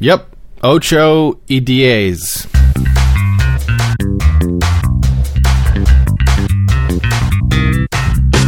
[0.00, 0.36] Yep.
[0.62, 2.46] Ocho EDAs.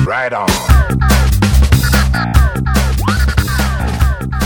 [0.07, 0.49] Right on.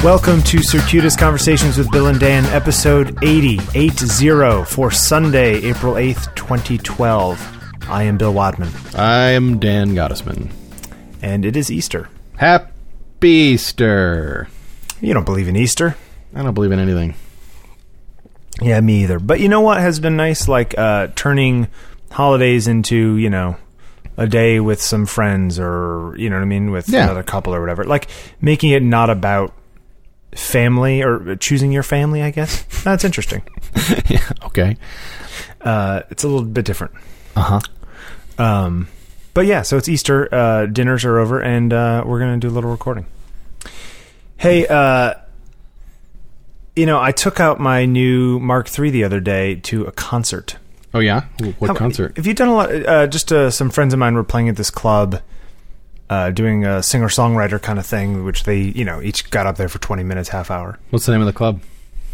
[0.03, 6.35] Welcome to Circuitous Conversations with Bill and Dan, episode 80, 80 for Sunday, April 8th,
[6.35, 7.87] 2012.
[7.89, 10.51] I am Bill Wadman, I'm Dan Gottesman.
[11.23, 12.09] and it is Easter.
[12.37, 14.49] Happy Easter.
[15.01, 15.97] You don't believe in Easter?
[16.35, 17.15] I don't believe in anything.
[18.61, 19.19] Yeah, me either.
[19.19, 20.49] But you know what has been nice?
[20.49, 21.69] Like uh, turning
[22.11, 23.57] holidays into, you know,
[24.17, 27.05] a day with some friends or, you know what I mean, with Yeah.
[27.05, 27.85] another couple or whatever.
[27.85, 28.09] Like
[28.41, 29.53] making it not about
[30.37, 32.65] family or choosing your family, I guess.
[32.85, 33.43] That's interesting.
[34.09, 34.29] yeah.
[34.45, 34.77] Okay.
[35.61, 36.95] Uh, it's a little bit different.
[37.37, 37.61] Uh
[38.39, 38.43] huh.
[38.43, 38.89] Um,
[39.33, 40.33] but yeah, so it's Easter.
[40.33, 43.07] Uh, dinners are over, and uh, we're gonna do a little recording.
[44.37, 45.15] Hey, uh,
[46.77, 50.57] you know, I took out my new Mark III the other day to a concert.
[50.93, 51.25] Oh yeah.
[51.59, 52.17] What How- concert?
[52.17, 52.71] Have you done a lot?
[52.73, 55.21] Uh, just uh, some friends of mine were playing at this club,
[56.09, 59.57] uh, doing a singer songwriter kind of thing, which they, you know, each got up
[59.57, 60.79] there for twenty minutes, half hour.
[60.91, 61.61] What's the name of the club?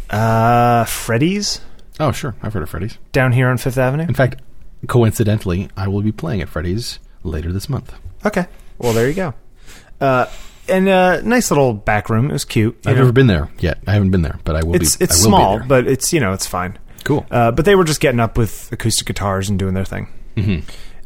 [0.08, 1.60] Uh, Freddy's
[2.00, 2.96] Oh sure, I've heard of Freddy's.
[3.12, 4.04] down here on Fifth Avenue.
[4.04, 4.40] In fact,
[4.86, 7.94] coincidentally, I will be playing at Freddy's later this month.
[8.24, 8.46] Okay,
[8.78, 9.34] well there you go.
[10.70, 12.30] Uh, and a nice little back room.
[12.30, 12.76] It was cute.
[12.86, 13.02] I've know.
[13.02, 13.78] never been there yet.
[13.86, 15.04] I haven't been there, but I will It's be.
[15.04, 16.78] it's I will small, be but it's you know it's fine.
[17.04, 17.26] cool.
[17.30, 20.08] Uh, but they were just getting up with acoustic guitars and doing their thing.
[20.36, 20.62] Mhm.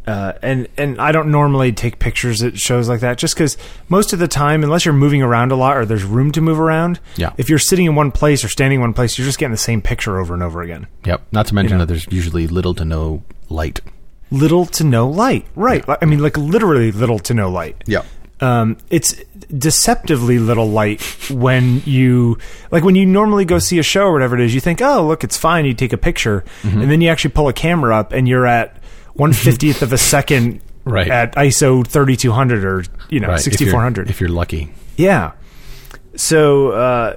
[0.07, 3.57] Uh, and and I don't normally take pictures at shows like that, just because
[3.89, 6.61] most of the time, unless you're moving around a lot or there's room to move
[6.61, 7.31] around, Yeah.
[7.39, 9.57] If you're sitting in one place or standing in one place, you're just getting the
[9.57, 10.89] same picture over and over again.
[11.07, 11.23] Yep.
[11.33, 11.85] Not to mention You know.
[11.87, 13.81] that there's usually little to no light.
[14.31, 15.83] Little to no light, right?
[15.89, 17.83] I mean, like literally little to no light.
[17.87, 18.05] Yep.
[18.45, 19.15] Um, it's
[19.59, 21.01] deceptively little light
[21.31, 22.37] when you
[22.71, 25.07] like when you normally go see a show or whatever it is you think oh
[25.07, 26.81] look it's fine you take a picture Mm-hmm.
[26.83, 28.77] and then you actually pull a camera up and you're at
[29.17, 31.09] 150th of a second Right.
[31.09, 33.41] at iso 3200 or you know Right.
[33.41, 34.73] 6400 If you're lucky.
[34.97, 35.33] yeah
[36.17, 37.17] so uh,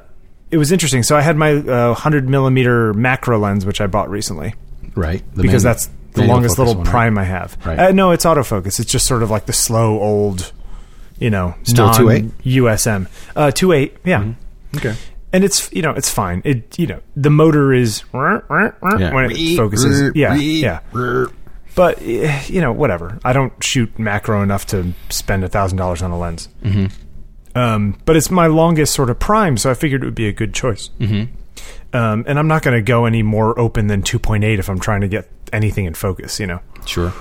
[0.52, 4.10] it was interesting so i had my uh, 100 millimeter macro lens which i bought
[4.10, 4.54] recently
[4.96, 5.22] Right.
[5.36, 6.90] The because that's the longest little one, right?
[6.92, 7.56] prime I have.
[7.64, 7.78] Right.
[7.78, 8.80] Uh, no, it's autofocus.
[8.80, 10.52] It's just sort of like the slow old,
[11.20, 12.32] you know, Still 2.8?
[12.44, 13.08] USM.
[13.36, 14.22] Uh, two eight, yeah.
[14.22, 14.78] Mm-hmm.
[14.78, 14.96] Okay.
[15.34, 16.42] And it's you know it's fine.
[16.46, 20.12] It you know the motor is when it focuses.
[20.16, 20.80] Yeah, yeah.
[21.76, 23.20] But eh, you know whatever.
[23.26, 26.50] I don't shoot macro enough to spend a thousand dollars on a lens.
[26.64, 27.58] Mm-hmm.
[27.58, 30.34] Um, but it's my longest sort of prime, so I figured it would be a
[30.34, 30.90] good choice.
[31.00, 31.34] Mm-hmm.
[31.96, 35.02] Um, and I'm not going to go any more open than 2.8 if I'm trying
[35.02, 36.40] to get anything in focus.
[36.40, 36.60] You know.
[36.86, 37.12] Sure.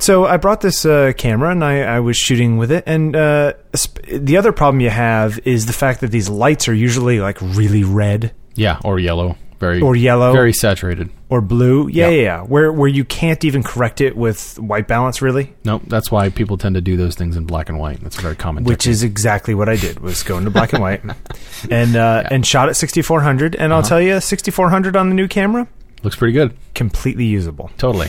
[0.00, 2.84] So I brought this uh, camera and I, I was shooting with it.
[2.86, 6.74] And uh, sp- the other problem you have is the fact that these lights are
[6.74, 8.78] usually like really red Yeah.
[8.84, 9.36] Or yellow.
[9.60, 9.80] Very.
[9.80, 11.08] or yellow Very saturated.
[11.30, 11.88] or blue.
[11.88, 12.16] Yeah, Yeah.
[12.16, 12.40] yeah, yeah.
[12.42, 15.82] Where where you can't even correct it with white balance really, Nope.
[15.86, 18.00] That's why people tend to do those things in black and white.
[18.02, 18.64] That's a very common.
[18.64, 21.02] which is exactly what I did was go into black and white
[21.70, 23.54] and uh, and shot at 6400.
[23.54, 23.88] And I'll Uh-huh.
[23.88, 25.66] tell you, 6400 on the new camera,
[26.02, 26.54] looks pretty good.
[26.74, 27.70] completely usable.
[27.78, 28.08] Totally.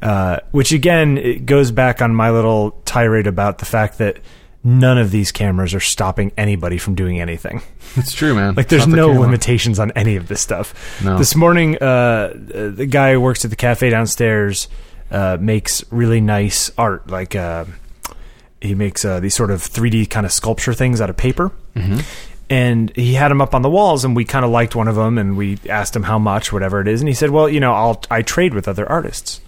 [0.00, 4.18] Uh, which again, it goes back on my little tirade about the fact that
[4.62, 7.62] none of these cameras are stopping anybody from doing anything.
[7.96, 8.54] It's true, man.
[8.54, 11.02] Like, there's not the no limitations on any of this stuff.
[11.02, 11.16] No.
[11.16, 14.68] This morning, uh, uh, the guy who works at the cafe downstairs
[15.10, 17.08] uh, makes really nice art.
[17.08, 17.64] Like, uh,
[18.60, 21.50] he makes uh, these sort of 3D kind of sculpture things out of paper.
[21.74, 22.00] Mm-hmm.
[22.50, 24.94] And he had them up on the walls, and we kind of liked one of
[24.94, 27.60] them, and we asked him how much, whatever it is, and he said, "Well, you
[27.60, 29.42] know, I'll I trade with other artists."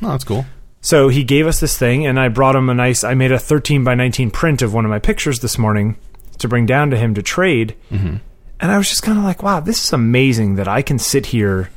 [0.00, 0.44] No, that's cool.
[0.82, 3.04] So he gave us this thing, and I brought him a nice.
[3.04, 5.96] I made a 13 by 19 print of one of my pictures this morning
[6.38, 7.74] to bring down to him to trade.
[7.90, 8.16] Mm-hmm.
[8.60, 11.26] And I was just kind of like, wow, this is amazing that I can sit
[11.26, 11.70] here,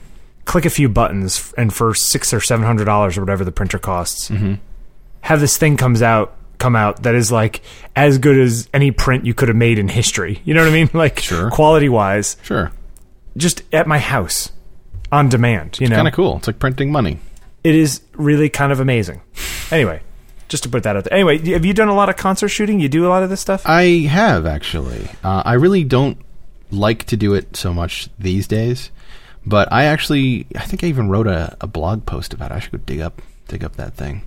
[0.46, 3.80] click a few buttons, and for six or seven hundred dollars or whatever the printer
[3.80, 4.54] costs, Mm-hmm.
[5.22, 7.62] have this thing comes out come out that is like
[7.94, 10.40] as good as any print you could have made in history.
[10.46, 10.90] You know what I mean?
[10.94, 11.50] Like Sure.
[11.52, 12.72] quality wise, Sure.
[13.36, 14.50] just at my house
[15.12, 15.78] on demand.
[15.82, 16.38] You know, Kind of cool.
[16.38, 17.20] It's like printing money.
[17.64, 19.22] It is really kind of amazing.
[19.72, 20.02] Anyway,
[20.50, 21.14] just to put that out there.
[21.14, 22.80] Anyway, have you done a lot of concert shooting?
[22.80, 23.64] You do a lot of this stuff?
[23.66, 25.10] I have actually.
[25.24, 26.18] Uh, I really don't
[26.72, 28.90] like to do it so much these days,
[29.46, 32.52] but I actually, I think I even wrote a, a blog post about.
[32.52, 32.56] it.
[32.56, 34.24] I should go dig up dig up that thing.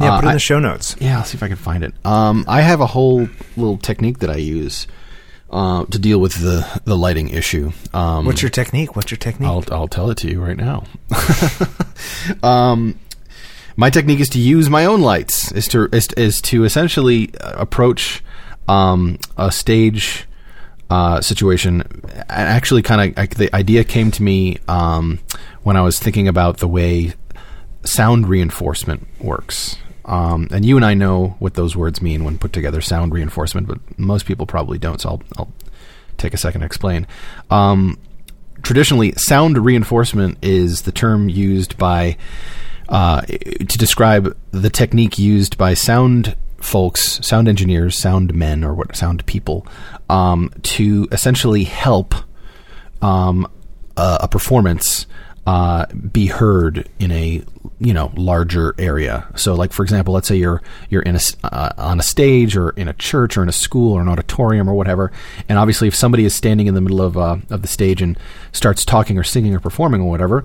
[0.00, 0.94] yeah, Uh, put it in I- the show notes.
[1.00, 1.94] Yeah, I'll see if I can find it.
[2.04, 4.86] Um, I have a whole little technique that I use
[5.50, 7.72] uh, to deal with the the lighting issue.
[7.92, 8.96] Um, What's your technique?
[8.96, 9.48] What's your technique?
[9.48, 10.84] I'll I'll tell it to you right now.
[12.42, 12.98] um,
[13.76, 15.52] my technique is to use my own lights.
[15.52, 18.22] Is to is, is to essentially uh, approach
[18.68, 20.26] um, a stage
[20.88, 21.82] uh, situation.
[22.28, 25.18] Actually, kind of the idea came to me um,
[25.62, 27.14] when I was thinking about the way
[27.84, 29.76] sound reinforcement works.
[30.10, 33.68] Um, and you and I know what those words mean when put together, sound reinforcement,
[33.68, 35.00] but most people probably don't.
[35.00, 35.52] So I'll, I'll
[36.18, 37.06] take a second to explain.
[37.48, 37.96] Um,
[38.62, 42.16] traditionally, sound reinforcement is the term used by
[42.88, 48.96] uh, to describe the technique used by sound folks, sound engineers, sound men, or what
[48.96, 49.64] sound people,
[50.08, 52.16] um, to essentially help
[53.00, 53.46] um,
[53.96, 55.06] a, a performance
[55.46, 57.42] uh, be heard in a
[57.78, 59.26] you know larger area.
[59.36, 62.70] So, like for example, let's say you're you're in a uh, on a stage or
[62.70, 65.10] in a church or in a school or an auditorium or whatever,
[65.48, 68.18] and obviously, if somebody is standing in the middle of uh, of the stage and
[68.52, 70.44] starts talking or singing or performing or whatever,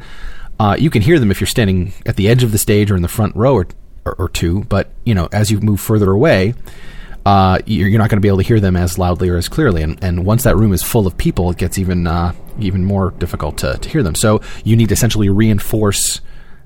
[0.59, 2.95] uh, you can hear them if you're standing at the edge of the stage or
[2.95, 3.67] in the front row or,
[4.05, 4.63] or, or two.
[4.63, 6.53] But you know, as you move further away,
[7.25, 9.49] uh, you're, you're, not going to be able to hear them as loudly or as
[9.49, 9.81] clearly.
[9.81, 13.11] And, and once that room is full of people, it gets even uh, even more
[13.11, 14.15] difficult to, to hear them.
[14.15, 16.21] So you need to essentially reinforce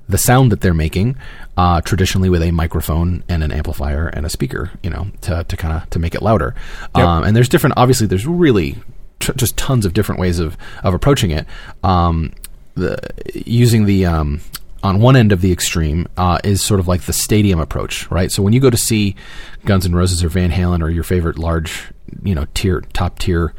[0.08, 1.16] the sound that they're making,
[1.56, 5.56] uh, traditionally with a microphone and an amplifier and a speaker, you know, to, to
[5.56, 6.54] kind of to make it louder.
[6.96, 7.06] Yep.
[7.06, 7.74] Um, and there's different.
[7.76, 8.76] Obviously, there's really
[9.20, 11.46] t- just tons of different ways of of approaching it.
[11.82, 12.32] Um,
[12.74, 12.98] the,
[13.34, 14.40] using the um,
[14.82, 18.30] on one end of the extreme uh, is sort of like the stadium approach, right?
[18.30, 19.16] So when you go to see
[19.64, 21.90] Guns N' Roses or Van Halen or your favorite large,
[22.22, 23.54] you know, tier top tier,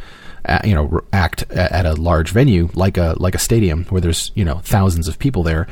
[0.46, 4.32] uh, you know, act at a large venue like a like a stadium where there's
[4.36, 5.68] you know thousands of people there.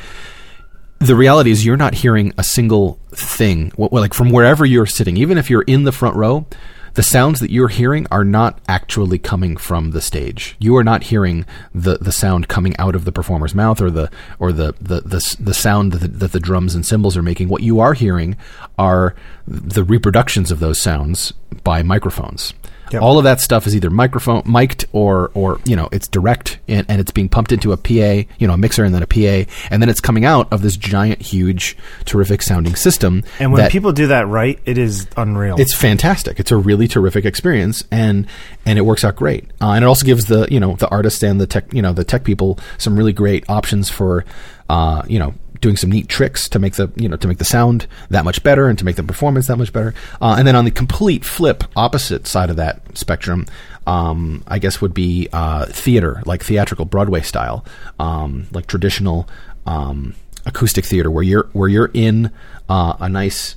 [1.00, 5.38] The reality is you're not hearing a single thing, like from wherever you're sitting, even
[5.38, 6.46] if you're in the front row
[6.94, 10.56] the sounds that you're hearing are not actually coming from the stage.
[10.60, 14.12] You are not hearing the, the sound coming out of the performer's mouth or the
[14.40, 17.50] or the the the, the sound that the, that the drums and cymbals are making.
[17.50, 18.36] What you are hearing
[18.78, 19.16] are
[19.48, 21.34] the reproductions of those sounds
[21.64, 22.54] by microphones.
[22.92, 23.02] Yep.
[23.02, 26.86] All of that stuff is either microphone mic'd or or you know it's direct and,
[26.90, 29.52] and, it's being pumped into a PA, you know, a mixer and then a PA,
[29.72, 33.24] and then it's coming out of this giant, huge, terrific sounding system.
[33.40, 35.60] And when people do that right, it is unreal.
[35.60, 36.40] It's fantastic.
[36.40, 38.28] It's a really terrific experience, and
[38.66, 39.46] and it works out great.
[39.62, 41.94] Uh, and it also gives the you know the artists and the tech you know
[41.94, 44.26] the tech people some really great options for
[44.70, 47.46] uh, you know doing some neat tricks to make the you know to make the
[47.46, 49.94] sound that much better and to make the performance that much better.
[50.22, 53.46] Uh, and then on the complete flip opposite side of that spectrum,
[53.88, 57.66] um, I guess would be uh, theater, like theatrical Broadway style,
[58.00, 59.28] um, like traditional
[59.66, 60.16] um,
[60.46, 62.32] acoustic theater, where you're where you're in
[62.70, 63.56] uh, a nice,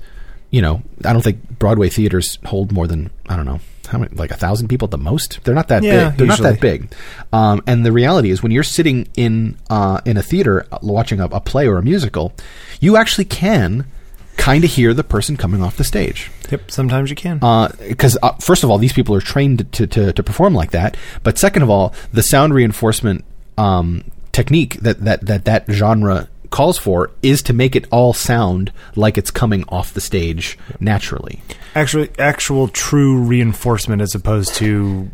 [0.51, 4.15] you know, I don't think Broadway theaters hold more than I don't know how many,
[4.15, 5.43] like a thousand people at the most.
[5.45, 6.19] They're not that yeah, big.
[6.19, 6.49] They're usually.
[6.49, 6.93] not that big.
[7.33, 11.21] Um, and the reality is, when you're sitting in uh, in a theater uh, watching
[11.21, 12.33] a, a play or a musical,
[12.81, 13.87] you actually can
[14.37, 16.31] kind of hear the person coming off the stage.
[16.51, 17.39] Yep, sometimes you can.
[17.79, 20.73] Because uh, uh, first of all, these people are trained to, to, to perform like
[20.73, 20.97] that.
[21.23, 23.25] But second of all, the sound reinforcement
[23.59, 28.73] um, technique that, that that that genre calls for is to make it all sound
[28.95, 31.43] like it's coming off the stage naturally.
[31.75, 35.11] Actually, actual true reinforcement as opposed to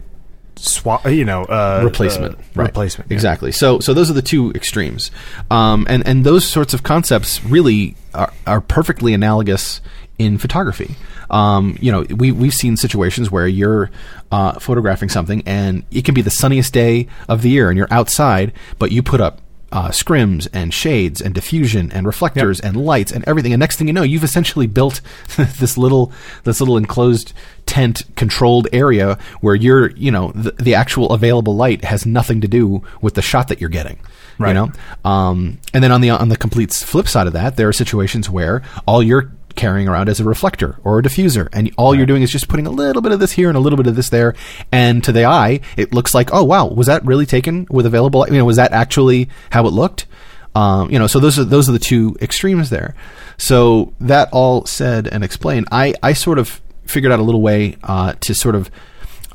[0.56, 2.66] swap, you know, uh, replacement, uh, right.
[2.66, 3.10] replacement.
[3.10, 3.14] Yeah.
[3.14, 3.52] Exactly.
[3.52, 5.10] So, so those are the two extremes,
[5.50, 9.80] um, and and those sorts of concepts really are, are perfectly analogous
[10.18, 10.96] in photography.
[11.30, 13.90] Um, you know, we we've seen situations where you're
[14.32, 17.92] uh, photographing something, and it can be the sunniest day of the year, and you're
[17.92, 22.68] outside, but you put up uh, scrims and shades and diffusion and reflectors yep.
[22.68, 23.52] and lights and everything.
[23.52, 25.00] And next thing you know, you've essentially built
[25.36, 26.12] this little
[26.44, 27.32] this little enclosed
[27.66, 32.48] tent controlled area where you're you know the, the, actual available light has nothing to
[32.48, 33.98] do with the shot that you're getting.
[34.38, 34.50] Right.
[34.50, 34.72] You know,
[35.04, 38.30] um, and then on the on the complete flip side of that, there are situations
[38.30, 41.48] where all you're carrying around as a reflector or a diffuser.
[41.52, 41.98] And all right.
[41.98, 43.88] you're doing is just putting a little bit of this here and a little bit
[43.88, 44.34] of this there.
[44.72, 48.24] And to the eye, it looks like, oh, wow, was that really taken with available?
[48.28, 50.06] You know, was that actually how it looked?
[50.54, 52.94] Um, you know, so those are, those are the two extremes there.
[53.36, 57.76] So that all said and explained, I, I sort of figured out a little way,
[57.82, 58.70] uh, to sort of,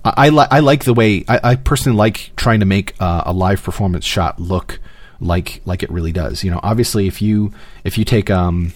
[0.03, 3.33] I, li- I like the way, I, I personally like trying to make uh, a
[3.33, 4.79] live performance shot look
[5.19, 6.43] like, like it really does.
[6.43, 7.53] You know, obviously if you,
[7.83, 8.73] if you take, um,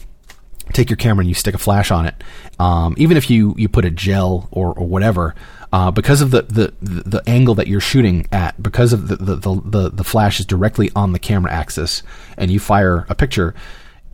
[0.74, 2.16] take your camera and you stick a flash on it,
[2.60, 5.36] um, even if you, you put a gel or, or whatever,
[5.74, 9.36] uh, because of the, the, the angle that you're shooting at, because of the, the,
[9.36, 12.04] the, the, flash is directly on the camera axis,
[12.38, 13.54] and you fire a picture,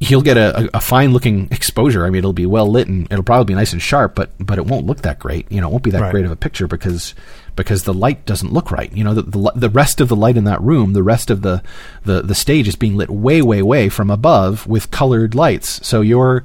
[0.04, 2.06] he'll get a, a, a fine looking exposure.
[2.06, 4.58] I mean, it'll be well lit and it'll probably be nice and sharp, but but
[4.58, 5.52] it won't look that great.
[5.52, 6.12] You know, it won't be that right.
[6.12, 7.16] great of a picture because
[7.56, 8.92] because the light doesn't look right.
[8.92, 11.42] You know, the, the, the rest of the light in that room, the rest of
[11.42, 11.64] the,
[12.04, 15.86] the the stage is being lit way way way from above with colored lights.
[15.86, 16.44] So your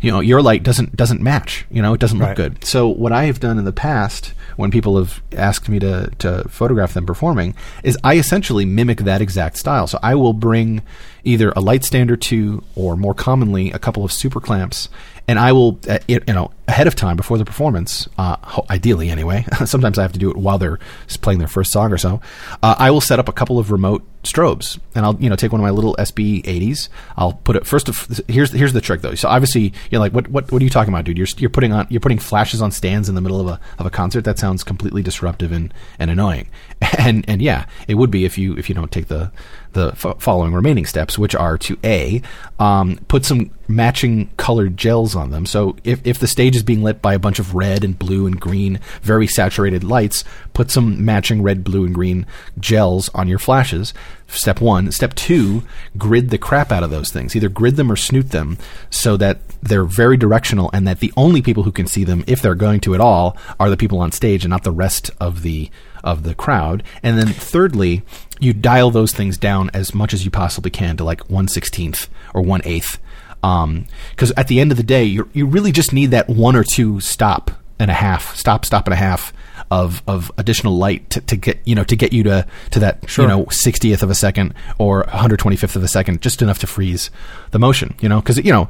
[0.00, 1.66] you know your light doesn't doesn't match.
[1.70, 2.36] You know, it doesn't look right.
[2.36, 2.64] good.
[2.64, 6.48] So what I have done in the past when people have asked me to to
[6.48, 9.86] photograph them performing is I essentially mimic that exact style.
[9.86, 10.82] So I will bring
[11.24, 14.88] either a light stand or two, or more commonly a couple of super clamps,
[15.26, 18.36] and I will, uh, you know, ahead of time before the performance, uh,
[18.70, 19.44] ideally anyway.
[19.64, 20.78] sometimes I have to do it while they're
[21.20, 22.20] playing their first song or so.
[22.62, 25.52] Uh, I will set up a couple of remote strobes, and I'll you know take
[25.52, 26.88] one of my little SB 80s.
[27.16, 27.88] I'll put it first.
[27.88, 29.14] Of, here's here's the trick though.
[29.14, 31.18] So obviously you're like, what what what are you talking about, dude?
[31.18, 33.86] You're you're putting on you're putting flashes on stands in the middle of a of
[33.86, 34.24] a concert.
[34.24, 36.48] That sounds completely disruptive and and annoying.
[36.96, 39.30] And and yeah, it would be if you if you don't take the
[39.74, 42.22] the f- following remaining steps, which are to a
[42.58, 45.46] um, put some matching colored gels on them.
[45.46, 48.26] So if if the stage is being lit by a bunch of red and blue
[48.26, 52.26] and green, very saturated lights, put some matching red, blue, and green
[52.58, 53.92] gels on your flashes.
[54.26, 54.90] Step one.
[54.90, 55.62] Step two,
[55.98, 57.36] grid the crap out of those things.
[57.36, 58.56] Either grid them or snoot them
[58.90, 62.40] so that they're very directional and that the only people who can see them, if
[62.40, 65.42] they're going to at all, are the people on stage and not the rest of
[65.42, 65.70] the
[66.04, 66.82] of the crowd.
[67.02, 68.02] And then thirdly,
[68.38, 72.08] you dial those things down as much as you possibly can to like one sixteenth
[72.32, 72.98] or one eighth.
[73.40, 76.64] Because at the end of the day, you you really just need that one or
[76.64, 79.32] two stop and a half, stop, stop and a half
[79.70, 83.16] of of additional light to, to get you know to get you to to that
[83.16, 87.10] you know 60th of a second or 125th of a second just enough to freeze
[87.50, 88.68] the motion you know because you know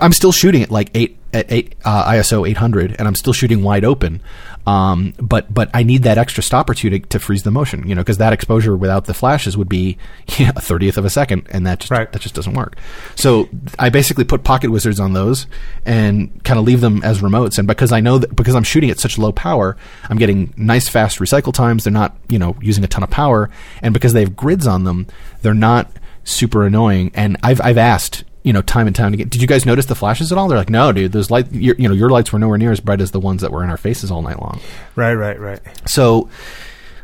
[0.00, 3.62] I'm still shooting at like 8 at 8 uh, ISO 800 and I'm still shooting
[3.62, 4.20] wide open
[4.66, 7.88] um, but but I need that extra stop or two to, to freeze the motion
[7.88, 9.96] you know because that exposure without the flashes would be
[10.38, 12.10] yeah, a 30th of a second and that just Right.
[12.12, 12.76] that just doesn't work
[13.16, 13.48] so
[13.78, 15.46] I basically put pocket wizards on those
[15.86, 18.90] and kind of leave them as remotes and because I know that because I'm shooting
[18.90, 19.76] at such low power
[20.08, 23.50] I'm getting nice fast recycle times they're not you know using a ton of power
[23.82, 25.06] and because they have grids on them
[25.42, 25.90] they're not
[26.22, 29.66] super annoying and I've I've asked you know time and time again did you guys
[29.66, 32.08] notice the flashes at all they're like no dude those light your, you know your
[32.08, 34.22] lights were nowhere near as bright as the ones that were in our faces all
[34.22, 34.58] night long
[34.96, 35.60] Right, right, right.
[35.88, 36.28] so,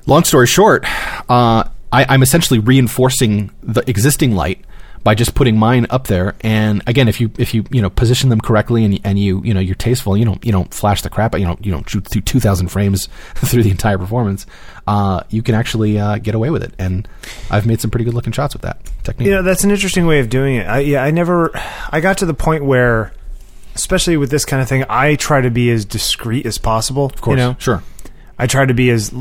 [0.07, 0.85] long story short,
[1.31, 4.65] uh, I, I'm essentially reinforcing the existing light
[5.07, 6.35] by just putting mine up there.
[6.41, 9.55] And again, if you if you you know position them correctly and and you you
[9.55, 12.09] know you're tasteful, you don't you don't flash the crap, you don't you don't shoot
[12.09, 14.47] through 2,000 frames through the entire performance.
[14.85, 17.07] Uh, you can actually uh, get away with it, and
[17.53, 19.27] I've made some pretty good looking shots with that technique.
[19.27, 20.67] You know, that's an interesting way of doing it.
[20.67, 21.53] I, yeah, I never,
[21.91, 23.13] I got to the point where,
[23.77, 27.05] especially with this kind of thing, I try to be as discreet as possible.
[27.05, 27.85] of course, you know, sure.
[28.41, 29.15] I try to be as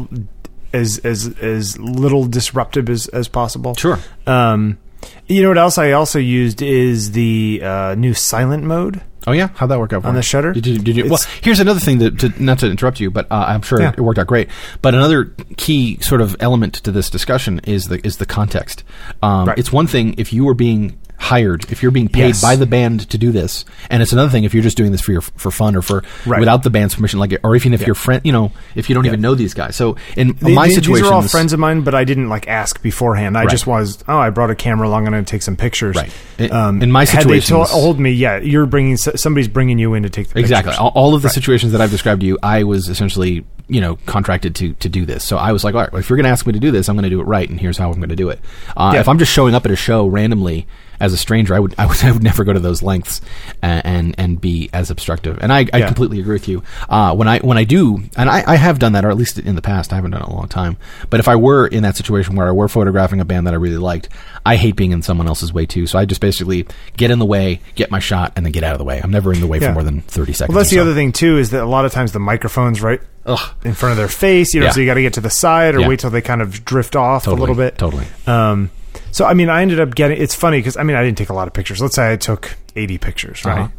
[0.73, 3.75] as as as little disruptive as as possible.
[3.75, 3.99] Sure.
[4.25, 4.79] Um,
[5.27, 9.01] you know what else I also used is the uh, new silent mode.
[9.27, 10.53] Oh yeah, how'd that work out for On the shutter?
[10.53, 10.77] Did you?
[10.77, 11.09] Did you?
[11.09, 13.91] Well, here's another thing that to, not to interrupt you, but uh, I'm sure Yeah.
[13.97, 14.49] it worked out great.
[14.83, 15.25] But another
[15.57, 18.83] key sort of element to this discussion is the is the context.
[19.23, 19.57] Um, Right.
[19.57, 22.41] It's one thing if you were being hired, if you're being paid Yes.
[22.41, 25.01] by the band to do this, and it's another thing if you're just doing this
[25.01, 26.39] for your for fun or for Right.
[26.39, 29.05] without the band's permission, like or even if your friend, you know, if you don't
[29.05, 29.75] even know these guys.
[29.75, 32.29] So in The- my the- situation, these are all friends of mine, but I didn't
[32.29, 33.37] like ask beforehand.
[33.37, 33.49] I Right.
[33.49, 35.05] just was, oh, I brought a camera along.
[35.05, 35.95] And I'm going to take some pictures.
[35.95, 36.09] Right.
[36.39, 40.09] In- in my had they told me, yeah, you're bringing somebody's bringing you in to
[40.09, 40.71] take the Exactly.
[40.71, 40.79] pictures.
[40.81, 41.33] All, all of the Right.
[41.35, 45.05] situations that I've described to you, I was essentially, you know, contracted to to do
[45.05, 45.23] this.
[45.23, 46.71] So I was like, all right, well, if you're going to ask me to do
[46.71, 48.39] this, I'm going to do it right, and here's how I'm going to do it.
[48.75, 48.99] Uh, Yeah.
[49.01, 50.65] If I'm just showing up at a show randomly
[50.99, 53.21] as a stranger, I would I would, I would never go to those lengths
[53.61, 55.37] and and, and be as obstructive.
[55.41, 55.85] And I, I Yeah.
[55.87, 56.63] completely agree with you.
[56.89, 59.39] Uh, when I when I do, and I, I have done that, or at least
[59.39, 60.77] in the past, I haven't done it in a long time.
[61.09, 63.57] But if I were in that situation where I were photographing a band that I
[63.57, 64.09] really liked,
[64.45, 65.87] I hate being in someone else's way too.
[65.87, 66.65] So I just basically
[66.97, 69.01] get in the way, get my shot, and then get out of the way.
[69.03, 69.67] I'm never in the way Yeah.
[69.69, 70.53] for more than thirty seconds.
[70.53, 70.81] Well, that's the so.
[70.83, 73.39] other thing too is that a lot of times the microphone's right Ugh.
[73.63, 74.71] in front of their face, you know, Yeah.
[74.71, 76.95] so you got to get to the side or wait till they kind of drift
[76.95, 77.77] off Totally, a little bit.
[77.77, 78.05] totally.
[78.27, 78.69] Um,
[79.15, 80.21] so I mean, I ended up getting.
[80.21, 81.79] It's funny because I mean, I didn't take a lot of pictures.
[81.79, 83.71] Let's say I took eighty pictures, right?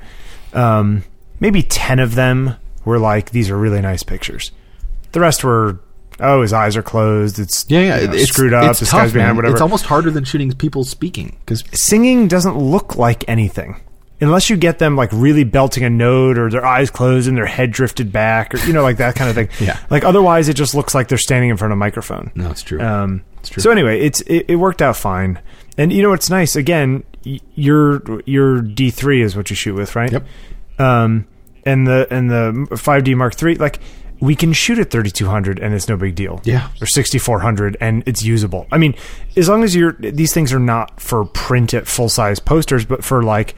[0.55, 0.59] Uh-huh.
[0.78, 1.05] Um,
[1.40, 4.50] maybe ten of them were like these are really nice pictures.
[5.12, 5.78] The rest were.
[6.21, 7.38] Oh, his eyes are closed.
[7.38, 8.71] It's Yeah, yeah, you know, it's screwed up.
[8.71, 9.37] It's this tough, guy's behind man.
[9.37, 9.52] whatever.
[9.57, 13.78] It's almost harder than shooting people speaking because singing doesn't look like anything
[14.23, 17.45] unless you get them like really belting a note or their eyes closed and their
[17.45, 19.78] head drifted back or you know like that kind of thing Yeah.
[19.90, 22.62] like otherwise it just looks like they're standing in front of a microphone no, it's
[22.62, 22.81] true.
[22.81, 23.62] um, true.
[23.62, 25.41] so anyway it's it, it worked out fine.
[25.79, 26.57] And you know what's nice?
[26.57, 30.11] Again y- your your d3 is what you shoot with right?
[30.12, 30.26] Yep.
[30.79, 31.26] um
[31.65, 33.81] and the and the 5d mark 3 like
[34.19, 36.41] we can shoot at 3200 and it's no big deal.
[36.45, 36.71] Yeah.
[36.81, 38.67] or 6400 and it's usable.
[38.73, 38.95] I mean
[39.37, 43.05] as long as you're these things are not for print at full size posters but
[43.05, 43.55] for like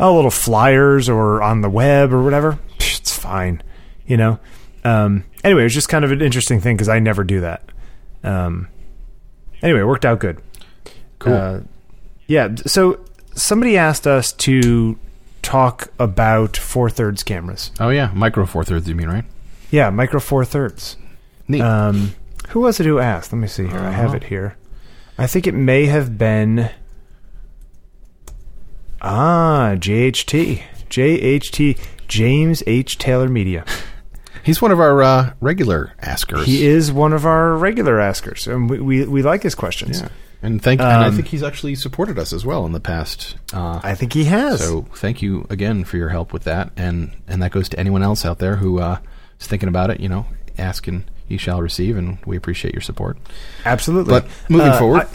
[0.00, 3.62] oh, little flyers or on the web or whatever it's fine
[4.06, 4.40] you know?
[4.82, 7.62] Um anyway it was just kind of an interesting thing because i never do that.
[8.24, 8.66] Um
[9.62, 10.40] anyway it worked out good
[11.18, 11.34] Cool.
[11.34, 11.60] uh,
[12.26, 13.00] yeah so
[13.34, 14.98] somebody asked us to
[15.42, 18.88] talk about four thirds cameras oh yeah, micro four thirds.
[18.88, 19.24] You mean right?
[19.70, 20.96] Yeah, micro four thirds.
[21.48, 21.60] Neat.
[21.62, 22.14] Um,
[22.48, 23.32] who was it who asked?
[23.32, 23.78] Let me see here.
[23.78, 24.16] I have Uh-huh.
[24.16, 24.56] it here.
[25.16, 26.70] I think it may have been.
[29.00, 30.62] Ah, JHT.
[30.90, 31.78] JHT.
[32.08, 32.98] James H.
[32.98, 33.64] Taylor Media.
[34.44, 36.46] He's one of our uh, regular askers.
[36.46, 40.00] He is one of our regular askers, and we, we, we like his questions.
[40.00, 40.08] Yeah.
[40.42, 43.36] And thank, and I Um, think he's actually supported us as well in the past.
[43.52, 44.60] Uh, I think he has.
[44.60, 48.02] so thank you again for your help with that, and and that goes to anyone
[48.02, 48.98] else out there who uh,
[49.38, 50.00] is thinking about it.
[50.00, 50.24] You know,
[50.56, 53.18] asking you shall receive, and we appreciate your support.
[53.66, 54.12] Absolutely.
[54.12, 55.08] But moving Uh, forward,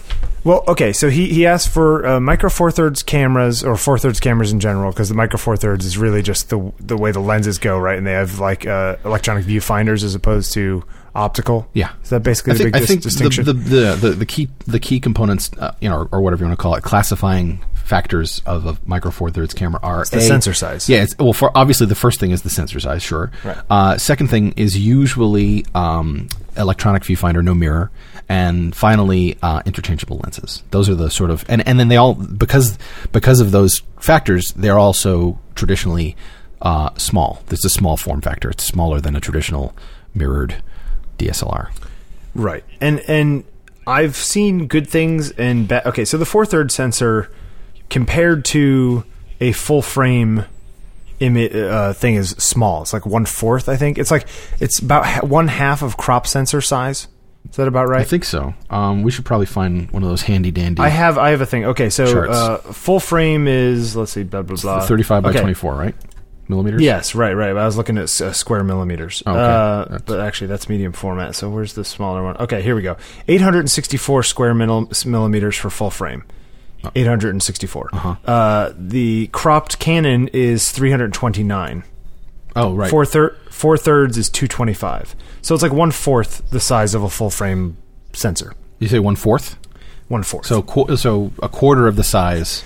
[0.46, 0.94] well, okay.
[0.94, 4.62] So he, he asked for uh, micro four thirds cameras or four thirds cameras in
[4.62, 7.78] general because the micro four thirds is really just the the way the lenses go,
[7.78, 7.98] right?
[7.98, 10.84] And they have like uh, electronic viewfinders as opposed to
[11.16, 11.68] optical.
[11.74, 11.94] yeah.
[12.04, 13.46] Is that basically I the think, big I dis- think distinction?
[13.46, 16.48] the, the, the, the key the key components, uh, you know, or, or whatever you
[16.50, 20.22] want to call it, classifying factors of a micro four thirds camera are the A,
[20.22, 20.90] sensor size.
[20.90, 23.32] Yeah, it's, well, for obviously the first thing is the sensor size, sure.
[23.44, 23.58] Right.
[23.70, 27.92] Uh, second thing is usually um, electronic viewfinder, no mirror,
[28.28, 30.64] and finally uh, interchangeable lenses.
[30.72, 32.78] Those are the sort of and and then they all because
[33.12, 36.16] because of those factors, they're also traditionally
[36.62, 37.44] uh, small.
[37.50, 38.50] It's a small form factor.
[38.50, 39.76] It's smaller than a traditional
[40.14, 40.56] mirrored
[41.18, 41.70] DSLR.
[42.34, 42.64] Right.
[42.82, 43.44] And and
[43.88, 45.86] I've seen good things and bad.
[45.86, 47.30] Okay, so the four third sensor
[47.90, 49.04] compared to
[49.40, 50.46] a full frame
[51.20, 52.82] imi- uh, thing is small.
[52.82, 53.98] It's like one fourth, I think.
[53.98, 54.28] It's like
[54.60, 57.08] it's about ha- one half of crop sensor size.
[57.50, 58.02] Is that about right?
[58.02, 58.54] I think so.
[58.70, 60.82] Um, we should probably find one of those handy dandy.
[60.82, 61.66] I have I have a thing.
[61.66, 64.82] Okay, so uh, full frame is let's see, blah blah blah.
[64.86, 65.40] thirty-five by Okay.
[65.40, 65.96] twenty-four, right?
[66.48, 66.82] Millimeters.
[66.82, 67.50] Yes, right, right.
[67.58, 69.24] I was looking at uh, square millimeters.
[69.26, 69.32] Okay.
[69.40, 71.34] Uh, That's- but actually, that's medium format.
[71.36, 72.38] So where's the smaller one?
[72.38, 72.98] Okay, here we go.
[73.28, 76.24] 864 square mil- millimeters for full frame.
[76.96, 77.90] 864.
[77.94, 78.16] Uh-huh.
[78.32, 81.84] Uh, the cropped Canon is 329.
[82.56, 82.90] Oh, right.
[82.92, 85.16] Four, thir- four thirds is 225.
[85.42, 87.78] So it's like one fourth the size of a full frame
[88.14, 88.54] sensor.
[88.80, 89.58] You say one fourth.
[90.10, 90.46] One fourth.
[90.46, 92.64] So qu- so a quarter of the size.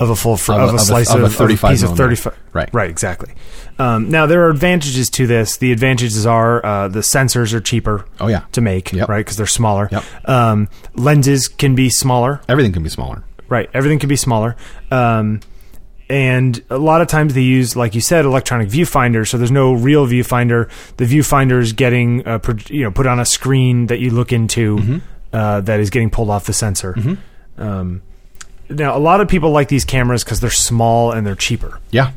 [0.00, 1.34] of a full fr- Of of, a- a, of a- slice of of, a of
[1.34, 2.30] 35 piece of millimeter.
[2.30, 2.68] 35 Right.
[2.72, 3.32] right exactly
[3.80, 8.04] um, now there are advantages to this the advantages are uh, the sensors are cheaper
[8.20, 8.42] Oh yeah.
[8.52, 9.08] to make Yep.
[9.08, 10.04] right because they're smaller Yep.
[10.28, 13.24] um, lenses can be smaller Everything can be smaller.
[13.48, 14.54] right everything can be smaller
[14.92, 15.40] um,
[16.10, 19.72] and a lot of times they use like you said electronic viewfinder so there's no
[19.74, 24.10] real viewfinder the viewfinder is getting uh, you know put on a screen that you
[24.10, 24.98] look into Mm-hmm.
[25.32, 26.94] uh, that is getting pulled off the sensor
[27.58, 28.02] um,
[28.70, 32.12] now a lot of people like these cameras because they're small and they're cheaper Yeah.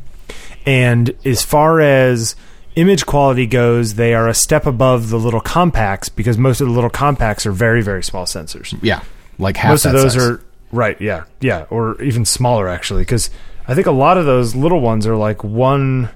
[0.66, 2.36] and as far as
[2.76, 6.74] image quality goes they are a step above the little compacts because most of the
[6.74, 9.02] little compacts are very very small sensors Yeah.
[9.38, 10.24] Like half most of those size.
[10.26, 13.30] are right yeah yeah or even smaller actually because
[13.68, 16.10] i think a lot of those little ones are like one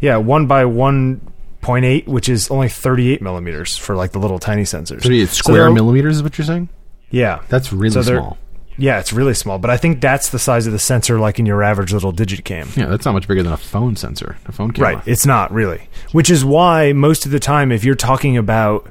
[0.00, 5.02] yeah one by 1.8 which is only 38 millimeters for like the little tiny sensors
[5.02, 6.68] So it's So square they're- millimeters is what you're saying?
[7.10, 8.38] yeah That's really So small.
[8.76, 11.46] yeah it's really small but i think that's the size of the sensor like in
[11.46, 14.52] your average little digit cam Yeah, that's not much bigger than a phone sensor, a
[14.52, 14.96] phone camera.
[14.96, 15.08] Right.
[15.08, 15.88] It's not really.
[16.12, 18.90] Which is why most of the time, if you're talking about,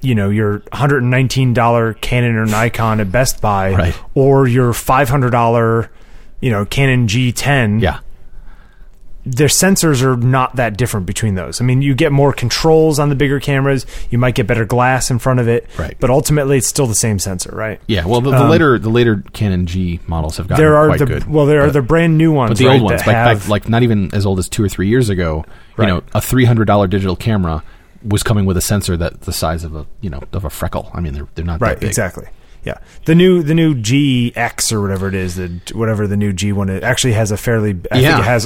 [0.00, 4.00] you know, your $119 Canon or Nikon at Best Buy, Right.
[4.14, 5.88] or your $500,
[6.40, 7.98] you know, Canon G10, Yeah.
[9.26, 11.60] their sensors are not that different between those.
[11.60, 13.84] I mean, you get more controls on the bigger cameras.
[14.10, 15.66] You might get better glass in front of it.
[15.78, 15.96] Right.
[16.00, 17.78] But ultimately, it's still the same sensor, right?
[17.88, 18.06] Yeah.
[18.06, 20.98] Well, the, the Um, later the later Canon G models have gotten There are quite
[21.00, 21.28] the good.
[21.28, 23.48] well, there are But- the brand new ones, But the right, old ones, like, have,
[23.50, 25.44] like not even as old as two or three years ago,
[25.78, 27.62] you know, a three hundred dollar digital camera
[28.02, 30.90] was coming with a sensor that the size of a you know of a freckle.
[30.94, 31.88] I mean, they're they're not right that big.
[31.90, 32.26] exactly
[32.68, 36.52] yeah the new the new gx or whatever it is the whatever the new g
[36.52, 38.08] one it actually has a fairly i Yeah.
[38.16, 38.44] think it has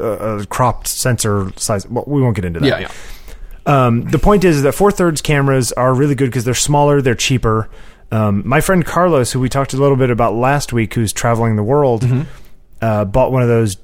[0.00, 3.86] a a, a cropped sensor size well, we won't get into that Yeah, yeah.
[3.86, 7.14] um, the point is that four thirds cameras are really good because they're smaller they're
[7.28, 7.68] cheaper
[8.12, 11.56] um, my friend carlos who we talked a little bit about last week who's traveling
[11.56, 12.22] the world Mm-hmm.
[12.82, 13.76] uh, bought one of those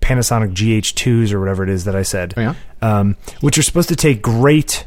[0.00, 2.54] panasonic gh2s or whatever it is that i said Oh, yeah.
[2.82, 4.84] um, which are supposed to take great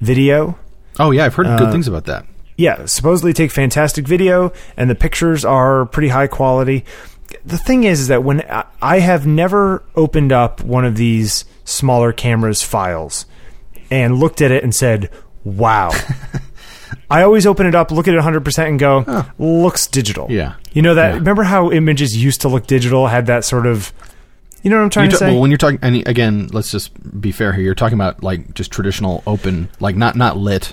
[0.00, 0.58] video
[1.00, 2.26] Oh yeah, I've heard Uh, good things about that.
[2.58, 6.84] Yeah, supposedly take fantastic video, and the pictures are pretty high quality.
[7.46, 11.44] The thing is, is that when I- I have never opened up one of these
[11.64, 13.24] smaller cameras files
[13.90, 15.08] and looked at it and said,
[15.44, 15.90] "Wow."
[17.10, 20.54] I always open it up, look at it 100%, and go, "Looks digital." Yeah.
[20.72, 21.08] you know that.
[21.10, 21.14] Yeah.
[21.18, 23.06] Remember how images used to look digital?
[23.06, 23.92] Had that sort of,
[24.62, 25.30] you know what I'm trying You to ta- say?
[25.32, 26.90] well, when you're talking, and again, let's just
[27.20, 27.62] be fair here.
[27.64, 30.72] You're talking about like just traditional open, like not not lit.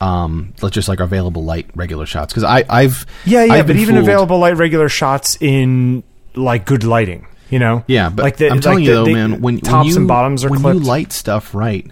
[0.00, 3.76] Um, let's just like available light regular shots because I I've Yeah, yeah, I've but
[3.76, 4.04] even fooled.
[4.08, 6.02] available light regular shots in
[6.34, 7.84] like good lighting, you know?
[7.86, 9.96] Yeah, but like the, I'm telling like you the- though, man, when tops when you,
[9.96, 10.80] and bottoms are when clipped.
[10.80, 11.86] you light stuff right,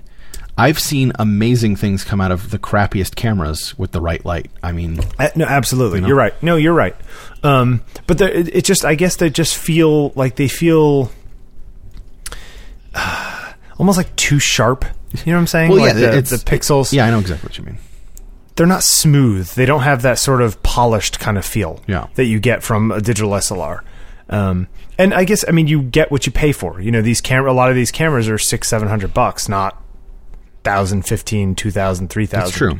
[0.58, 4.50] I've seen amazing things come out of the crappiest cameras with the right light.
[4.62, 6.00] I mean, Uh, no, absolutely.
[6.00, 6.42] You are right.
[6.42, 6.94] No, you're right.
[7.42, 11.10] Um, but the, it, it just, I guess they just feel like they feel
[12.94, 14.84] uh, almost like too sharp.
[15.24, 15.70] You know what I'm saying?
[15.70, 16.92] well, like yeah, the, it's the pixels.
[16.92, 17.78] Yeah, I know exactly what you mean.
[18.56, 19.48] They're not smooth.
[19.54, 22.06] They don't have that sort of polished kind of feel Yeah.
[22.16, 23.80] that you get from a digital SLR.
[24.28, 26.80] Um, and I guess I mean you get what you pay for.
[26.80, 27.50] You know these camera.
[27.50, 29.82] A lot of these cameras are six, seven hundred bucks, not
[30.64, 32.46] thousand, fifteen, two thousand, three thousand.
[32.46, 32.78] That's true.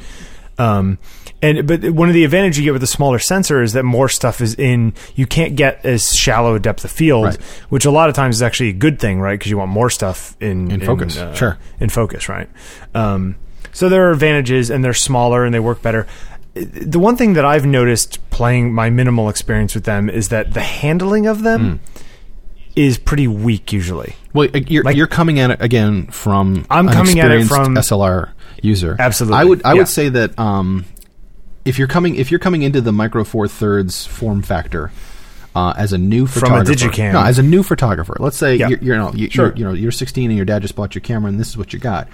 [0.58, 0.98] Um,
[1.40, 4.08] and but one of the advantages you get with a smaller sensor is that more
[4.08, 4.92] stuff is in.
[5.16, 7.42] You can't get as shallow a depth of field, Right.
[7.70, 9.38] which a lot of times is actually a good thing, right?
[9.38, 11.58] Because you want more stuff in In focus, uh, sure.
[11.80, 12.48] in focus, right?
[12.94, 13.36] Um,
[13.72, 16.06] so there are advantages, and they're smaller and they work better.
[16.54, 20.60] The one thing that I've noticed playing my minimal experience with them is that the
[20.60, 22.02] handling of them Hmm.
[22.76, 24.14] is pretty weak usually.
[24.34, 27.44] Well, uh, you're Like- you're coming at it again from I'm an coming at it
[27.46, 28.30] from- SLR
[28.62, 28.96] user.
[28.98, 29.78] Absolutely, I would I yeah.
[29.78, 30.84] would say that um,
[31.64, 34.90] if you're coming if you're coming into the Micro Four Thirds form factor.
[35.54, 37.12] Uh, as a new From a photographer, Digicam.
[37.12, 38.16] no, as a new photographer.
[38.18, 38.68] Let's say Yeah.
[38.68, 39.48] you're, you know you, Sure.
[39.48, 41.58] you're, you know you're 16 and your dad just bought your camera and this is
[41.58, 42.08] what you got.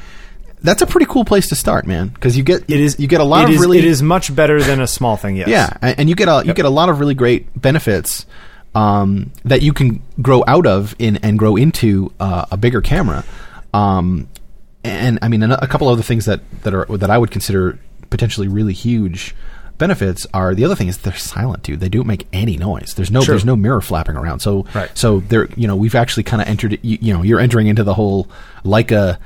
[0.63, 2.99] That's a pretty cool place to start, man, because you get It is.
[2.99, 5.37] you get a lot of is- really It is much better than a small thing.
[5.37, 5.49] Yes.
[5.49, 8.27] yeah, and you get a you get a lot of really great benefits
[8.75, 13.25] um, that you can grow out of in and grow into uh, a bigger camera.
[13.75, 14.29] Um,
[14.85, 17.31] and I mean, a, a couple of other things that that are that I would
[17.31, 17.79] consider
[18.11, 19.35] potentially really huge
[19.77, 21.79] benefits are the other thing is they're silent, dude.
[21.81, 22.95] They don't make any noise.
[22.97, 23.35] There's no Sure.
[23.35, 24.41] there's no mirror flapping around.
[24.41, 24.91] So Right.
[24.95, 27.85] so they're you know we've actually kind of entered you, you know you're entering into
[27.85, 28.29] the whole
[28.65, 29.19] Leica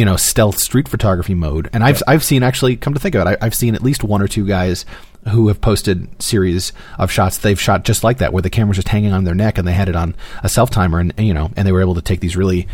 [0.00, 3.20] you know stealth street photography mode and I've I've seen actually come to think of
[3.26, 4.86] it I, I've seen at least one or two guys
[5.28, 8.88] who have posted series of shots they've shot just like that where the camera's just
[8.88, 11.34] hanging on their neck and they had it on a self timer and, and, you
[11.34, 12.66] know and they were able to take these really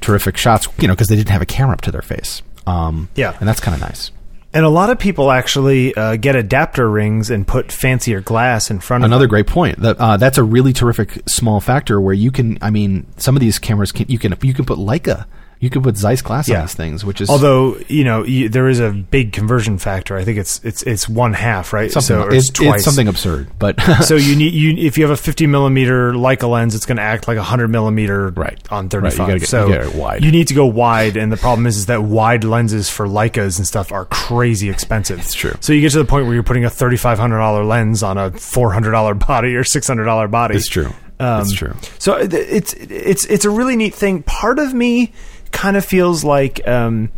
[0.00, 3.08] terrific shots you know because they didn't have a camera up to their face um,
[3.14, 3.36] Yeah.
[3.38, 4.10] and that's kind of nice
[4.54, 8.80] And a lot of people actually uh, get adapter rings and put fancier glass in
[8.80, 9.30] front of Another them.
[9.30, 9.78] great point.
[9.80, 12.58] That uh, that's a really terrific small factor where you can.
[12.60, 15.24] I mean, some of these cameras can you can you can put Leica,
[15.62, 16.56] you could put Zeiss glass Yeah.
[16.56, 20.16] on these things, which is Although you know you, there is a big conversion factor.
[20.16, 21.88] I think it's it's it's one half, right?
[21.90, 22.74] something so it's, it's twice.
[22.76, 23.48] it's something absurd.
[23.60, 26.96] But so you need you if you have a 50 millimeter Leica lens, it's going
[26.96, 28.58] to act like a 100 millimeter Right.
[28.72, 29.38] on Right, you 35.
[29.38, 30.24] get- so you wide.
[30.24, 33.58] you need to go wide, and the problem is, is that wide lenses for Leicas
[33.58, 35.20] and stuff are crazy expensive.
[35.20, 35.54] It's true.
[35.60, 38.32] So you get to the point where you're putting a 3500 dollar lens on a
[38.32, 40.56] 400 dollar body or 600 dollar body.
[40.56, 40.90] it's true.
[41.20, 41.74] Um, it's true.
[42.00, 44.24] So it's it's it's a really neat thing.
[44.24, 45.12] Part of me
[45.52, 47.10] kind of feels like um,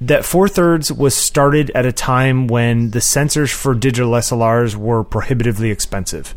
[0.00, 5.04] that four thirds was started at a time when the sensors for digital SLRs were
[5.04, 6.34] prohibitively expensive,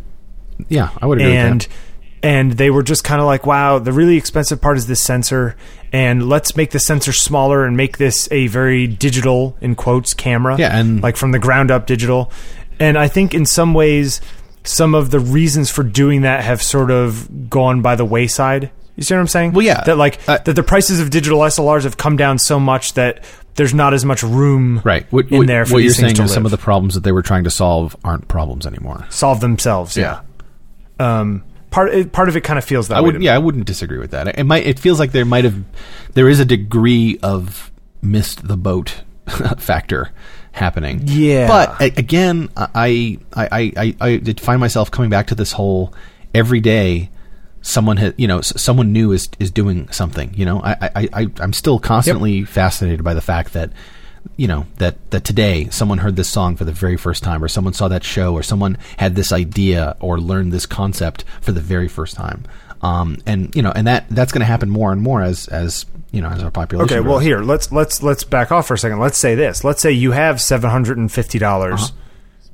[0.68, 1.76] Yeah, I would agree and with that.
[2.24, 5.56] and they were just kind of like, wow, the really expensive part is this sensor,
[5.94, 10.56] and let's make the sensor smaller and make this a very digital in quotes camera,
[10.58, 12.32] Yeah, and- like from the ground up digital.
[12.80, 14.22] And I think in some ways,
[14.64, 18.72] some of the reasons for doing that have sort of gone by the wayside.
[19.02, 19.54] You see what I'm saying?
[19.54, 19.84] Well, yeah.
[19.84, 23.24] That like Uh, that the prices of digital SLRs have come down so much that
[23.56, 25.06] there's not as much room Right.
[25.12, 27.24] What, in there for what you're saying is some of the problems that they were
[27.24, 29.06] trying to solve aren't problems anymore.
[29.10, 29.98] solve themselves.
[29.98, 30.22] Yeah.
[31.00, 33.08] Um, part part of it kind of feels that I way.
[33.08, 33.20] would.
[33.20, 33.26] me.
[33.26, 34.38] Yeah, I wouldn't disagree with that.
[34.40, 34.66] It might.
[34.66, 35.56] It feels like there might have,
[36.14, 37.72] there is a degree of
[38.04, 39.02] missed the boat
[39.58, 40.12] factor
[40.52, 41.02] happening.
[41.06, 41.48] Yeah.
[41.48, 45.94] But again, I I, I I I did find myself coming back to this whole
[46.36, 47.10] every day.
[47.62, 50.34] Someone had, you know, someone new is is doing something.
[50.34, 53.72] You know, I I, I I'm still constantly fascinated by the fact that,
[54.36, 57.48] you know, that that today someone heard this song for the very first time, or
[57.48, 61.62] someone saw that show, or someone had this idea or learned this concept for the
[61.62, 62.44] very first time.
[62.82, 65.86] Um, and you know, and that that's going to happen more and more as as
[66.12, 66.98] you know as our population.
[66.98, 69.00] Okay, well here let's let's let's back off for a second.
[69.00, 69.64] Let's say this.
[69.64, 71.94] Let's say you have seven hundred and fifty dollars Uh-huh.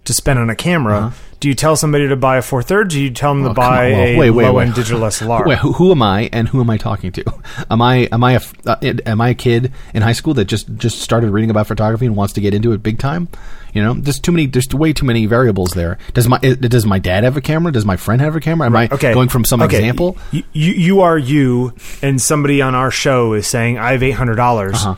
[0.03, 1.13] to spend on a camera.
[1.39, 2.95] Do you tell somebody to buy a four thirds?
[2.95, 3.91] Do you tell them to Oh, come buy.
[3.91, 5.45] Well, a wait, wait, low end digital SLR?
[5.45, 7.23] Wait, who, am I and who am I talking to?
[7.69, 10.67] Am I am I a uh, am I a kid in high school that just
[10.77, 13.27] just started reading about photography and wants to get into it big time?
[13.73, 14.47] You know, there's too many.
[14.47, 15.99] There's way too many variables there.
[16.15, 17.71] Does my does my dad have a camera?
[17.71, 18.65] Does my friend have a camera?
[18.65, 19.77] Am I okay, going from some okay.
[19.77, 20.17] example?
[20.31, 24.11] You, you you are you, and somebody on our show is saying I have eight
[24.11, 24.95] hundred dollars, Uh-huh.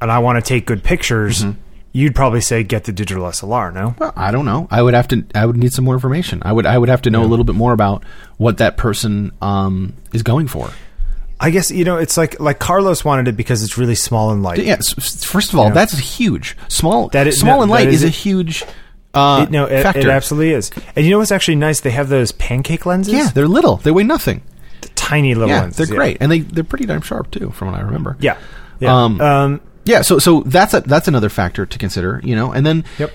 [0.00, 1.42] and I want to take good pictures.
[1.42, 1.58] Mm-hmm.
[1.94, 3.72] You'd probably say get the digital SLR.
[3.74, 4.66] No, Well, I don't know.
[4.70, 5.24] I would have to.
[5.34, 6.42] I would need some more information.
[6.44, 6.64] I would.
[6.64, 8.02] I would have to know a little bit more about
[8.38, 10.70] what that person um, is going for.
[11.38, 14.42] I guess you know it's like like Carlos wanted it because it's really small and
[14.42, 14.60] light.
[14.64, 14.76] Yeah.
[14.76, 15.72] First of all, Yeah.
[15.72, 16.56] that's huge.
[16.68, 17.08] Small.
[17.08, 18.64] That is- small no, and light is is, a huge
[19.12, 20.00] uh, It, no, it, factor.
[20.00, 20.70] it absolutely is.
[20.96, 21.80] And you know what's actually nice?
[21.80, 23.12] They have those pancake lenses.
[23.12, 23.76] yeah, they're little.
[23.76, 24.40] They weigh nothing.
[24.94, 25.88] tiny little Yeah, lenses.
[25.88, 28.16] they're great, and they they're pretty darn sharp too, from what I remember.
[28.20, 28.38] Yeah.
[28.80, 28.94] Yeah.
[29.04, 32.52] Um, Um, Yeah, so so that's a that's another factor to consider, you know.
[32.52, 33.12] And then Yep.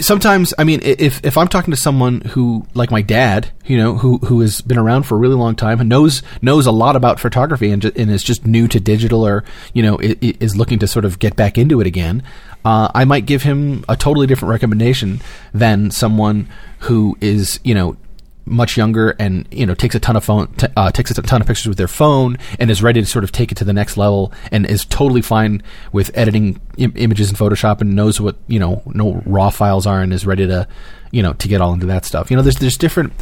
[0.00, 3.94] sometimes I mean if if I'm talking to someone who like my dad, you know,
[3.94, 6.96] who who has been around for a really long time and knows knows a lot
[6.96, 10.86] about photography and and is just new to digital or, you know, is looking to
[10.88, 12.22] sort of get back into it again,
[12.64, 15.20] uh, I might give him a totally different recommendation
[15.54, 16.48] than someone
[16.80, 17.96] who is, you know,
[18.44, 21.40] much younger and you know takes a ton of phone t- uh, takes a ton
[21.40, 23.72] of pictures with their phone and is ready to sort of take it to the
[23.72, 28.36] next level and is totally fine with editing Im- images in Photoshop and knows what
[28.48, 30.66] you know no raw files are and is ready to
[31.12, 32.30] you know to get all into that stuff.
[32.30, 33.12] You know, there's there's different.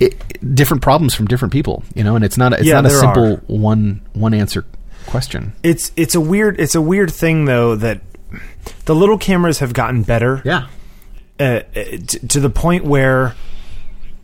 [0.00, 2.86] It, different problems from different people, you know, and it's not a, it's Yeah, not
[2.86, 3.36] a simple are.
[3.46, 4.64] one one answer
[5.06, 5.52] question.
[5.62, 8.00] It's it's a weird it's a weird thing though that
[8.86, 10.42] the little cameras have gotten better.
[10.44, 10.66] Yeah,
[11.38, 11.42] uh,
[11.76, 11.82] uh,
[12.28, 13.36] to the point where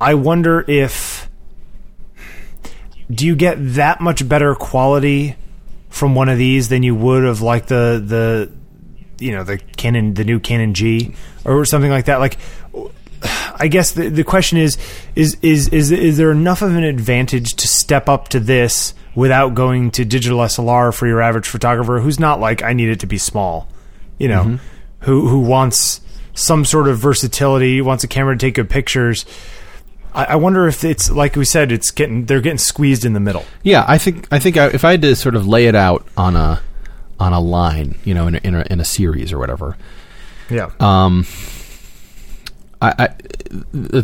[0.01, 1.29] I wonder if
[3.11, 5.37] do you get that much better quality
[5.89, 8.53] from one of these than you would of like the the
[9.19, 12.39] you know the Canon the new Canon G or something like that like
[13.61, 14.79] I guess the the question is
[15.17, 19.55] is is is is there enough of an advantage to step up to this without
[19.55, 23.07] going to digital SLR for your average photographer who's not like I need it to
[23.07, 23.69] be small,
[24.19, 24.57] you know, mm-hmm.
[25.01, 26.01] who who wants
[26.35, 29.27] some sort of versatility, wants a camera to take good pictures.
[30.19, 33.21] I, I wonder if it's like we said, it's getting they're getting squeezed in the
[33.21, 33.45] middle.
[33.63, 33.85] yeah.
[33.89, 36.37] I think I think I, if I had to sort of lay it out on
[36.37, 36.61] a
[37.21, 39.77] on a line, you know, in a, in a, in a series or whatever,
[40.51, 40.71] Yeah.
[40.81, 41.27] um,
[42.81, 43.05] I, I,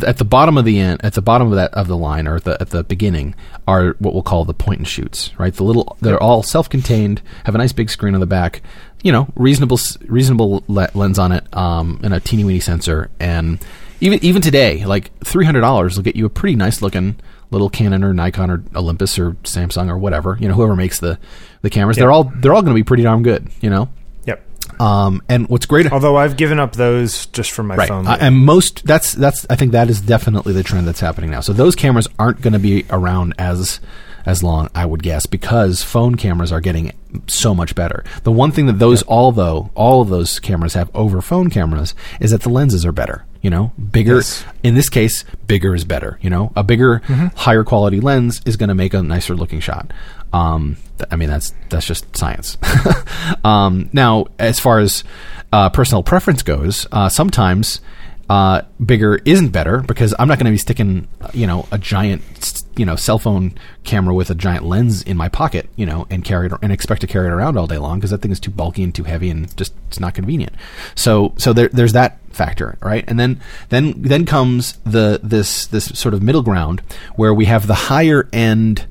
[0.04, 2.36] at the bottom of the end, at the bottom of that of the line, or
[2.36, 3.36] at the at the beginning,
[3.68, 5.30] are what we'll call the point and shoots.
[5.38, 8.62] Right, the little they're all self-contained, have a nice big screen on the back.
[9.04, 13.10] You know, reasonable reasonable lens on it, um, and a teeny weeny sensor.
[13.20, 13.60] And
[14.04, 17.16] even even today, like three hundred dollars will get you a pretty nice looking
[17.50, 20.36] little Canon or Nikon or Olympus or Samsung or whatever.
[20.38, 21.18] You know, whoever makes the
[21.62, 23.48] the cameras, they're all they're all going to be pretty darn good.
[23.62, 23.88] You know.
[24.26, 24.42] yep.
[24.78, 27.88] Um, and what's great Although I've given up those just for my right.
[27.88, 28.06] phone.
[28.06, 31.40] Uh, and most that's that's I think that is definitely the trend that's happening now.
[31.40, 33.80] So those cameras aren't going to be around as
[34.26, 36.92] as long, I would guess, because phone cameras are getting
[37.26, 38.04] so much better.
[38.22, 41.94] The one thing that those all though all of those cameras have over phone cameras
[42.20, 43.24] is that the lenses are better.
[43.44, 44.16] You know, bigger.
[44.16, 44.42] Yes.
[44.62, 46.18] In this case, bigger is better.
[46.22, 47.02] You know, a bigger,
[47.36, 49.92] higher quality lens is going to make a nicer looking shot.
[50.32, 52.56] Um, th- I mean, that's that's just science.
[53.44, 55.04] um, now, as far as
[55.52, 57.82] uh, personal preference goes, uh, sometimes
[58.28, 62.64] uh, bigger isn't better because I'm not going to be sticking, you know, a giant,
[62.76, 63.54] you know, cell phone
[63.84, 67.02] camera with a giant lens in my pocket, you know, and carry it and expect
[67.02, 69.04] to carry it around all day long because that thing is too bulky and too
[69.04, 70.54] heavy and just it's not convenient.
[70.94, 73.04] So, so there, there's that factor, right?
[73.06, 76.82] And then, then, then comes the this this sort of middle ground
[77.16, 78.86] where we have the higher end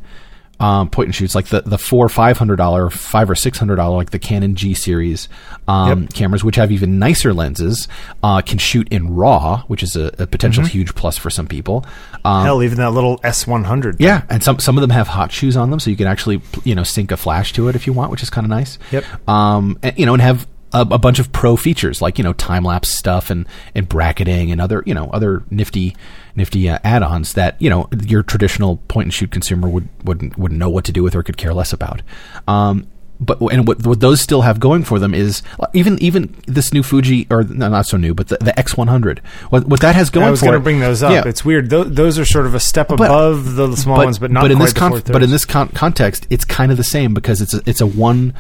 [0.60, 3.76] um, point and shoots, like the the four five hundred dollar, five or six hundred
[3.76, 5.28] dollar, like the Canon G series
[5.68, 7.90] um, cameras, which have even nicer lenses,
[8.22, 11.86] uh, can shoot in RAW, which is a, a potential huge plus for some people.
[12.24, 14.00] Um, Hell, even that little S one hundred.
[14.00, 16.42] yeah, and some some of them have hot shoes on them, so you can actually
[16.64, 18.80] you know sync a flash to it if you want, which is kind of nice.
[18.92, 19.28] Yep.
[19.28, 22.34] Um, and, you know, and have a, a bunch of pro features like you know
[22.34, 25.96] time lapse stuff and and bracketing and other you know other nifty
[26.36, 30.60] nifty uh, add-ons that you know your traditional point and shoot consumer would wouldn't wouldn't
[30.60, 32.02] know what to do with or could care less about.
[32.48, 32.88] Um,
[33.20, 36.74] but and what, what those still have going for them is uh, even even this
[36.74, 39.20] new Fuji or no, not so new, but the, the X100.
[39.50, 40.28] What what that has going for them.
[40.28, 41.12] I was going to bring those up.
[41.12, 41.30] Yeah.
[41.30, 41.70] It's weird.
[41.70, 44.66] Those, those are sort of a step above the small ones, but not in quite
[44.66, 47.62] this con- but in this con- context, it's kind of the same because it's a,
[47.66, 48.34] it's a one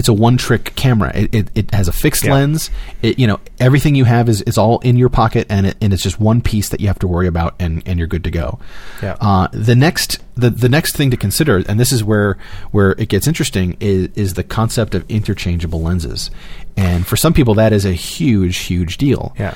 [0.00, 1.12] it's a one trick camera.
[1.14, 2.32] It, it, it has a fixed Yeah.
[2.34, 2.70] lens.
[3.02, 5.92] It, you know everything you have is, is all in your pocket, and it, and
[5.92, 8.30] it's just one piece that you have to worry about, and, and you're good to
[8.32, 8.58] go.
[9.00, 9.16] Yeah.
[9.20, 12.36] Uh, the next the, the next thing to consider, and this is where
[12.72, 16.30] where it gets interesting, is is the concept of interchangeable lenses,
[16.76, 19.34] and for some people that is a huge huge deal.
[19.38, 19.54] Yeah.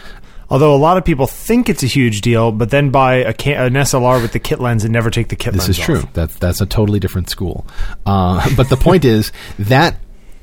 [0.50, 3.54] Although a lot of people think it's a huge deal, but then buy a ca-
[3.64, 5.98] an SLR with the kit lens and never take the kit This lens is true.
[6.00, 6.12] off.
[6.12, 7.66] That's that's a totally different school.
[8.04, 9.96] Uh, but the point is that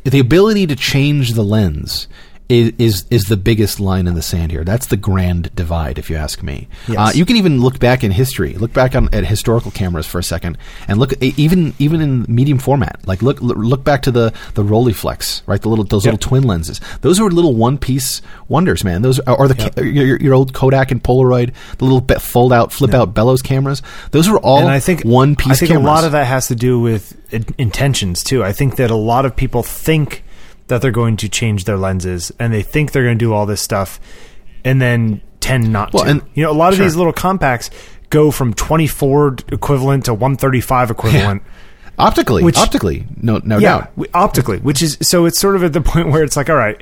[0.03, 2.07] the ability to change the lens
[2.51, 4.63] is, is is the biggest line in the sand here.
[4.63, 6.67] That's the grand divide, if you ask me.
[6.87, 6.97] Yes.
[6.97, 10.19] Uh, you can even look back in history, look back on at historical cameras for
[10.19, 12.99] a second, and look at, even even in medium format.
[13.07, 15.61] Like look look back to the the Rolleiflex, right?
[15.61, 16.13] The little those Yep.
[16.13, 16.81] little twin lenses.
[17.01, 19.01] Those were little one piece wonders, man.
[19.01, 22.51] Those are, or the ca- your, your old Kodak and Polaroid, the little be- fold
[22.51, 23.81] out, flip out bellows cameras.
[24.11, 25.53] Those were all and I think one piece.
[25.53, 25.85] I think cameras.
[25.85, 27.15] a lot of that has to do with
[27.57, 28.43] intentions too.
[28.43, 30.23] I think that a lot of people think
[30.71, 33.45] that they're going to change their lenses, and they think they're going to do all
[33.45, 33.99] this stuff,
[34.65, 36.09] and then tend not Well, to.
[36.09, 36.85] and- you know, a lot of sure.
[36.85, 37.69] these little compacts
[38.09, 41.43] go from 24 equivalent to 135 equivalent.
[41.99, 44.07] optically, Which- optically, no, no yeah, doubt.
[44.13, 46.81] optically, which is so it's sort of at the point where it's like, all right,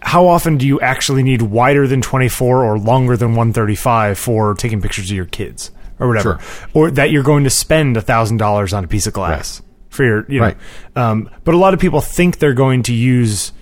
[0.00, 4.80] how often do you actually need wider than 24 or longer than 135 for taking
[4.82, 6.38] pictures of your kids or whatever,
[6.74, 10.04] or that you're going to spend a thousand dollars on a piece of glass for
[10.04, 10.56] your, you know, Right.
[10.96, 13.52] um, but a lot of people think they're going to use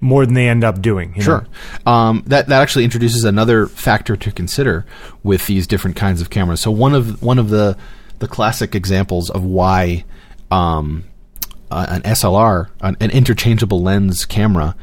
[0.00, 1.10] more than they end up doing.
[1.14, 1.24] you know?
[1.24, 1.46] Sure.
[1.86, 4.84] Um, that that actually introduces another factor to consider
[5.22, 6.60] with these different kinds of cameras.
[6.60, 7.76] So one of one of the
[8.18, 10.04] the classic examples of why
[10.50, 11.04] um,
[11.70, 14.74] uh, an SLR, an, an interchangeable lens camera,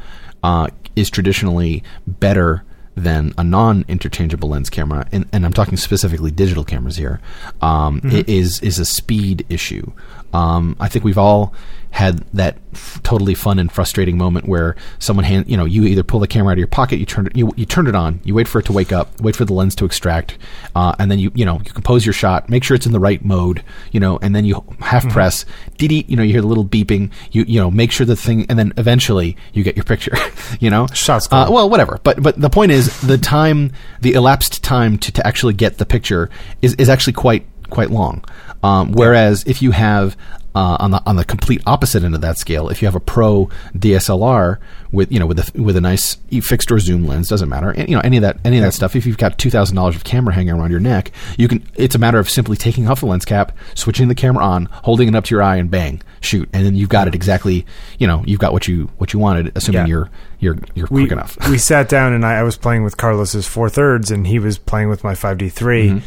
[0.42, 2.62] uh, is traditionally better
[2.98, 7.20] than a non-interchangeable lens camera, and, and I'm talking specifically digital cameras here,
[7.60, 9.92] um, i- is is a speed issue.
[10.32, 11.54] Um, I think we've all
[11.96, 16.02] had that f- totally fun and frustrating moment where someone hand, you know, you either
[16.02, 18.20] pull the camera out of your pocket, you turn it, you, you turn it on,
[18.22, 20.36] you wait for it to wake up, wait for the lens to extract,
[20.74, 23.00] uh, and then you, you know, you compose your shot, make sure it's in the
[23.00, 25.46] right mode, you know, and then you half press,
[25.78, 28.44] dee you know, you hear the little beeping, you, you know, make sure the thing,
[28.50, 30.16] and then eventually you get your picture,
[30.60, 31.98] you know, Shot's uh, well, whatever.
[32.02, 35.86] But but the point is, the time, the elapsed time to, to actually get the
[35.86, 36.28] picture
[36.60, 38.24] is, is actually quite quite long.
[38.66, 40.16] Um, whereas if you have
[40.54, 43.00] uh, on the on the complete opposite end of that scale, if you have a
[43.00, 44.58] pro DSLR
[44.90, 47.70] with you know with a with a nice fixed or zoom lens, doesn't matter.
[47.70, 48.96] And, you know any of that any of that stuff.
[48.96, 51.62] If you've got two thousand dollars of camera hanging around your neck, you can.
[51.74, 55.08] It's a matter of simply taking off the lens cap, switching the camera on, holding
[55.08, 57.66] it up to your eye, and bang, shoot, and then you've got it exactly.
[57.98, 59.86] You know you've got what you what you wanted, assuming Yeah.
[59.86, 61.36] you're you're you're we, quick enough.
[61.50, 64.56] we sat down and I, I was playing with Carlos's four thirds and he was
[64.58, 65.98] playing with my 5D3 Mm-hmm.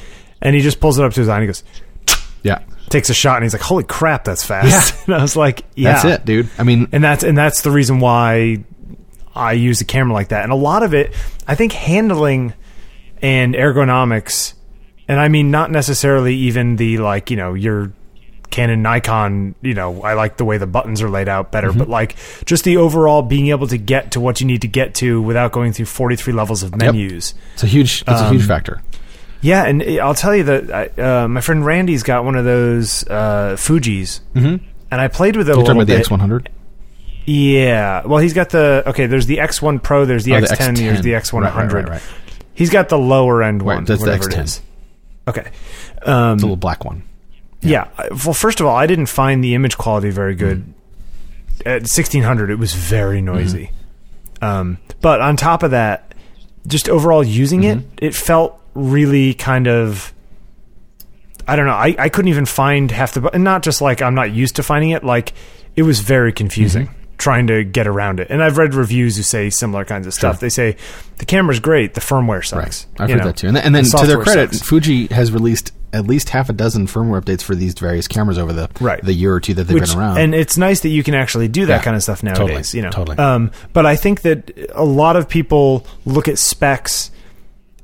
[0.41, 1.63] and he just pulls it up to his eye and he goes,
[2.43, 2.59] yeah.
[2.89, 4.93] takes a shot and he's like, holy crap, that's fast.
[4.95, 5.03] Yeah.
[5.07, 5.93] and I was like, yeah.
[5.93, 6.49] That's it, dude.
[6.57, 8.63] I mean, and that's and that's the reason why
[9.35, 10.43] I use a camera like that.
[10.43, 11.13] And a lot of it,
[11.47, 12.53] I think, handling
[13.21, 14.53] and ergonomics,
[15.07, 17.91] and I mean not necessarily even the like you know your
[18.49, 19.55] Canon Nikon.
[19.61, 21.79] You know, I like the way the buttons are laid out better, Mm-hmm.
[21.79, 24.95] but like just the overall being able to get to what you need to get
[24.95, 27.33] to without going through forty three levels of menus.
[27.53, 28.81] it's a huge it's a Um, huge factor.
[29.41, 33.07] Yeah, and I'll tell you that I, uh, my friend Randy's got one of those
[33.07, 34.65] uh, Fuji's, Mm-hmm.
[34.91, 36.03] and I played with it You're a talking about the.
[36.03, 36.47] X100.
[37.25, 38.05] Yeah.
[38.05, 39.05] Well, he's got the okay.
[39.05, 40.05] There's the X1 Pro.
[40.05, 40.77] There's the Oh, the X10.
[40.77, 41.41] There's the X10.
[41.41, 41.43] X100.
[41.43, 42.01] Right, right, right, right.
[42.53, 43.85] He's got the lower end Right, one.
[43.85, 44.61] that's the X10.
[45.27, 45.47] Okay.
[46.03, 47.03] Um, It's a little black one.
[47.61, 47.87] yeah.
[48.25, 50.59] Well, first of all, I didn't find the image quality very good.
[50.61, 51.67] Mm-hmm.
[51.67, 53.71] At 1600, it was very noisy.
[54.41, 56.13] Um, but on top of that,
[56.67, 57.79] just overall using Mm-hmm.
[57.97, 60.13] it, it felt really kind of.
[61.47, 61.73] I don't know.
[61.73, 63.27] I, I couldn't even find half the.
[63.33, 65.03] And not just like I'm not used to finding it.
[65.03, 65.33] Like
[65.75, 66.93] it was very confusing Mm-hmm.
[67.17, 68.27] trying to get around it.
[68.29, 70.35] And I've read reviews who say similar kinds of stuff.
[70.35, 70.39] Sure.
[70.41, 70.77] They say
[71.17, 72.85] the camera's great, the firmware sucks.
[72.99, 73.47] I've heard know, that too.
[73.47, 74.67] And, th- and then the to their credit, sucks.
[74.67, 78.53] Fuji has released at least half a dozen firmware updates for these various cameras over
[78.53, 79.03] the Right.
[79.03, 80.17] the year or two that they've Which, been around.
[80.19, 82.75] and it's nice that you can actually do that Yeah, kind of stuff totally, nowadays.
[82.75, 83.17] you know, totally.
[83.17, 87.09] Um, but I think that a lot of people look at specs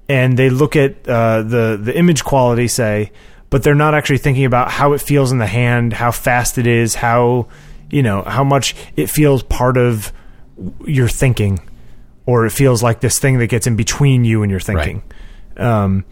[0.08, 3.12] and they look at uh, the the image quality, say,
[3.50, 6.68] but they're not actually thinking about how it feels in the hand, how fast it
[6.68, 7.48] is, how
[7.90, 10.12] you know how much it feels part of
[10.86, 11.60] your thinking,
[12.26, 15.04] or it feels like this thing that gets in between you and your thinking.
[15.58, 16.06] Um,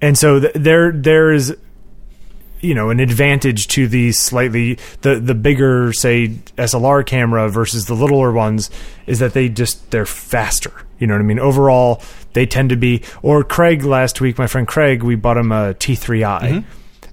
[0.00, 1.56] and so th- there there is
[2.60, 7.94] you know an advantage to the slightly the the bigger say SLR camera versus the
[7.94, 8.70] littler ones
[9.06, 10.72] is that they just they're faster.
[10.98, 11.40] You know what I mean?
[11.40, 12.02] Overall,
[12.32, 13.02] they tend to be.
[13.22, 16.64] Or Craig last week, my friend Craig, we bought him a T3i.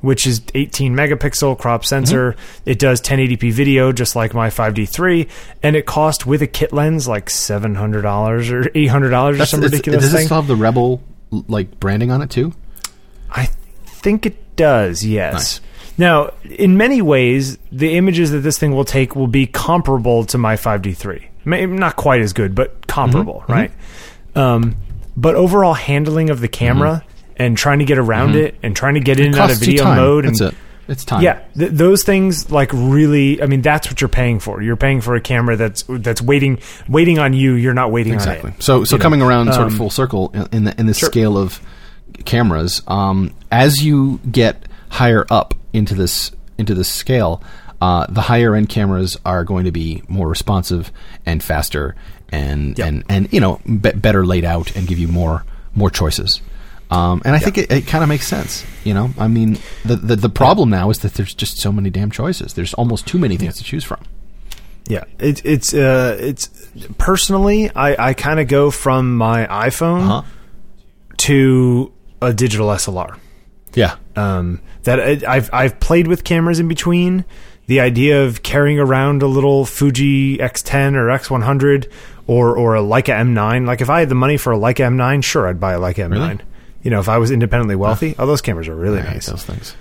[0.01, 2.37] Which is 18 megapixel crop sensor.
[2.65, 5.27] It does 1080p video just like my 5D3,
[5.61, 10.03] and it cost with a kit lens like $700 or $800 or That's- some ridiculous
[10.03, 10.17] does thing.
[10.19, 11.01] this still have the Rebel
[11.31, 12.53] like branding on it too?
[13.29, 13.49] I
[13.85, 15.33] think it does, yes.
[15.33, 15.61] Nice.
[15.97, 20.37] Now, in many ways, the images that this thing will take will be comparable to
[20.37, 21.25] my 5D3.
[21.43, 23.51] Maybe not quite as good, but comparable, Mm-hmm.
[23.51, 23.71] right?
[24.33, 24.77] Um,
[25.19, 27.03] but overall handling of the camera
[27.37, 29.65] and trying to get around it and trying to get in and out of Mm-hmm.
[29.65, 30.53] Video mode and it.
[30.87, 31.21] It's time.
[31.21, 33.41] yeah, th- those things like really.
[33.43, 34.59] I mean, that's what you're paying for.
[34.61, 37.53] You're paying for a camera that's that's waiting waiting on you.
[37.53, 38.49] You're not waiting exactly.
[38.51, 38.63] on it.
[38.63, 39.03] So, so you know?
[39.03, 41.09] coming around sort of Um, full circle in- in the in the Sure.
[41.09, 41.59] scale of
[42.25, 47.43] cameras, um, as you get higher up into this into this scale,
[47.81, 50.91] uh, the higher end cameras are going to be more responsive
[51.25, 51.95] and faster,
[52.31, 52.87] and Yep.
[52.87, 55.43] and and you know be- better laid out and give you more
[55.75, 56.41] more choices.
[56.91, 58.65] Um, and I think it, it kind of makes sense.
[58.83, 61.89] You know, I mean, the, the the problem now is that there's just so many
[61.91, 62.55] damn choices.
[62.55, 64.03] There's almost too many things to choose from.
[64.87, 66.49] Yeah, it, it's uh, it's
[66.97, 70.21] personally, I, I kind of go from my iPhone Uh-huh.
[71.17, 73.19] to a digital SLR.
[73.75, 73.97] Yeah.
[74.15, 77.25] um, that I, I've I've played with cameras in between.
[77.67, 81.91] The idea of carrying around a little Fuji X10 or X100
[82.29, 83.65] or or a Leica M9.
[83.65, 86.07] Like if I had the money for a Leica M9, sure, I'd buy a Leica
[86.07, 86.11] M9.
[86.11, 86.39] Really?
[86.83, 89.25] You know, if I was independently wealthy, oh, those cameras are really I hate nice.
[89.25, 89.75] those things.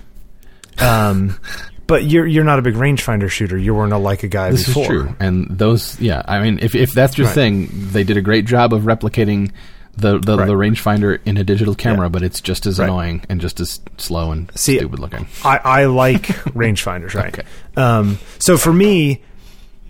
[0.79, 1.39] Um,
[1.87, 3.57] but you're you're not a big rangefinder shooter.
[3.57, 4.83] You weren't a Leica guy This before.
[4.83, 5.15] is true.
[5.19, 7.33] And those, yeah, I mean, if, if that's your Right.
[7.35, 9.51] thing, they did a great job of replicating
[9.97, 10.45] the, the, Right.
[10.47, 12.09] the rangefinder in a digital camera, Yeah.
[12.09, 12.85] but it's just as Right.
[12.85, 15.27] annoying and just as slow and See, stupid looking.
[15.43, 16.21] I, I like
[16.55, 17.33] rangefinders, right?
[17.37, 17.47] Okay.
[17.75, 19.21] Um, so for me,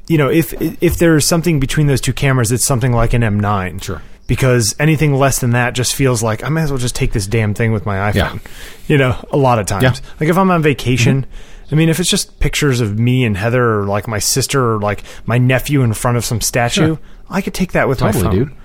[0.10, 0.54] you know, if
[0.84, 3.82] if there's something between those two cameras, it's something like an M9.
[3.82, 4.02] Sure.
[4.28, 7.26] Because anything less than that just feels like I might as well just take this
[7.26, 8.14] damn thing with my iPhone.
[8.44, 8.52] Yeah.
[8.88, 9.84] You know, a lot of times.
[9.84, 9.92] Yeah.
[9.92, 10.18] Mm-hmm.
[10.20, 11.26] Like if I'm on vacation,
[11.72, 14.80] I mean, if it's just pictures of me and Heather, or like my sister, or
[14.80, 17.00] like my nephew in front of some statue, Sure.
[17.30, 18.56] I could take that with Totally, my phone dude.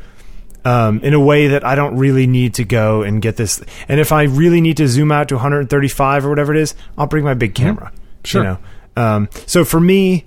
[0.67, 3.63] um, in a way that I don't really need to go and get this.
[3.89, 7.07] And if I really need to zoom out to 135 or whatever it is, I'll
[7.07, 7.87] bring my big camera.
[7.87, 8.25] Mm-hmm.
[8.25, 8.43] Sure.
[8.43, 9.03] You know?
[9.03, 10.25] um, so for me,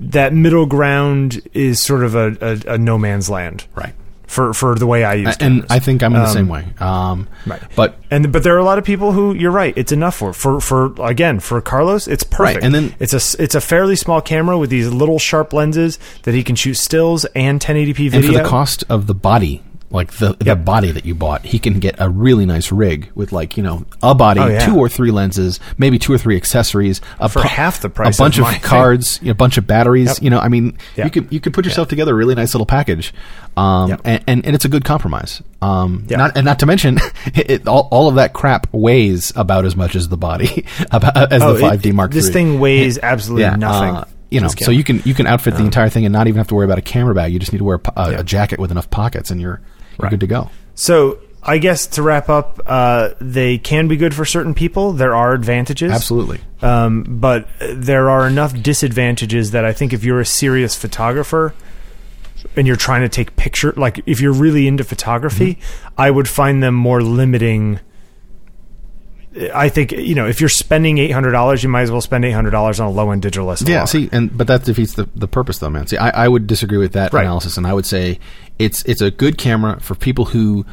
[0.00, 3.94] that middle ground is sort of a, a, a no man's land Right.
[4.26, 5.42] for, for the way I use it.
[5.42, 5.64] and.
[5.70, 6.64] I think I'm in the Um, same way.
[6.80, 7.62] Um, Right.
[7.76, 9.72] But And but there are a lot of people who you're right.
[9.76, 12.08] It's enough for for for again for Carlos.
[12.08, 12.56] It's perfect.
[12.56, 15.98] Right, and then- it's a it's a fairly small camera with these little sharp lenses
[16.24, 18.16] that he can shoot stills and 1080p video.
[18.18, 21.58] and for the cost of the body, like the the body that you bought, he
[21.58, 24.66] can get a really nice rig with like you know a body, Oh, yeah.
[24.66, 28.18] two or three lenses, maybe two or three accessories, a For pu- half the price
[28.18, 30.08] a bunch of of, cards, you know, a bunch of batteries.
[30.08, 30.22] Yep.
[30.22, 31.04] You know, I mean, Yeah.
[31.04, 33.14] you could you could put yourself together a really nice little package,
[33.56, 34.00] um, Yep.
[34.04, 35.42] and, and and it's a good compromise.
[35.62, 36.16] Um, Yeah.
[36.18, 36.98] not and not to mention,
[37.34, 41.42] it, all all of that crap weighs about as much as the body, about as
[41.42, 42.10] Oh, the five D Mark.
[42.12, 42.32] This III.
[42.32, 43.94] thing weighs absolutely nothing.
[43.96, 46.26] uh, you know, so you can you can outfit the Um, entire thing and not
[46.26, 47.32] even have to worry about a camera bag.
[47.32, 48.18] You just need to wear a, a, Yeah.
[48.20, 49.60] a jacket with enough pockets, and you're
[49.98, 50.10] you're Right.
[50.10, 50.50] good to go.
[50.74, 54.92] So I guess to wrap up, uh, they can be good for certain people.
[54.92, 56.40] There are advantages, Absolutely.
[56.60, 61.54] um, but there are enough disadvantages that I think if you're a serious photographer
[62.56, 65.94] and you're trying to take picture, like if you're really into photography, Mm-hmm.
[65.98, 67.78] I would find them more limiting.
[69.54, 72.24] I think you know if you're spending eight hundred dollars, you might as well spend
[72.24, 73.68] eight hundred dollars on a low end digital SLR.
[73.68, 73.84] Yeah.
[73.84, 75.86] See, and but that defeats the, the purpose, though, man.
[75.86, 77.22] See, I, I would disagree with that Right.
[77.22, 78.18] analysis, and I would say
[78.58, 80.64] it's it's a good camera for people who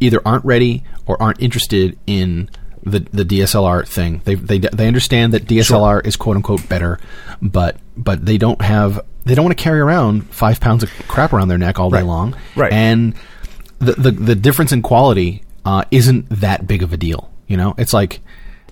[0.00, 2.50] either aren't ready or aren't interested in
[2.84, 4.22] the the DSLR thing.
[4.24, 6.98] They they they understand that DSLR is quote unquote better,
[7.40, 11.32] but but they don't have they don't want to carry around five pounds of crap
[11.32, 12.72] around their neck all day long, Right.
[12.72, 13.14] And
[13.78, 17.30] the the the difference in quality uh, isn't that big of a deal.
[17.46, 18.20] You know, it's like.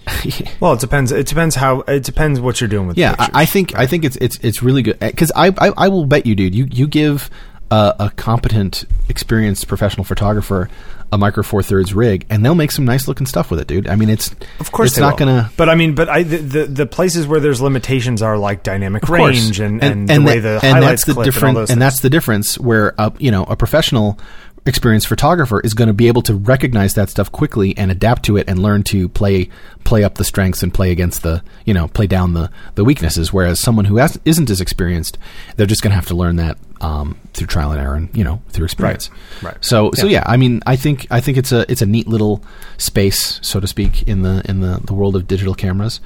[0.60, 1.12] Well, it depends.
[1.12, 1.80] It depends how.
[1.80, 2.96] It depends what you're doing with.
[2.96, 3.00] It.
[3.00, 3.30] Yeah, pictures.
[3.34, 6.06] I, I think I think it's it's it's really good because I, I I will
[6.06, 6.54] bet you, dude.
[6.54, 7.28] You you give
[7.70, 10.68] a, a competent, experienced professional photographer
[11.12, 13.86] a micro four thirds rig, and they'll make some nice looking stuff with it, dude.
[13.86, 15.26] I mean, it's Of course, it's not will.
[15.26, 15.50] gonna.
[15.56, 19.02] But I mean, but I the, the the places where there's limitations are like dynamic
[19.04, 19.20] Of course.
[19.36, 21.70] range and, and, the way the and highlights that's the clip different, and all those.
[21.70, 24.18] and that's the difference where uh, you know a professional
[24.66, 28.36] experienced photographer is going to be able to recognize that stuff quickly and adapt to
[28.36, 29.48] it and learn to play
[29.84, 33.32] play up the strengths and play against the you know play down the the weaknesses
[33.32, 35.18] whereas someone who has, isn't as experienced
[35.54, 38.22] they're just going to have to learn that um, through trial and error and you
[38.24, 39.10] know through experience
[39.42, 39.54] Right.
[39.54, 39.64] Right.
[39.64, 40.18] so so Yeah.
[40.20, 42.42] yeah I mean I think I think it's a it's a neat little
[42.78, 46.00] space so to speak in the in the, the world of digital cameras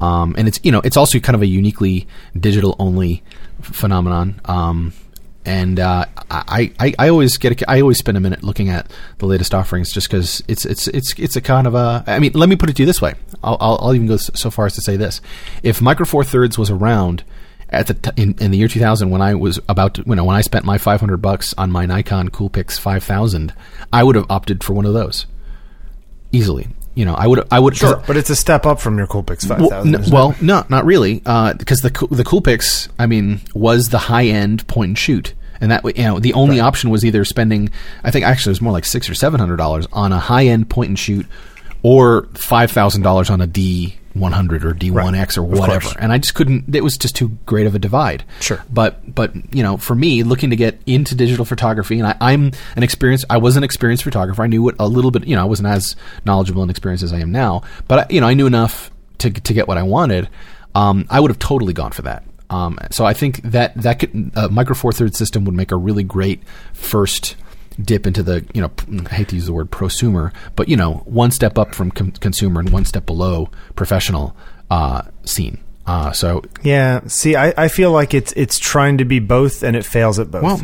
[0.00, 2.06] um, and it's you know it's also kind of a uniquely
[2.38, 3.22] digital only
[3.60, 4.40] phenomenon.
[4.44, 4.92] Um,
[5.44, 8.88] and uh, I, I, I always get a, I always spend a minute looking at
[9.18, 12.30] the latest offerings just because it's it's it's it's a kind of a I mean
[12.34, 14.66] let me put it to you this way I'll, I'll, I'll even go so far
[14.66, 15.20] as to say this
[15.64, 17.24] if Micro Four Thirds was around
[17.72, 20.24] at the t- in, in the year 2000 when I was about to you know
[20.24, 23.52] when I spent my 500 bucks on my Nikon Coolpix 5000
[23.92, 25.26] I would have opted for one of those.
[26.30, 26.68] Easily.
[26.94, 29.48] You know I would I would sure, but it's a step up from your Coolpix
[29.48, 29.94] five well, thousand.
[29.94, 34.26] n- well, no, not really, uh, because the the Coolpix, I mean, was the high
[34.26, 37.70] end point and shoot, and that you know, the only option was either spending,
[38.04, 40.46] I think actually it was more like six or seven hundred dollars on a high
[40.48, 41.24] end point and shoot,
[41.82, 45.88] or five thousand dollars on a D one hundred or D one X or whatever,
[45.98, 46.74] and I just couldn't.
[46.74, 48.24] It was just too great of a divide.
[48.40, 48.62] Sure.
[48.70, 52.52] but but you know, for me, looking to get into digital photography, and I, I'm
[52.76, 53.24] an experienced.
[53.30, 54.42] I was an experienced photographer.
[54.42, 55.26] I knew what a little bit.
[55.26, 58.20] You know, I wasn't as knowledgeable and experienced as I am now, but I, you
[58.20, 60.28] know, I knew enough to to get what I wanted.
[60.74, 62.24] Um, I would have totally gone for that.
[62.50, 65.76] Um, so I think that that could a micro four thirds system would make a
[65.76, 66.42] really great
[66.74, 67.34] first
[67.82, 68.70] dip into the you know
[69.10, 72.12] I hate to use the word prosumer, but you know one step up from com-
[72.12, 74.36] consumer and one step below professional
[74.70, 75.58] uh, scene.
[75.86, 77.00] Uh, so yeah.
[77.06, 80.30] See, I, I feel like it's it's trying to be both and it fails at
[80.30, 80.42] both.
[80.42, 80.60] well,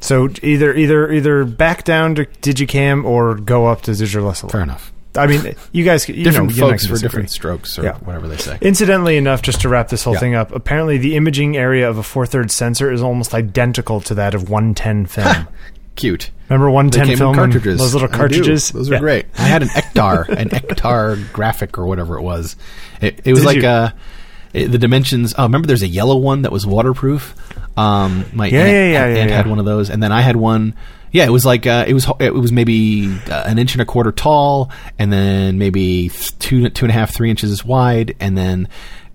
[0.00, 4.50] so either either either back down to Digicam or go up to digital SLR.
[4.50, 4.92] fair enough.
[5.16, 7.98] I mean, you guys, you different know, folks for different strokes or Yeah.
[7.98, 8.58] whatever they say.
[8.60, 10.20] Incidentally enough, just to wrap this whole Yeah.
[10.20, 14.14] thing up, apparently the imaging area of a four thirds sensor is almost identical to
[14.14, 15.48] that of 110 film.
[15.96, 16.30] Cute.
[16.48, 17.34] Remember 110 film?
[17.34, 17.78] cartridges.
[17.78, 18.70] Those little cartridges?
[18.70, 19.00] Those were Yeah.
[19.00, 19.26] great.
[19.38, 22.56] I had an Ectar, an Ectar graphic or whatever it was.
[23.00, 23.68] It, it was Did like you?
[23.68, 23.90] uh
[24.52, 25.32] it, the dimensions.
[25.38, 27.36] Oh, remember there's a yellow one that was waterproof.
[27.76, 29.50] Um, my Yeah, aunt, yeah, yeah, aunt yeah, had yeah.
[29.50, 30.74] one of those, and then I had one.
[31.12, 33.84] Yeah, it was like uh, it was it was maybe uh, an inch and a
[33.84, 36.08] quarter tall, and then maybe
[36.40, 38.68] two two and a half three inches wide, and then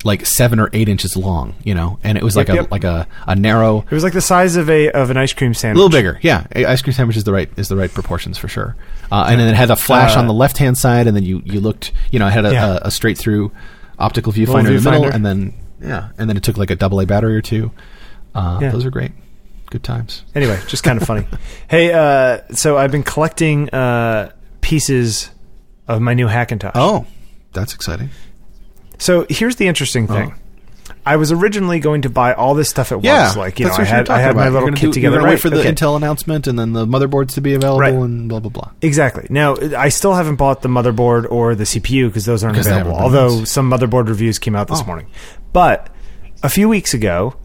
[0.06, 1.56] like seven or eight inches long.
[1.64, 2.72] You know, and it was like Yep, a yep.
[2.72, 5.54] like a, a narrow It was like the size of a of an ice cream
[5.54, 5.76] sandwich.
[5.76, 6.46] a little bigger, yeah.
[6.56, 8.76] A- Ice cream sandwich is the right is the right proportions for sure.
[9.12, 11.24] Uh, and then it had a flash Uh, on the left hand side, and then
[11.24, 12.74] you, you looked, you know, it had a, Yeah.
[12.84, 13.52] a, a straight through
[14.00, 17.00] optical viewfinder in the middle, and then yeah, and then it took like a double
[17.02, 17.72] A battery or two.
[18.34, 18.70] Uh, Yeah.
[18.72, 19.12] Those are great,
[19.72, 20.24] good times.
[20.36, 21.26] Anyway, just kind of funny.
[21.68, 24.32] hey, uh, so I've been collecting uh,
[24.62, 25.30] pieces
[25.88, 26.72] of my new Hackintosh.
[26.76, 27.06] Oh,
[27.54, 28.10] that's exciting.
[28.98, 30.34] So here's the interesting thing.
[30.36, 30.40] Oh.
[31.08, 33.06] I was originally going to buy all this stuff at once.
[33.06, 33.34] Yeah.
[33.38, 35.20] Like you know, I what you were had I had my little kit do- together.
[35.20, 35.30] Right?
[35.30, 35.72] wait for the okay.
[35.72, 37.94] Intel announcement, and then the motherboards to be available, Right.
[37.94, 38.72] and blah blah blah.
[38.82, 39.28] Exactly.
[39.30, 42.96] Now, I still haven't bought the motherboard or the CPU because those aren't available.
[42.96, 44.86] Although some motherboard reviews came out this Oh.
[44.86, 45.06] morning.
[45.54, 45.90] But
[46.42, 47.36] a few weeks ago,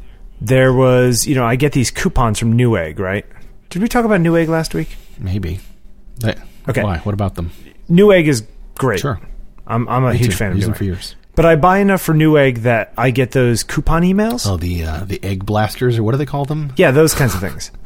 [0.41, 3.27] there was, you know, I get these coupons from Newegg, right?
[3.69, 4.97] Did we talk about Newegg last week?
[5.19, 5.61] Maybe.
[6.21, 6.35] They-
[6.69, 6.83] Okay.
[6.83, 6.99] Why?
[6.99, 7.51] What about them?
[7.91, 8.43] Newegg is
[8.77, 9.01] great.
[9.01, 9.19] Sure.
[9.67, 10.37] I'm, I'm a Me huge too.
[10.37, 10.79] fan of Use them Newegg.
[10.79, 11.17] for years.
[11.41, 14.47] But I buy enough for Newegg that I get those coupon emails.
[14.47, 16.71] Oh, the uh, the egg blasters, or what do they call them?
[16.77, 17.71] Yeah, those kinds of things.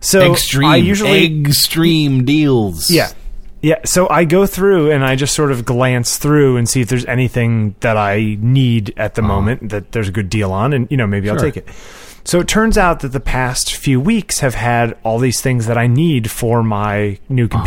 [0.00, 2.88] So Extreme, I usually extreme deals.
[2.88, 3.10] Yeah.
[3.62, 3.76] Yeah.
[3.84, 7.04] So I go through and I just sort of glance through and see if there's
[7.06, 10.96] anything that I need at the moment that there's a good deal on, and you
[10.96, 11.44] know maybe I'll Uh-huh.
[11.44, 11.68] Take it.
[12.24, 15.78] So it turns out that the past few weeks have had all these things that
[15.78, 17.64] I need for my new Uh-huh.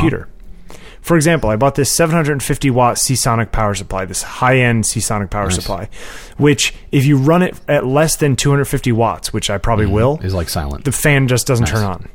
[1.06, 5.45] For example, I bought this 750 watt Seasonic power supply, this high end Seasonic power
[5.45, 5.56] Nice.
[5.56, 5.88] supply,
[6.38, 10.34] which if you run it at less than 250 watts, which I probably will, is
[10.34, 10.84] like silent.
[10.84, 11.74] the fan just doesn't Nice.
[11.76, 12.10] turn on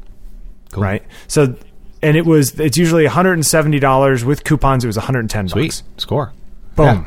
[0.73, 0.83] Cool.
[0.83, 1.05] right?
[1.29, 1.55] So,
[2.03, 4.83] and it was it's usually one hundred and seventy dollars with coupons.
[4.83, 5.83] It was one hundred and ten Sweet bucks.
[5.97, 6.33] score.
[6.75, 7.05] Boom, Yeah.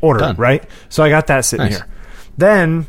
[0.00, 0.36] order Done.
[0.36, 0.64] right.
[0.88, 1.76] So I got that sitting Nice.
[1.76, 1.86] here.
[2.38, 2.86] Then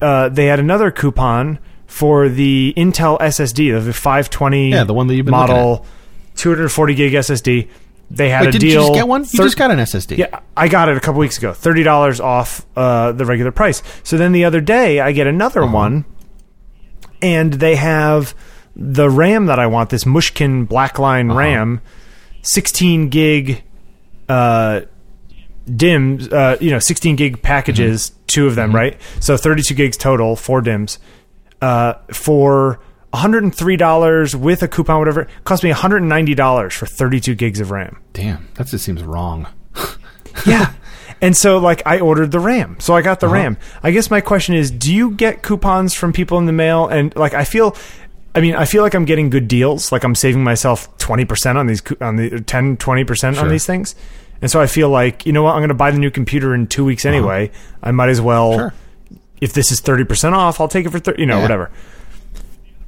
[0.00, 4.70] uh, they had another coupon for the Intel SSD, the five twenty.
[4.70, 5.84] Yeah, the one that you've been model,
[6.34, 7.68] two hundred and forty gig SSD.
[8.12, 8.68] They had Wait, a deal.
[8.70, 9.20] you just get one?
[9.22, 10.16] You thir- just got an SSD.
[10.18, 11.52] yeah, I got it a couple weeks ago.
[11.52, 13.82] Thirty dollars off uh, the regular price.
[14.02, 15.72] So then the other day, I get another Uh-huh.
[15.74, 16.04] one,
[17.22, 18.34] and they have
[18.74, 19.90] the RAM that I want.
[19.90, 21.38] This Mushkin Blackline Uh-huh.
[21.38, 21.80] RAM,
[22.42, 23.62] sixteen gig,
[24.28, 24.80] uh,
[25.72, 26.32] DIMMs.
[26.32, 28.22] Uh, you know, sixteen gig packages, Mm-hmm.
[28.26, 29.00] two of them, right?
[29.20, 30.98] So thirty-two gigs total, four DIMMs,
[31.62, 32.80] uh, for.
[33.12, 35.26] $103 with a coupon, whatever.
[35.44, 38.00] Cost me $190 for 32 gigs of RAM.
[38.12, 39.46] Damn, that just seems wrong.
[40.46, 40.72] Yeah.
[41.20, 42.76] And so, like, I ordered the RAM.
[42.80, 43.34] So I got the uh-huh.
[43.34, 43.56] RAM.
[43.82, 46.86] I guess my question is do you get coupons from people in the mail?
[46.88, 47.76] And, like, I feel.
[48.32, 49.90] I mean, I feel like I'm getting good deals.
[49.90, 53.96] Like I'm saving myself 20% on these, on the 10, 20% on these things.
[54.40, 55.54] And so I feel like, you know what?
[55.54, 57.16] I'm going to buy the new computer in two weeks uh-huh.
[57.16, 57.50] anyway.
[57.82, 58.74] I might as well, Sure.
[59.40, 61.42] if this is 30% off, I'll take it for 30, you know, Yeah.
[61.42, 61.70] whatever.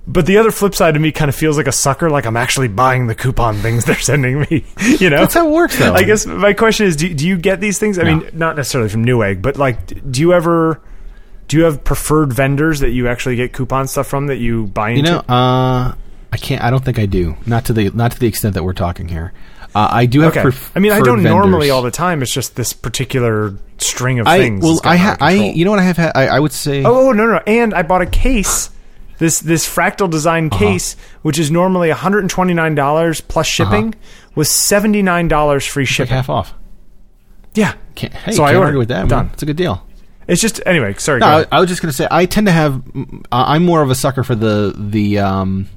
[0.06, 2.36] But the other flip side of me kind of feels like a sucker, like I'm
[2.36, 4.64] actually buying the coupon things they're sending me.
[4.98, 5.94] You know, That's how it works, though.
[5.94, 7.98] I guess my question is: do, do you get these things?
[7.98, 8.16] I No.
[8.16, 10.80] mean, not necessarily from Newegg, but like, do you ever?
[11.48, 14.90] Do you have preferred vendors that you actually get coupon stuff from that you buy
[14.90, 15.02] into?
[15.02, 15.94] You know, uh,
[16.32, 16.62] I can't.
[16.62, 17.36] I don't think I do.
[17.46, 19.32] Not to the not to the extent that we're talking here.
[19.74, 20.32] Uh, I do have.
[20.32, 20.42] okay.
[20.42, 22.22] pref- I mean, I don't normally all the time.
[22.22, 24.62] It's just this particular string of I things.
[24.64, 26.12] well, I ha- I you know what I have had.
[26.14, 26.84] I, I would say.
[26.84, 28.70] Oh, oh, no, no, and I bought a case.
[29.22, 30.58] This this fractal design Uh-huh.
[30.58, 33.94] case, which is normally one hundred and twenty nine dollars plus shipping,
[34.34, 36.12] was seventy nine dollars free like shipping.
[36.12, 36.54] half off.
[37.54, 37.74] Yeah.
[37.94, 39.02] Can't, hey, So I ordered with that.
[39.02, 39.08] Man.
[39.08, 39.30] Done.
[39.32, 39.86] It's a good deal.
[40.26, 40.94] It's just anyway.
[40.98, 41.20] Sorry.
[41.20, 41.46] No, I.
[41.52, 42.82] I was just going to say I tend to have.
[43.30, 45.68] I'm more of a sucker for the the um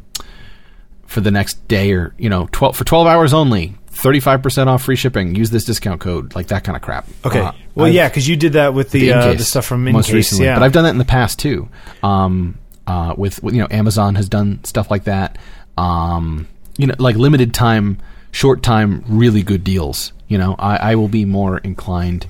[1.06, 3.76] for the next day or you know twelve for twelve hours only.
[3.90, 5.36] Thirty five percent off free shipping.
[5.36, 7.08] Use this discount code, like that kind of crap.
[7.24, 7.42] Okay.
[7.42, 9.84] Uh, well, I've- yeah, because you did that with the the uh, the stuff from
[9.84, 10.46] most Incase, recently.
[10.46, 10.56] Yeah.
[10.56, 11.70] But I've done that in the past too.
[12.02, 12.58] Um,
[12.88, 15.38] uh, with with, you know, Amazon has done stuff like that.
[15.78, 18.00] Um, you know, like limited time,
[18.32, 20.12] short time, really good deals.
[20.28, 22.28] You know, I, I will be more inclined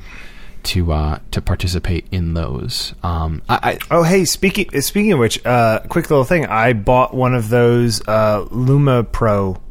[0.64, 2.94] to uh, to participate in those.
[3.04, 6.46] Um, I, I Oh, hey, speaking speaking of which, uh, quick little thing.
[6.48, 9.62] I bought one of those uh, LumoPro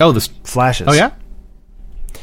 [0.00, 0.88] oh this flashes.
[0.88, 1.10] oh yeah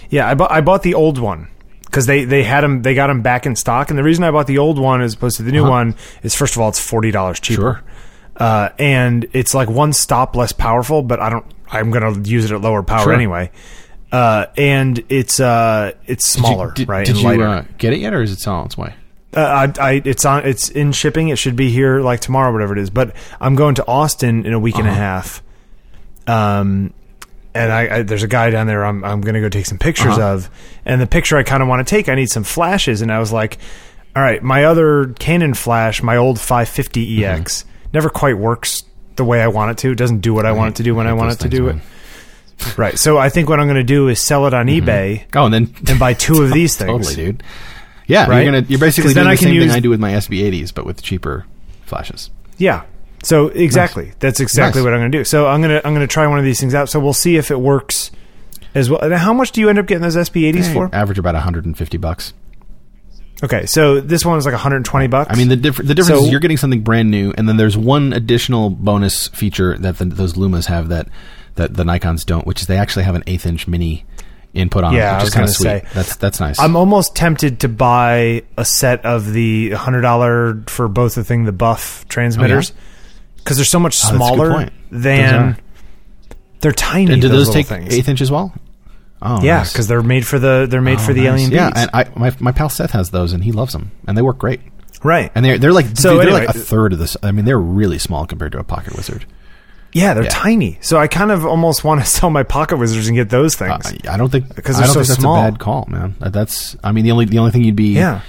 [0.09, 0.27] yeah.
[0.27, 1.47] I bought I bought the old one
[1.85, 3.89] because they they had them they got them back in stock.
[3.89, 5.71] And the reason I bought the old one as opposed to the new Uh-huh.
[5.71, 7.83] one is first of all it's forty dollars cheaper, Sure.
[8.39, 11.01] Uh, and it's like one stop less powerful.
[11.03, 11.45] But I don't.
[11.71, 13.13] I'm gonna use it at lower power Sure.
[13.13, 13.51] anyway.
[14.11, 17.05] uh, and it's uh, it's Did you- smaller, did, right?
[17.05, 18.93] Did and you uh, get it yet, or is it still on its way?
[19.37, 20.45] Uh, I, I, it's on.
[20.47, 21.29] It's in shipping.
[21.29, 22.89] It should be here like tomorrow, whatever it is.
[22.89, 24.99] But I'm going to Austin in a week and a Uh-huh.
[24.99, 25.43] half.
[26.25, 26.93] Um,
[27.53, 28.83] and I, I there's a guy down there.
[28.83, 30.33] I'm I'm going to go take some pictures Uh-huh.
[30.33, 30.49] of.
[30.85, 33.01] And the picture I kind of want to take, I need some flashes.
[33.03, 33.57] And I was like,
[34.15, 37.69] all right, my other Canon flash, my old 550 EX, Mm-hmm.
[37.93, 38.83] Never quite works
[39.15, 39.91] the way I want it to.
[39.91, 41.63] It doesn't do what I want it to do when I want it to do
[41.63, 41.77] man.
[41.77, 41.83] it.
[42.77, 42.99] Right.
[42.99, 44.85] So I think what I'm going to do is sell it on mm-hmm.
[44.85, 46.89] eBay Oh, and then and buy two of these things.
[47.07, 47.43] totally, dude.
[48.05, 48.43] Yeah, Right?
[48.43, 50.85] you're gonna you're basically doing the same use- thing I do with my SB80s, but
[50.85, 51.45] with cheaper
[51.85, 52.29] flashes.
[52.57, 52.83] Yeah.
[53.23, 54.85] So exactly, that's exactly Nice.
[54.85, 55.23] what I'm going to do.
[55.23, 56.89] So I'm going to I'm going to try one of these things out.
[56.89, 58.11] So we'll see if it works
[58.75, 58.99] as well.
[58.99, 60.89] And how much do you end up getting those SB80s for?
[60.93, 62.33] Average about 150 bucks.
[63.43, 65.29] Okay, so this one is like 120 bucks.
[65.31, 67.55] I mean, the differ- the difference So- is you're getting something brand new, and then
[67.57, 71.07] there's one additional bonus feature that the, those Lumas have that
[71.55, 74.05] that the Nikon's don't, which is they actually have an eighth inch mini
[74.53, 75.89] input on Yeah, it, I which was is kind of gonna sweet.
[75.89, 75.93] say.
[75.93, 76.59] That's that's nice.
[76.59, 81.45] I'm almost tempted to buy a set of the hundred dollar for both the thing
[81.45, 82.79] the buff transmitters oh,
[83.37, 84.73] because they're so much Oh, that's a good smaller point.
[84.91, 85.57] than are.
[86.61, 87.13] they're tiny.
[87.13, 87.93] and do those those, little take things.
[87.93, 88.53] eighth inch as well?
[89.21, 89.73] Oh, yeah, nice.
[89.73, 91.29] because they're made for the they're made Oh, for the nice.
[91.33, 91.81] alien Yeah, bees.
[91.83, 94.37] and I my my pal Seth has those, and he loves them, and they work
[94.37, 94.61] great.
[95.03, 95.31] right.
[95.35, 97.17] And they're they're like So they're anyway- like a third of this.
[97.21, 99.25] I mean, they're really small compared to a Pocket Wizard.
[99.91, 100.29] yeah, they're yeah.
[100.31, 100.77] tiny.
[100.81, 103.85] So I kind of almost want to sell my pocket wizards and get those things.
[103.87, 105.35] Uh, I don't think Because they're so think that's small.
[105.35, 106.15] a bad call, man.
[106.19, 108.21] That's I mean the only the only thing you'd be yeah.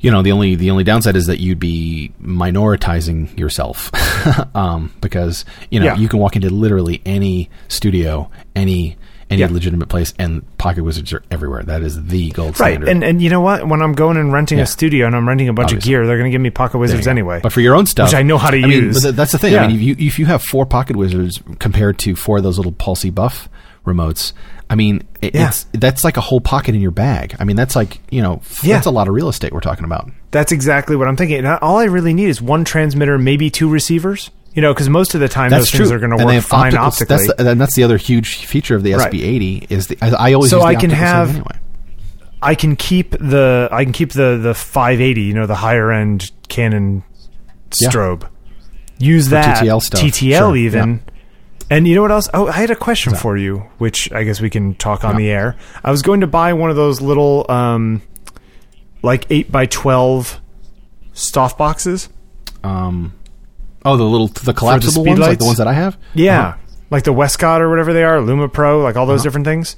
[0.00, 3.90] you know the only the only downside is that you'd be minoritizing yourself
[4.56, 5.96] um, because you know Yeah.
[5.96, 8.96] you can walk into literally any studio any
[9.30, 9.48] any Yeah.
[9.50, 13.20] legitimate place and pocket wizards are everywhere that is the gold Right, standard and and
[13.20, 13.66] you know what?
[13.68, 14.64] When I'm going and renting Yeah.
[14.64, 15.94] a studio and I'm renting a bunch Obviously.
[15.94, 17.40] of gear, they're going to give me Pocket Wizards anyway.
[17.42, 19.02] but for your own stuff Which I know how to I mean, use.
[19.02, 19.64] but that's the thing Yeah.
[19.64, 22.56] I mean if you if you have four pocket wizards compared to four of those
[22.56, 23.10] little Paul C.
[23.10, 23.48] Buff
[23.84, 24.32] remotes
[24.68, 25.48] I mean it, Yeah.
[25.48, 28.40] it's that's like a whole pocket in your bag I mean that's like you know
[28.44, 28.74] f- Yeah.
[28.74, 31.38] that's a lot of real estate we're talking about That's exactly what I'm thinking.
[31.38, 34.30] And all I really need is one transmitter, maybe two receivers.
[34.56, 35.78] You know, because most of the time That's those true.
[35.80, 37.26] things are going to work fine optical- optically.
[37.28, 39.12] That's the, and that's the other huge feature of the Right.
[39.12, 39.98] SB80 is the.
[40.00, 41.58] I, I always So use the I can have- anyway.
[42.42, 46.30] I can keep the I can keep the the 580, you know, the higher end
[46.48, 47.02] Canon
[47.80, 47.90] Yeah.
[47.90, 48.22] strobe.
[48.98, 50.00] Use that TTL stuff.
[50.00, 51.02] TTL Sure, even.
[51.70, 52.28] And you know what else?
[52.32, 55.18] Oh, I had a question for you, which I guess we can talk on Yeah.
[55.18, 55.56] the air.
[55.84, 58.00] I was going to buy one of those little, um,
[59.02, 60.40] like eight by twelve
[61.12, 62.08] soft boxes.
[62.64, 63.12] Um,
[63.86, 65.96] oh, the little the collapsible speed ones, like the ones that I have.
[66.14, 66.56] Yeah, Uh-huh.
[66.90, 69.76] like the Westcott or whatever they are, LumoPro, like all those different things.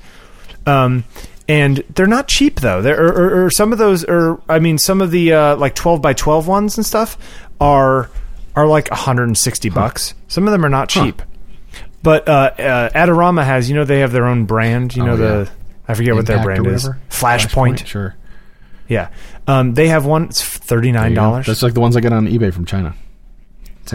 [0.66, 1.04] Um,
[1.48, 2.82] and they're not cheap though.
[2.82, 5.74] They're or, or, or some of those, or I mean, some of the uh, like
[5.74, 7.16] twelve by twelve ones and stuff
[7.60, 8.10] are
[8.56, 10.14] are like 160 bucks.
[10.26, 11.22] Some of them are not cheap.
[12.02, 14.94] But uh, uh, Adorama has, you know, they have their own brand.
[14.96, 15.56] You Oh, know the yeah.
[15.86, 16.84] I forget what their brand is.
[16.84, 17.00] whatever.
[17.10, 17.86] Flashpoint.
[17.86, 18.14] Sure.
[18.88, 19.10] Yeah,
[19.46, 20.24] um, they have one.
[20.24, 21.46] It's thirty There nine dollars.
[21.46, 22.94] That's like the ones I get on eBay from China.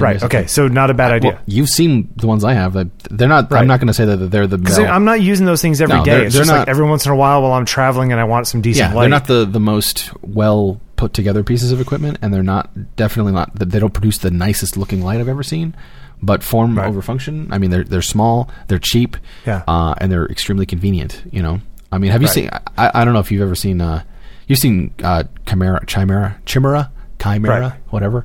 [0.01, 0.13] Right.
[0.15, 0.47] basic Okay.
[0.47, 1.31] So not a bad idea.
[1.33, 2.73] Well, you've seen the ones I have.
[2.73, 3.51] They're not.
[3.51, 3.61] Right.
[3.61, 4.57] I'm not going to say that they're the.
[4.57, 6.11] Because I'm not using those things every day.
[6.11, 8.19] No, they're- it's they're just like every once in a while while I'm traveling and
[8.19, 9.01] I want some decent yeah, light.
[9.03, 13.33] they're not the the most well put together pieces of equipment, and they're not definitely
[13.33, 13.53] not.
[13.57, 15.75] They don't produce the nicest looking light I've ever seen.
[16.25, 16.87] But form Right.
[16.87, 17.49] over function.
[17.51, 19.63] I mean, they're they're small, they're cheap, Yeah.
[19.67, 21.21] uh, and they're extremely convenient.
[21.31, 21.59] You know,
[21.91, 22.33] I mean, have you Right.
[22.33, 22.49] seen?
[22.77, 23.81] I, I don't know if you've ever seen.
[23.81, 24.03] Uh,
[24.47, 27.73] you've seen uh, Chimera, Chimera, Chimera, Chimera, Right.
[27.89, 28.23] whatever.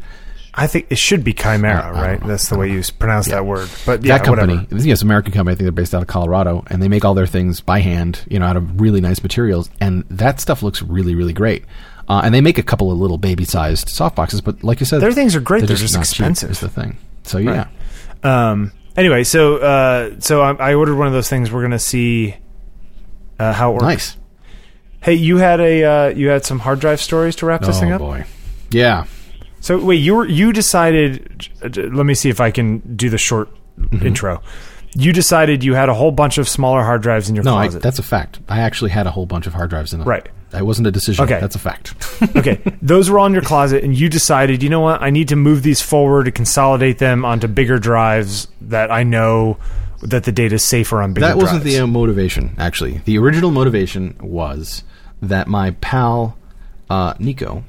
[0.58, 2.26] I think it should be Chimera, I- I right?
[2.26, 3.68] That's the way you pronounce that word.
[3.86, 4.86] But yeah, that company, whatever.
[4.86, 5.52] yes, American company.
[5.52, 8.20] I think they're based out of Colorado, and they make all their things by hand,
[8.28, 11.64] you know, out of really nice materials, and that stuff looks really, really great.
[12.08, 15.00] Uh, and they make a couple of little baby-sized soft boxes, but like you said,
[15.00, 15.66] Their things are great.
[15.66, 16.50] They're just not cheap, expensive.
[16.50, 16.96] Is the thing.
[17.24, 17.68] So yeah,
[18.22, 18.72] Um.
[18.96, 21.52] Anyway, so uh, so I, I ordered one of those things.
[21.52, 22.34] We're gonna see
[23.38, 23.82] uh, how it works.
[23.84, 24.16] nice.
[25.00, 27.92] Hey, you had a uh, you had some hard drive stories to wrap this thing
[27.92, 28.00] Oh up.
[28.00, 28.24] boy,
[28.70, 29.04] yeah.
[29.60, 31.48] So wait, you were you decided?
[31.62, 33.48] Let me see if I can do the short
[33.78, 34.06] Mm-hmm.
[34.08, 34.42] intro.
[34.96, 37.80] You decided you had a whole bunch of smaller hard drives in your No, closet.
[37.80, 38.40] that's a fact.
[38.48, 40.04] I actually had a whole bunch of hard drives in it.
[40.04, 40.28] Right.
[40.50, 41.24] That wasn't a decision.
[41.24, 41.38] Okay.
[41.38, 41.94] That's a fact.
[42.36, 45.28] okay, those were all in your closet, and you decided, you know what, I need
[45.28, 49.58] to move these forward to consolidate them onto bigger drives that I know
[50.02, 51.76] that the data is safer on bigger that wasn't drives.
[51.76, 53.00] the uh, motivation, actually.
[53.04, 54.82] The original motivation was
[55.22, 56.36] that my pal
[56.90, 57.62] uh, Nico,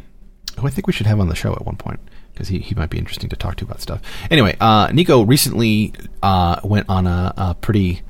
[0.60, 2.00] who I think we should have on the show at one point
[2.34, 4.02] because he, he might be interesting to talk to about stuff.
[4.32, 5.94] Anyway, uh, Nico recently
[6.24, 8.02] uh, went on a, a pretty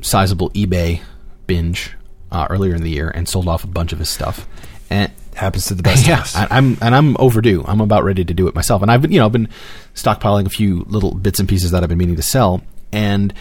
[0.00, 1.00] sizable eBay
[1.46, 1.92] binge
[2.30, 4.46] uh, earlier in the year and sold off a bunch of his stuff.
[4.90, 6.24] And happens to the best yeah.
[6.34, 7.64] I, I'm and I'm overdue.
[7.66, 8.82] I'm about ready to do it myself.
[8.82, 9.48] And I've been, you know, I've been
[9.94, 12.62] stockpiling a few little bits and pieces that I've been meaning to sell.
[12.92, 13.34] And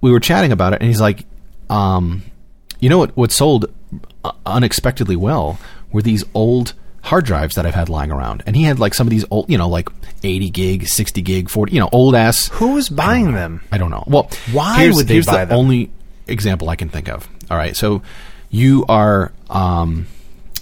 [0.00, 1.24] we were chatting about it, and he's like,
[1.70, 2.22] um,
[2.78, 3.16] you know what?
[3.16, 3.66] What sold
[4.22, 5.58] uh, unexpectedly well
[5.92, 6.74] were these old
[7.04, 9.48] hard drives that I've had lying around, and he had like some of these old,
[9.48, 9.88] you know, like
[10.22, 12.48] eighty gig, sixty gig, forty, you know, old ass.
[12.54, 13.60] Who was buying them?
[13.70, 14.04] I don't know.
[14.06, 15.58] Well, Why would they here's buy the them?
[15.58, 15.90] only
[16.26, 17.28] example I can think of.
[17.50, 18.02] All right, so
[18.50, 20.06] you are um,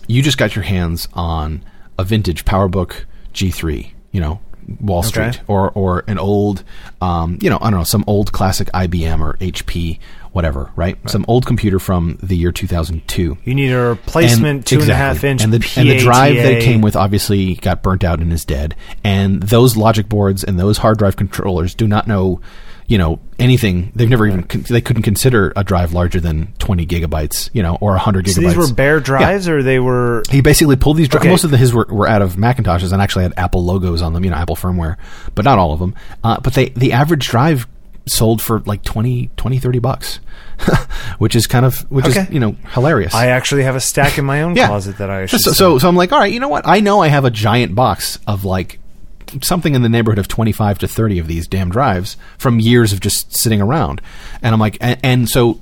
[0.07, 1.63] you just got your hands on
[1.99, 4.41] a vintage PowerBook G3, you know,
[4.81, 6.65] Wall Street, or or an old,
[7.01, 9.99] um, you know, I don't know, some old classic IBM or HP,
[10.33, 10.99] whatever, right?
[11.09, 15.17] Some old computer from the year 2002 You need a replacement two and a half
[15.23, 15.31] exactly.
[15.31, 18.33] inch and the, and the drive that it came with obviously got burnt out and
[18.33, 18.75] is dead
[19.05, 22.41] and those logic boards and those hard drive controllers do not know
[22.89, 26.85] you know anything they've never even con- they couldn't consider a drive larger than 20
[26.87, 30.41] gigabytes you know or 100 gigabytes So these were bare drives, or they were he
[30.41, 31.09] basically pulled these.
[31.09, 31.29] Dri- Okay.
[31.31, 34.13] Most of the, his were, were out of Macintoshes and actually had Apple logos on
[34.13, 34.97] them, you know, Apple firmware,
[35.35, 35.95] but not all of them.
[36.25, 37.67] Uh, but they the average drive
[38.07, 40.21] sold for like 20, 20 30 bucks,
[41.19, 42.23] which is kind of which Okay.
[42.23, 43.15] is you know hilarious.
[43.15, 45.97] I actually have a stack in my own closet that I so, so so I'm
[45.97, 46.67] like, all right, you know what?
[46.67, 48.79] I know I have a giant box of like
[49.43, 53.01] something in the neighborhood of 25 to 30 of these damn drives from years of
[53.01, 54.01] just sitting around,
[54.43, 55.61] and I'm like, and, and so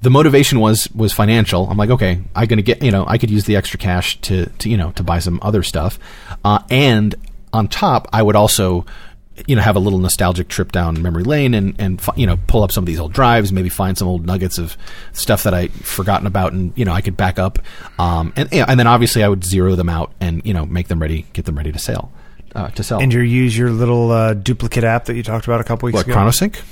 [0.00, 1.68] the motivation was was financial.
[1.68, 4.46] I'm like, okay, I'm gonna get you know I could use the extra cash to
[4.46, 5.98] to you know to buy some other stuff,
[6.44, 7.14] uh, and
[7.52, 8.84] on top I would also
[9.46, 12.62] you know have a little nostalgic trip down memory lane and and you know pull
[12.62, 14.76] up some of these old drives maybe find some old nuggets of
[15.12, 17.58] stuff that I forgotten about and you know I could back up
[17.98, 21.00] um, and and then obviously I would zero them out and you know make them
[21.00, 22.12] ready get them ready to sell
[22.54, 25.60] uh, to sell and you use your little uh, duplicate app that you talked about
[25.60, 26.14] a couple weeks what ago.
[26.14, 26.62] ChronoSync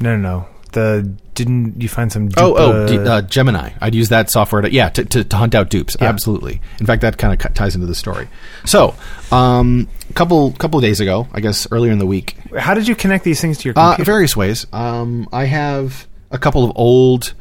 [0.00, 0.46] No, no, no.
[0.72, 1.02] The
[1.34, 2.28] didn't you find some?
[2.36, 3.70] oh oh D- uh, Gemini.
[3.80, 5.96] I'd use that software to yeah to, to, to hunt out dupes.
[6.00, 6.60] Absolutely.
[6.80, 8.28] In fact that kind of ties into the story.
[8.64, 8.94] So
[9.32, 12.36] um, a couple couple of days ago I guess earlier in the week.
[12.56, 14.66] How did you connect these things to your Uh, various ways.
[14.72, 17.32] Um, I have a couple of old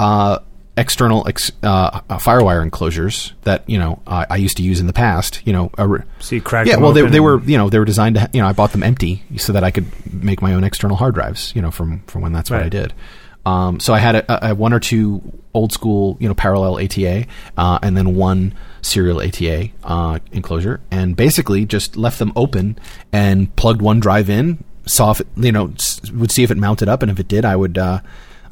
[0.00, 0.38] uh,
[0.76, 4.86] external ex- uh, uh, FireWire enclosures that you know I I used to use in
[4.86, 5.40] the past.
[5.46, 6.68] You know, re- so you cracked.
[6.68, 6.76] yeah.
[6.76, 8.82] Well, they, they were you know they were designed to you know I bought them
[8.82, 11.54] empty so that I could make my own external hard drives.
[11.54, 12.92] You know, from from when that's what I did.
[13.46, 15.20] Um, so I had a, a one or two
[15.52, 17.26] old school, you know, parallel ATA,
[17.58, 22.78] uh, and then one serial ATA uh, enclosure, and basically just left them open
[23.12, 24.64] and plugged one drive in.
[24.86, 25.74] Saw if it, you know
[26.14, 28.00] would see if it mounted up, and if it did, I would uh,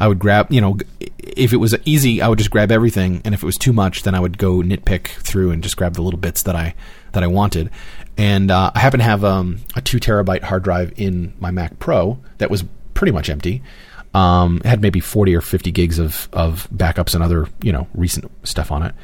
[0.03, 0.79] I would grab you know
[1.19, 4.03] if it was easy, I would just grab everything, and if it was too much,
[4.03, 6.75] then I would go nitpick through and just grab the little bits that I
[7.13, 7.71] that I wanted.
[8.19, 11.79] And uh, I happen to have um, a two terabyte hard drive in my Mac
[11.79, 13.63] Pro that was pretty much empty.
[14.13, 17.87] Um, it had maybe 40 or 50 gigs of, of backups and other, you know,
[17.95, 18.95] recent stuff on it.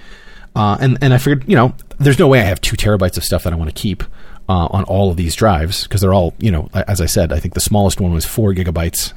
[0.55, 3.25] Uh, and, and I figured, you know, there's no way I have two terabytes of
[3.25, 4.03] stuff that I want to keep
[4.49, 7.39] uh, on all of these drives because they're all, you know, as I said, I
[7.39, 9.13] think the smallest one was four gigabytes,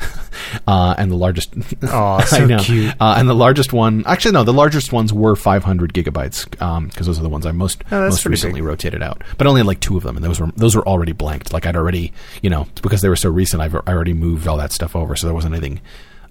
[0.68, 1.54] uh, and the largest,
[1.84, 2.94] I so cute.
[3.00, 6.50] Uh, and the largest one, actually, no, the largest ones were 500 gigabytes
[6.90, 8.68] because those are the ones I most Oh, most recently big.
[8.68, 9.24] rotated out.
[9.38, 11.54] But only like two of them, and those were those were already blanked.
[11.54, 12.12] Like I'd already,
[12.42, 15.16] you know, because they were so recent, I've I already moved all that stuff over,
[15.16, 15.80] so there wasn't anything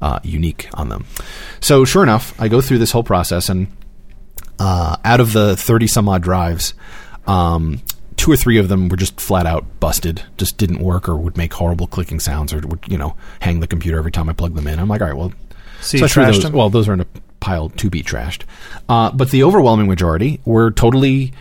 [0.02, 1.06] uh, unique on them.
[1.60, 3.66] So sure enough, I go through this whole process, and
[4.58, 6.74] uh, out of the 30 some odd drives,
[7.26, 7.80] um,
[8.20, 11.38] two or three of them were just flat out busted, just didn't work, or would
[11.38, 14.56] make horrible clicking sounds, or would you know hang the computer every time I plugged
[14.56, 14.78] them in.
[14.78, 15.32] I'm like, all right, well,
[15.80, 16.52] So you trashed those, them?
[16.52, 17.06] Well, those are in a
[17.40, 18.42] pile to be trashed,
[18.90, 21.32] uh, but the overwhelming majority were totally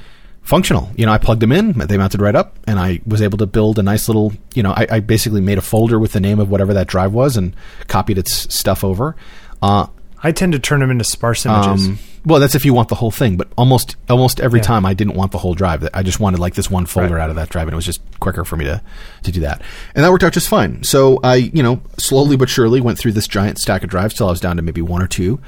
[0.42, 0.90] functional.
[0.96, 3.46] You know, I plugged them in, they mounted right up, and I was able to
[3.46, 4.32] build a nice little.
[4.54, 7.12] You know, I, I basically made a folder with the name of whatever that drive
[7.12, 7.54] was and
[7.88, 9.18] copied its stuff over.
[9.62, 9.88] Uh,
[10.24, 11.88] I tend to turn them into sparse images.
[11.88, 14.64] um, well, that's if you want the whole thing, but almost almost every Yeah.
[14.66, 15.88] time I didn't want the whole drive.
[15.94, 17.24] I just wanted like this one folder Right.
[17.24, 18.82] out of that drive, and it was just quicker for me to
[19.24, 19.62] to do that.
[19.96, 20.84] And that worked out just fine.
[20.84, 24.28] So I, you know, slowly but surely went through this giant stack of drives till
[24.28, 25.40] I was down to maybe one or two,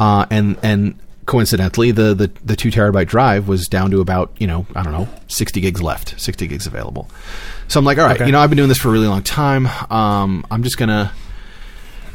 [0.00, 0.94] uh, and and
[1.26, 4.92] coincidentally, the, the the two terabyte drive was down to about you know I don't
[4.92, 7.08] know sixty gigs left, sixty gigs available.
[7.68, 8.26] So I'm like, all right, Okay.
[8.26, 9.66] you know, I've been doing this for a really long time.
[9.90, 11.12] Um, I'm just gonna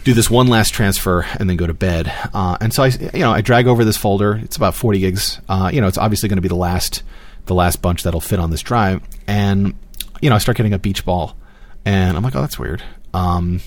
[0.10, 2.12] do this one last transfer and then go to bed.
[2.34, 4.38] Uh, and so I, you know, I drag over this folder.
[4.38, 5.40] It's about 40 gigs.
[5.48, 7.04] Uh, you know, it's obviously going to be the last,
[7.46, 9.04] the last bunch that'll fit on this drive.
[9.28, 9.76] And
[10.20, 11.38] you know, I start getting a beach ball,
[11.86, 12.82] and I'm like, oh, that's weird.
[13.14, 13.62] Um,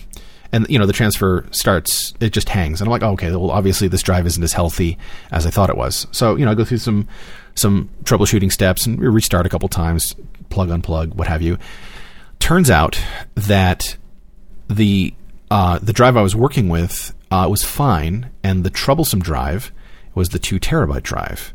[0.50, 2.12] and you know, the transfer starts.
[2.18, 3.30] It just hangs, and I'm like, oh, okay.
[3.30, 4.98] Well, obviously, this drive isn't as healthy
[5.30, 6.08] as I thought it was.
[6.10, 7.06] So you know, I go through some
[7.54, 10.16] some troubleshooting steps and restart a couple times,
[10.50, 11.56] plug, unplug, what have you.
[12.40, 13.00] Turns out
[13.36, 13.96] that
[14.68, 15.14] the
[15.52, 19.70] uh, the drive I was working with uh, was fine, and the troublesome drive
[20.14, 21.52] was the two terabyte drive,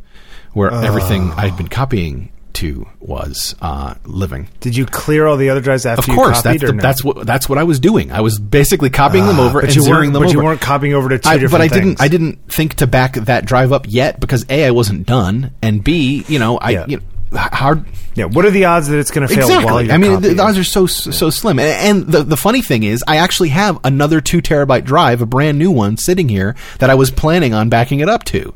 [0.53, 4.49] where everything I'd been copying to was uh, living.
[4.61, 6.81] Did you clear all the other drives after Of you course, copied that's the, no?
[6.81, 8.11] that's what that's what I was doing.
[8.11, 10.31] I was basically copying them Ah, over and zeroing them but over.
[10.37, 11.85] you weren't copying over to two I, different but I things.
[11.85, 12.01] didn't.
[12.01, 15.83] I didn't think to back that drive up yet because a I wasn't done, and
[15.83, 16.85] b you know I Yeah.
[16.87, 17.03] you know,
[17.33, 19.65] hard Yeah, what are the odds that it's going to fail exactly.
[19.65, 20.35] while you're I mean, the, copying?
[20.37, 21.59] the odds are so so slim.
[21.59, 25.25] And, and the the funny thing is, I actually have another two terabyte drive, a
[25.25, 28.53] brand new one, sitting here that I was planning on backing it up to.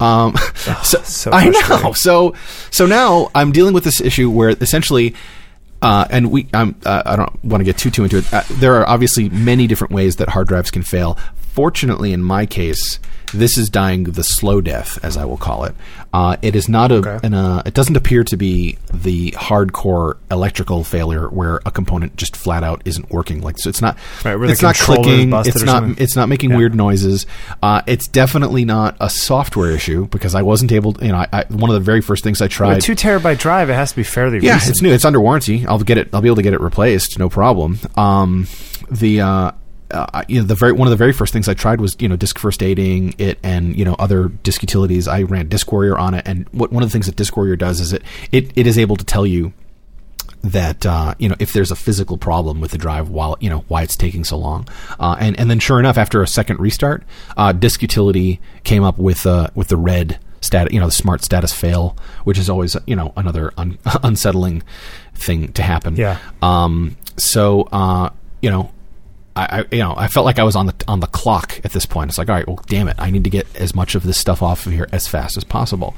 [0.00, 0.36] Um,
[0.82, 1.92] so, so I know.
[1.92, 2.34] So
[2.70, 5.14] so now I'm dealing with this issue where essentially.
[5.82, 8.32] Uh, and we, I'm, uh, I don't want to get too too into it.
[8.32, 11.18] Uh, there are obviously many different ways that hard drives can fail.
[11.54, 12.98] Fortunately, in my case,
[13.32, 15.74] this is dying the slow death, as I will call it.
[16.12, 17.18] Uh, it is not a, Okay.
[17.24, 22.34] an, uh, it doesn't appear to be the hardcore electrical failure where a component just
[22.36, 23.40] flat out isn't working.
[23.40, 26.02] Like so, it's not, Right, it's not clicking, it's not, something.
[26.02, 26.56] it's not making Yeah.
[26.56, 27.24] weird noises.
[27.62, 30.94] Uh, it's definitely not a software issue because I wasn't able.
[30.94, 32.80] To, you know, I, I, one of the very first things I tried.
[32.82, 33.70] two terabyte drive.
[33.70, 34.70] It has to be fairly Yeah, recent.
[34.72, 34.92] it's new.
[34.92, 35.64] It's under warranty.
[35.66, 36.08] I'll get it.
[36.12, 37.78] I'll be able to get it replaced, no problem.
[37.96, 38.46] Um,
[38.90, 39.20] the
[39.94, 42.08] uh, you know the very one of the very first things I tried was you
[42.08, 45.08] know disk first aiding it and you know other disk utilities.
[45.08, 47.56] I ran Disk Warrior on it, and what one of the things that Disk Warrior
[47.56, 49.52] does is it it, it is able to tell you
[50.42, 53.64] that uh, you know if there's a physical problem with the drive while you know
[53.68, 54.68] why it's taking so long
[55.00, 57.02] uh, and and then sure enough after a second restart
[57.36, 61.24] uh, disk utility came up with uh, with the red stat you know the smart
[61.24, 64.62] status fail which is always you know another un- unsettling
[65.14, 66.18] thing to happen Yeah.
[66.42, 68.10] um so uh
[68.42, 68.70] you know
[69.36, 71.86] I you know I felt like I was on the on the clock at this
[71.86, 72.10] point.
[72.10, 74.18] It's like all right, well, damn it, I need to get as much of this
[74.18, 75.94] stuff off of here as fast as possible.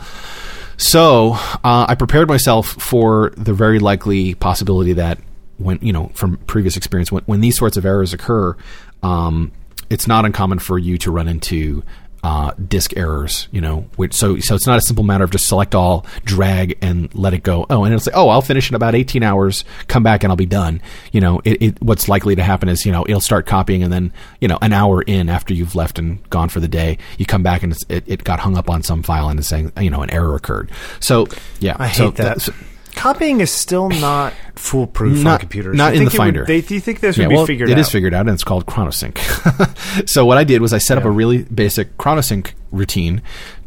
[0.79, 1.33] So
[1.65, 5.19] uh, I prepared myself for the very likely possibility that
[5.59, 8.57] when you know from previous experience when, when these sorts of errors occur,
[9.03, 9.53] um,
[9.91, 11.83] it's not uncommon for you to run into
[12.27, 13.47] uh, disk errors.
[13.53, 16.77] You know, which so so it's not a simple matter of just select all, drag,
[16.83, 17.67] and let it go.
[17.71, 20.37] Oh, and it's like oh, I'll finish in about eighteen hours, come back and I'll
[20.37, 20.83] be done.
[21.13, 23.93] You know, it, it what's likely to happen is you know it'll start copying and
[23.93, 27.27] then you know an hour in after you've left and gone for the day, you
[27.27, 29.71] come back and it's, it, it got hung up on some file and it's saying
[29.81, 30.71] you know an error occurred.
[30.99, 31.29] So
[31.61, 32.39] yeah, I so hate that.
[32.39, 32.51] that's-
[32.97, 35.77] Copying is still not foolproof on computers.
[35.77, 36.45] not in the it would- Finder.
[36.47, 37.79] they, do you think this Yeah, would be well, figured It out?
[37.79, 40.09] It is figured out, and it's called ChronoSync.
[40.09, 43.23] so what I did was I set up a really basic ChronoSync routine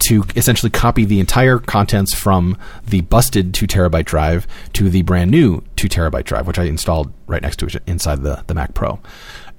[0.08, 2.58] to essentially copy the entire contents from
[2.88, 7.14] the busted two terabyte drive to the brand new two terabyte drive, which I installed
[7.28, 9.00] right next to it inside the the Mac Pro,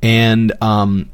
[0.02, 1.08] and um,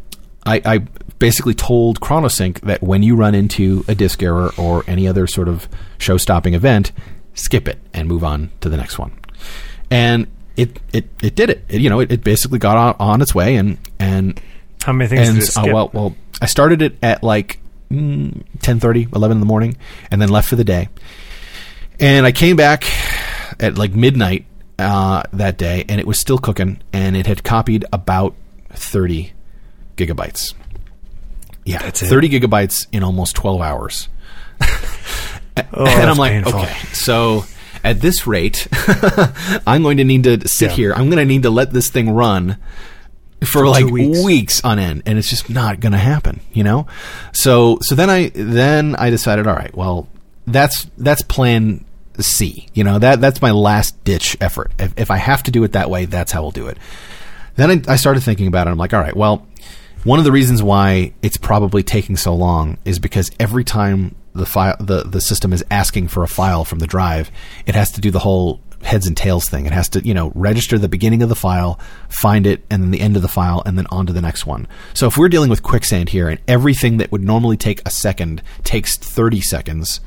[0.44, 0.78] I, I
[1.18, 5.48] basically told ChronoSync that when you run into a disk error or any other sort
[5.48, 6.92] of show stopping event,
[7.36, 9.12] skip it and move on to the next one.
[9.90, 10.26] And
[10.56, 11.64] it it, it did it.
[11.68, 14.40] It, You know, it, it basically got on, on its way and and
[14.82, 15.72] How many things and did it uh, skip?
[15.72, 17.60] well well I started it at like
[17.90, 19.76] mm, 10:30, 11 in the morning
[20.10, 20.88] and then left for the day.
[22.00, 22.84] And I came back
[23.60, 24.44] at like midnight
[24.78, 28.34] uh, that day and it was still cooking and it had copied about
[28.70, 29.32] 30
[29.96, 30.52] gigabytes.
[31.64, 32.06] Yeah, That's it?
[32.06, 34.08] 30 gigabytes in almost 12 hours.
[35.72, 36.60] Oh, and I'm like, painful.
[36.60, 37.44] okay, so
[37.84, 38.66] at this rate,
[39.66, 40.76] I'm going to need to sit Yeah.
[40.76, 40.92] here.
[40.92, 42.56] I'm going to need to let this thing run
[43.44, 44.24] for, like weeks.
[44.24, 44.64] weeks.
[44.64, 46.86] on end, and it's just not going to happen, you know.
[47.32, 50.08] So, so then I then I decided, all right, well,
[50.46, 51.84] that's that's plan
[52.18, 52.66] C.
[52.74, 54.72] You know that that's my last ditch effort.
[54.78, 56.78] If, if I have to do it that way, that's how we'll do it.
[57.56, 58.70] Then I, I started thinking about it.
[58.70, 59.46] I'm like, all right, well,
[60.04, 64.46] one of the reasons why it's probably taking so long is because every time the
[64.46, 67.30] file, the the system is asking for a file from the drive,
[67.66, 69.66] it has to do the whole heads and tails thing.
[69.66, 71.78] It has to, you know, register the beginning of the file,
[72.08, 74.46] find it, and then the end of the file, and then on to the next
[74.46, 74.68] one.
[74.94, 78.42] So if we're dealing with quicksand here, and everything that would normally take a second
[78.64, 80.00] takes 30 seconds,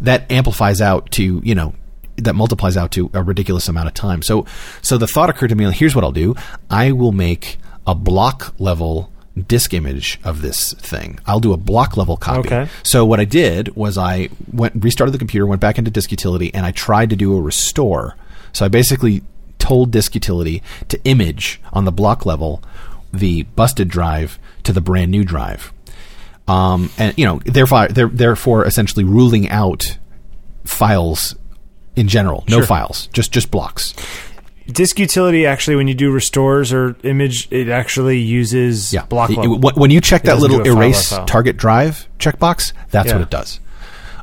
[0.00, 1.74] that amplifies out to, you know,
[2.16, 4.22] that multiplies out to a ridiculous amount of time.
[4.22, 4.46] So,
[4.82, 6.34] so the thought occurred to me: here's what I'll do.
[6.70, 11.18] I will make a block level disk image of this thing.
[11.26, 12.48] I'll do a block level copy.
[12.48, 12.68] Okay.
[12.82, 16.52] So what I did was I went restarted the computer, went back into disk utility,
[16.54, 18.16] and I tried to do a restore.
[18.52, 19.22] So I basically
[19.58, 22.62] told disk utility to image on the block level
[23.12, 25.72] the busted drive to the brand new drive.
[26.48, 29.98] Um, and you know, therefore, therefore, essentially ruling out
[30.64, 31.34] files
[31.94, 32.44] in general.
[32.48, 32.66] No Sure.
[32.66, 33.94] files, just just blocks.
[34.66, 39.04] Disk utility actually, when you do restores or image, it actually uses Yeah.
[39.06, 39.58] block level.
[39.76, 41.24] when you check It that little a file erase file.
[41.26, 43.14] target drive checkbox, that's Yeah.
[43.14, 43.60] what it does.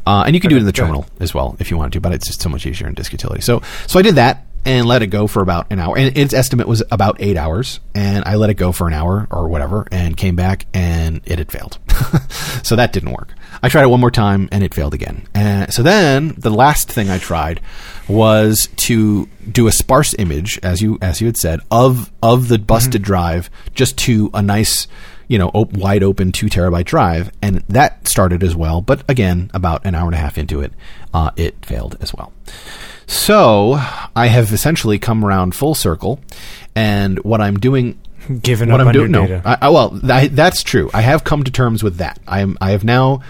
[0.06, 2.02] Uh, and you can do it in the terminal as well if you want to,
[2.02, 3.40] but it's just so much easier in disk utility.
[3.42, 5.98] So, so I did that, and let it go for about an hour.
[5.98, 7.82] And its estimate was about eight hours.
[7.94, 11.38] And I let it go for an hour or whatever and came back and it
[11.38, 11.80] had failed.
[12.64, 13.34] so that didn't work.
[13.64, 15.26] I tried it one more time and it failed again.
[15.34, 17.62] And so then the last thing I tried
[18.10, 22.60] was to do a sparse image, as you as you had said, of of the
[22.60, 23.08] busted Mm-hmm.
[23.08, 24.88] drive just to a nice,
[25.30, 28.82] you know, op- wide open two terabyte drive, and that started as well.
[28.82, 30.74] But again, about an hour and a half into it,
[31.14, 32.34] uh, it failed as well.
[33.08, 33.74] So
[34.16, 36.20] I have essentially come around full circle,
[36.76, 38.00] and what I'm doing
[38.42, 39.12] Giving what up I'm on doing.
[39.12, 39.42] your No, data.
[39.46, 40.90] I, I, well, I, that's true.
[40.94, 42.20] I have come to terms with that.
[42.26, 42.58] I am.
[42.62, 43.22] I have now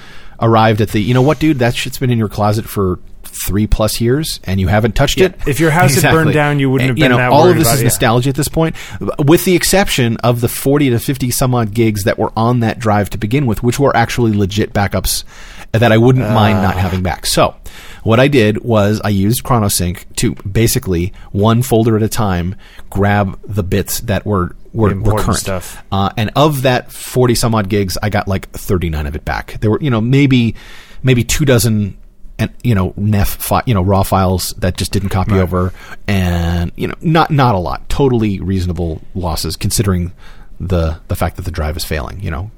[0.44, 1.00] arrived at the.
[1.02, 1.60] You know what, dude?
[1.60, 3.00] That shit's been in your closet for
[3.48, 5.36] three plus years, and you haven't touched it.
[5.48, 7.50] If your house had burned down, you wouldn't have And, you been know, that all
[7.50, 7.88] of this is it, yeah.
[7.88, 8.76] nostalgia at this point,
[9.18, 12.78] with the exception of the forty to fifty some odd gigs that were on that
[12.78, 15.24] drive to begin with, which were actually legit backups
[15.72, 16.64] that I wouldn't mind Ah.
[16.64, 17.26] not having back.
[17.26, 17.56] So.
[18.04, 22.56] What I did was I used ChronoSync to basically one folder at a time
[22.90, 25.40] grab the bits that were were, were current.
[25.40, 25.84] stuff.
[25.92, 29.60] Uh, and of that 40 some odd gigs, I got like 39 of it back.
[29.62, 30.56] There were, you know, maybe,
[31.04, 31.98] maybe two dozen,
[32.40, 35.72] and you know, NEF, fi- you know, raw files that just didn't copy over,
[36.08, 37.88] and you know, not not a lot.
[37.90, 40.12] Totally reasonable losses considering
[40.60, 42.22] the the fact that the drive is failing.
[42.22, 42.52] You know.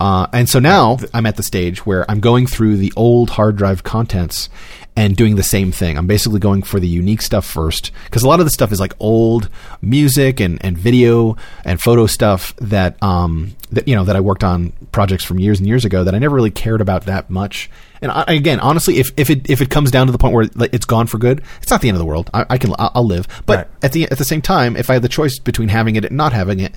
[0.00, 3.56] Uh, and so now I'm at the stage where I'm going through the old hard
[3.56, 4.48] drive contents
[4.96, 5.98] and doing the same thing.
[5.98, 8.78] I'm basically going for the unique stuff first because a lot of the stuff is
[8.78, 9.48] like old
[9.82, 14.44] music and, and video and photo stuff that um that you know that I worked
[14.44, 17.70] on projects from years and years ago that I never really cared about that much.
[18.02, 20.48] And I, again, honestly, if, if it if it comes down to the point where
[20.72, 22.30] it's gone for good, it's not the end of the world.
[22.32, 23.26] I, I can I'll, live.
[23.46, 23.66] But Right.
[23.82, 26.16] at the at the same time, if I had the choice between having it and
[26.16, 26.72] not having it,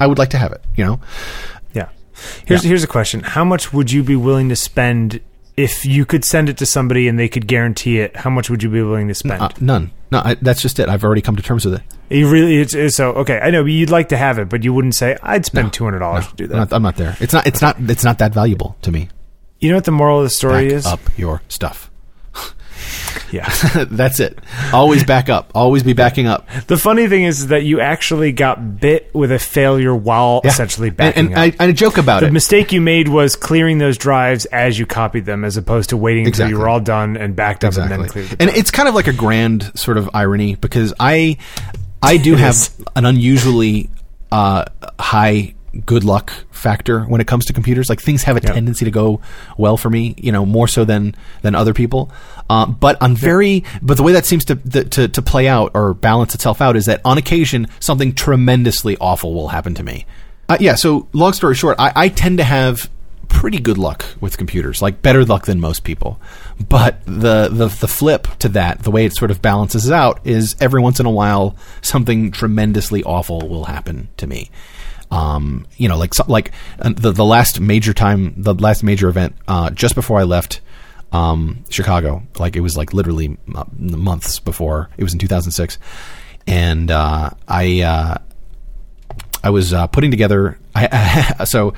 [0.00, 0.62] I would like to have it.
[0.74, 1.00] You know.
[2.46, 2.68] Here's Yeah.
[2.68, 5.20] here's a question: How much would you be willing to spend
[5.56, 8.16] if you could send it to somebody and they could guarantee it?
[8.16, 9.42] How much would you be willing to spend?
[9.42, 9.90] Uh, none.
[10.10, 10.88] No, I, that's just it.
[10.88, 11.82] I've already come to terms with it.
[12.08, 13.38] you really it's, it's so okay.
[13.40, 15.98] I know you'd like to have it, but you wouldn't say I'd spend two hundred
[15.98, 16.54] dollars to do that.
[16.54, 17.16] I'm not, I'm not there.
[17.20, 17.46] It's not.
[17.46, 17.76] It's not.
[17.80, 19.08] It's not that valuable to me.
[19.60, 20.86] you know what the moral of the story Back is?
[20.86, 21.90] up your stuff.
[23.30, 23.48] Yeah.
[23.90, 24.38] that's it.
[24.72, 25.50] Always back up.
[25.54, 26.48] Always be backing up.
[26.66, 30.50] the funny thing is that you actually got bit with a failure while Yeah.
[30.50, 31.60] essentially And, backing and up.
[31.60, 32.28] I, I joke about the it.
[32.30, 35.96] The mistake you made was clearing those drives as you copied them, as opposed to
[35.96, 36.52] waiting until Exactly.
[36.54, 38.94] you were all done and backed up and then cleared the And it's kind of
[38.94, 41.36] like a grand sort of irony because I,
[42.02, 43.90] I do have an unusually
[44.32, 44.64] uh,
[44.98, 45.54] high
[45.84, 47.88] good luck factor when it comes to computers.
[47.88, 48.54] Like things have a Yep.
[48.54, 49.20] tendency to go
[49.56, 52.10] well for me, you know, more so than than other people.
[52.50, 55.92] Uh, but I'm very, but the way that seems to, to to play out or
[55.94, 60.06] balance itself out is that on occasion something tremendously awful will happen to me.
[60.48, 60.74] Uh, yeah.
[60.74, 62.90] So long story short, I, I tend to have
[63.28, 66.20] pretty good luck with computers, like better luck than most people.
[66.68, 70.56] But the, the the flip to that, the way it sort of balances out, is
[70.60, 74.50] every once in a while something tremendously awful will happen to me.
[75.10, 79.36] Um, you know, like like uh, the the last major time, the last major event,
[79.46, 80.60] uh, just before I left
[81.12, 84.90] um, Chicago, like it was like literally uh, months before.
[84.96, 85.78] It was in 2006,
[86.46, 87.80] and uh, I.
[87.82, 88.18] Uh,
[89.40, 90.58] I was uh, putting together.
[90.74, 91.72] I, so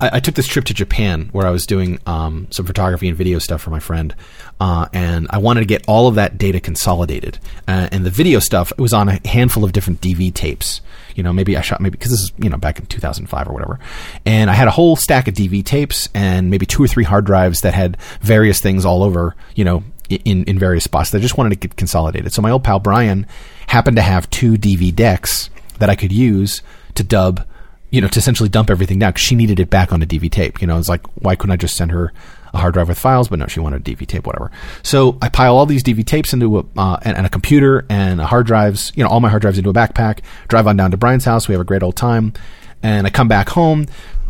[0.00, 3.16] I, I took this trip to Japan where I was doing um, some photography and
[3.16, 4.14] video stuff for my friend,
[4.60, 7.38] uh, and I wanted to get all of that data consolidated.
[7.66, 10.80] Uh, and the video stuff was on a handful of different DV tapes.
[11.14, 13.52] You know, maybe I shot maybe because this is you know back in 2005 or
[13.52, 13.78] whatever,
[14.24, 17.24] and I had a whole stack of DV tapes and maybe two or three hard
[17.24, 19.34] drives that had various things all over.
[19.54, 21.14] You know, in in various spots.
[21.14, 22.32] I just wanted to get consolidated.
[22.32, 23.26] So my old pal Brian
[23.66, 26.62] happened to have two DV decks that I could use
[26.94, 27.46] to dub,
[27.90, 30.30] you know, to essentially dump everything down because she needed it back on a DV
[30.30, 30.60] tape.
[30.60, 32.12] You know, it's like, why couldn't I just send her
[32.52, 33.28] a hard drive with files?
[33.28, 34.50] But no, she wanted a DV tape, whatever.
[34.82, 38.20] So I pile all these DV tapes into a, uh, and, and a computer and
[38.20, 40.90] a hard drives, you know, all my hard drives into a backpack, drive on down
[40.90, 41.48] to Brian's house.
[41.48, 42.34] We have a great old time.
[42.82, 43.86] And I come back home,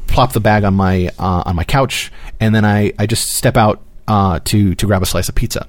[0.07, 3.57] plop the bag on my, uh, on my couch, and then I, I just step
[3.57, 5.67] out, uh, to, to grab a slice of pizza.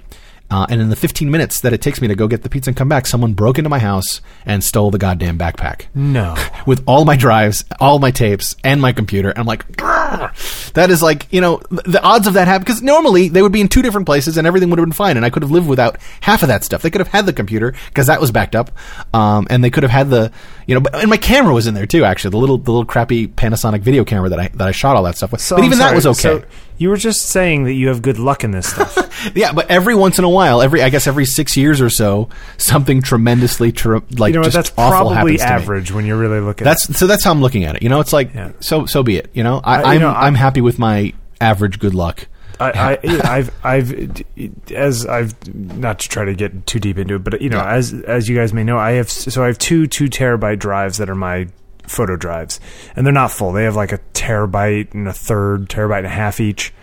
[0.51, 2.69] Uh, and in the 15 minutes that it takes me to go get the pizza
[2.69, 6.35] and come back, someone broke into my house and stole the goddamn backpack no.
[6.65, 9.29] with all my drives, all my tapes, and my computer.
[9.29, 12.81] And I'm like, "Grr." that is like, you know, the odds of that happening, because
[12.81, 15.17] normally they would be in two different places and everything would have been fine.
[15.17, 16.81] And I could have lived without half of that stuff.
[16.81, 18.71] They could have had the computer because that was backed up.
[19.13, 20.31] Um, and they could have had the,
[20.65, 22.31] you know, but, and my camera was in there too, actually.
[22.31, 25.17] The little, the little crappy Panasonic video camera that I, that I shot all that
[25.17, 25.41] stuff with.
[25.41, 26.41] So but even that was okay.
[26.41, 26.43] So
[26.79, 29.05] you were just saying that you have good luck in this stuff.
[29.35, 32.29] Yeah, but every once in a while, every I guess every six years or so,
[32.57, 34.45] something tremendously tr- like you know what?
[34.45, 35.51] just That's awful probably happens to me.
[35.51, 36.65] average when you're really look at it.
[36.65, 37.83] That's so that's how I'm looking at it.
[37.83, 38.53] You know, it's like Yeah.
[38.61, 39.29] so so be it.
[39.33, 42.27] You know, I, you I'm I'm happy with my average good luck.
[42.61, 42.71] I,
[43.03, 44.23] I, I've, I've,
[44.71, 47.73] as I've not to try to get too deep into it, but you know, Yeah.
[47.75, 50.97] as as you guys may know, I have so I have two two terabyte drives
[50.97, 51.47] that are my
[51.89, 52.59] photo drives,
[52.95, 53.51] and they're not full.
[53.51, 56.73] They have like a terabyte and a third, terabyte and a half each.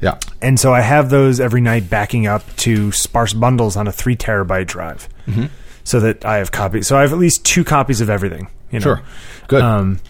[0.00, 0.18] Yeah.
[0.40, 4.16] And so I have those every night backing up to sparse bundles on a three
[4.16, 5.46] terabyte drive, Mm-hmm.
[5.84, 6.86] so that I have copies.
[6.88, 8.48] So I have at least two copies of everything.
[8.72, 8.82] You know?
[8.84, 9.02] Sure.
[9.48, 9.62] Good.
[9.62, 10.00] Um,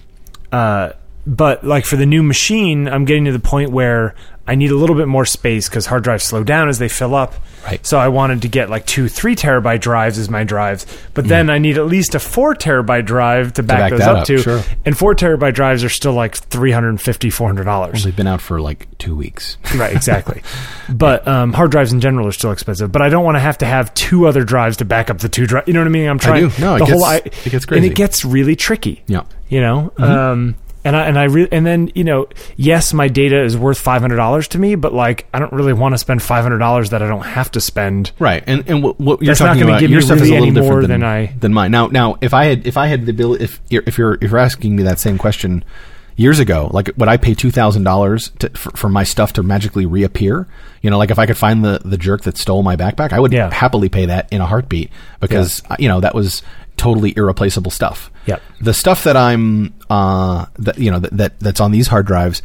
[0.50, 0.92] uh,
[1.26, 4.14] but like for the new machine, I'm getting to the point where
[4.46, 7.14] I need a little bit more space because hard drives slow down as they fill
[7.14, 7.34] up.
[7.64, 7.84] Right.
[7.86, 10.84] So I wanted to get like two three terabyte drives as my drives,
[11.14, 14.16] but then I need at least a four terabyte drive to back, back those up,
[14.18, 14.38] up, to.
[14.38, 14.62] sure.
[14.84, 18.02] And four terabyte drives are still like 350 400 dollars.
[18.02, 19.58] They've been out for like two weeks.
[19.76, 20.42] Right, exactly.
[20.88, 22.90] but um, hard drives in general are still expensive.
[22.90, 25.28] But I don't want to have to have two other drives to back up the
[25.28, 25.68] two drives.
[25.68, 26.08] You know what I mean?
[26.08, 26.48] I'm trying.
[26.48, 26.60] do.
[26.60, 27.84] No, it the gets- whole, I, it gets crazy.
[27.84, 29.04] and it gets really tricky.
[29.06, 29.22] Yeah.
[29.48, 30.02] You know, Mm-hmm.
[30.02, 30.54] um,
[30.84, 32.26] and I and I re- and then you know,
[32.56, 35.72] yes, my data is worth five hundred dollars to me, but like I don't really
[35.72, 38.12] want to spend five hundred dollars that I don't have to spend.
[38.18, 41.00] Right, and and what, what you're talking about, your stuff is a little different than,
[41.00, 41.70] than I- than mine.
[41.70, 44.30] Now, now, if I had if I had the ability, if you're if you're if
[44.30, 45.64] you're asking me that same question
[46.14, 49.86] years ago, like would I pay two thousand dollars for, for my stuff to magically
[49.86, 50.46] reappear?
[50.82, 53.20] You know, like if I could find the the jerk that stole my backpack, I
[53.20, 53.50] would Yeah.
[53.52, 56.42] happily pay that in a heartbeat because uh, you know that was
[56.82, 58.10] totally irreplaceable stuff.
[58.26, 58.42] Yep.
[58.60, 62.42] The stuff that I'm uh that you know that, that that's on these hard drives,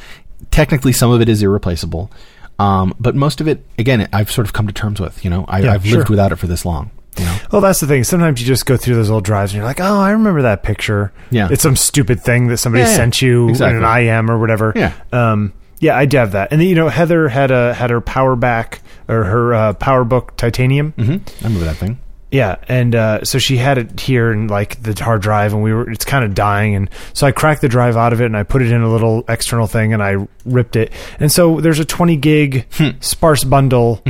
[0.52, 2.12] technically some of it is irreplaceable.
[2.60, 5.24] Um, but most of it, again, I've sort of come to terms with.
[5.24, 5.98] You know, I, Yeah, I've sure.
[6.00, 6.90] lived without it for this long.
[7.20, 8.04] You know, Well, that's the thing.
[8.04, 10.62] Sometimes you just go through those old drives and you're like, oh, I remember that
[10.64, 11.12] picture.
[11.32, 11.50] Yeah.
[11.52, 13.78] It's some stupid thing that somebody Yeah, sent you Exactly.
[13.78, 14.74] in an IM or whatever.
[14.76, 14.94] Yeah.
[15.12, 16.52] Um, yeah, I do have that.
[16.52, 20.36] And then, you know, Heather had a had her power back or her uh, PowerBook
[20.36, 20.92] titanium.
[20.94, 22.00] hmm I remember that thing.
[22.30, 25.74] Yeah, and uh, so she had it here in like the hard drive, and we
[25.74, 28.36] were it's kind of dying, and so I cracked the drive out of it, and
[28.36, 31.80] I put it in a little external thing, and I ripped it, and so there's
[31.80, 32.68] a 20 gig
[33.00, 34.02] sparse bundle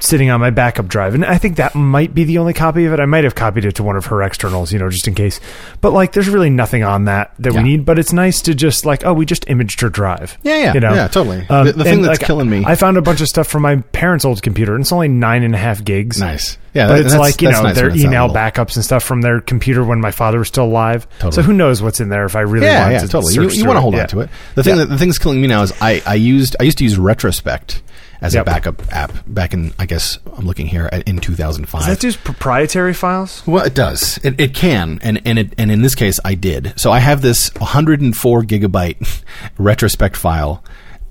[0.00, 2.92] sitting on my backup drive, and I think that might be the only copy of
[2.92, 3.00] it.
[3.00, 5.38] I might have copied it to one of her externals, you know, just in case.
[5.80, 7.62] But like, there's really nothing on that that Yeah.
[7.62, 7.84] we need.
[7.84, 10.36] But it's nice to just like, oh, we just imaged her drive.
[10.42, 11.46] Yeah, yeah, you know, yeah, totally.
[11.48, 13.62] Um, The- the thing and, that's killing me- I found a bunch of stuff from
[13.62, 16.56] my parents' old computer, and it's only nine and a half gigs Nice.
[16.72, 18.84] Yeah, but that- it's like you know nice their when it's that email backups and
[18.84, 21.06] stuff from their computer when my father was still alive.
[21.18, 21.32] Totally.
[21.32, 23.34] So who knows what's in there if I really Yeah, want yeah, to totally.
[23.34, 24.30] You, you want to hold on to it.
[24.54, 26.78] The thing that the thing that's killing me now is I, I used I used
[26.78, 27.82] to use Retrospect
[28.20, 28.42] as Yep.
[28.42, 31.80] a backup app back in I guess I'm looking here at, in 2005.
[31.80, 33.42] Does that just proprietary files?
[33.46, 34.18] Well, it does.
[34.22, 36.74] It, it can, and and it and in this case, I did.
[36.76, 39.22] So I have this 104 gigabyte
[39.58, 40.62] retrospect file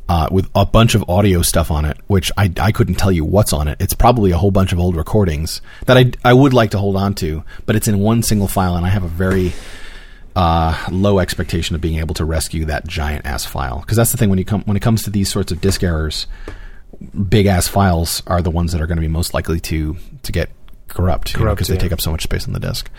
[0.08, 3.24] uh, with a bunch of audio stuff on it, which I I couldn't tell you
[3.26, 3.78] what's on it.
[3.80, 6.96] It's probably a whole bunch of old recordings that I I would like to hold
[6.96, 9.54] on to, but it's in one single file, and I have a very
[10.36, 14.18] uh, low expectation of being able to rescue that giant ass file because that's the
[14.18, 16.28] thing when you come when it comes to these sorts of disk errors
[17.30, 20.32] big ass files are the ones that are going to be most likely to to
[20.32, 20.50] get
[20.88, 21.76] corrupt because yeah.
[21.76, 22.90] they take up so much space on the disk.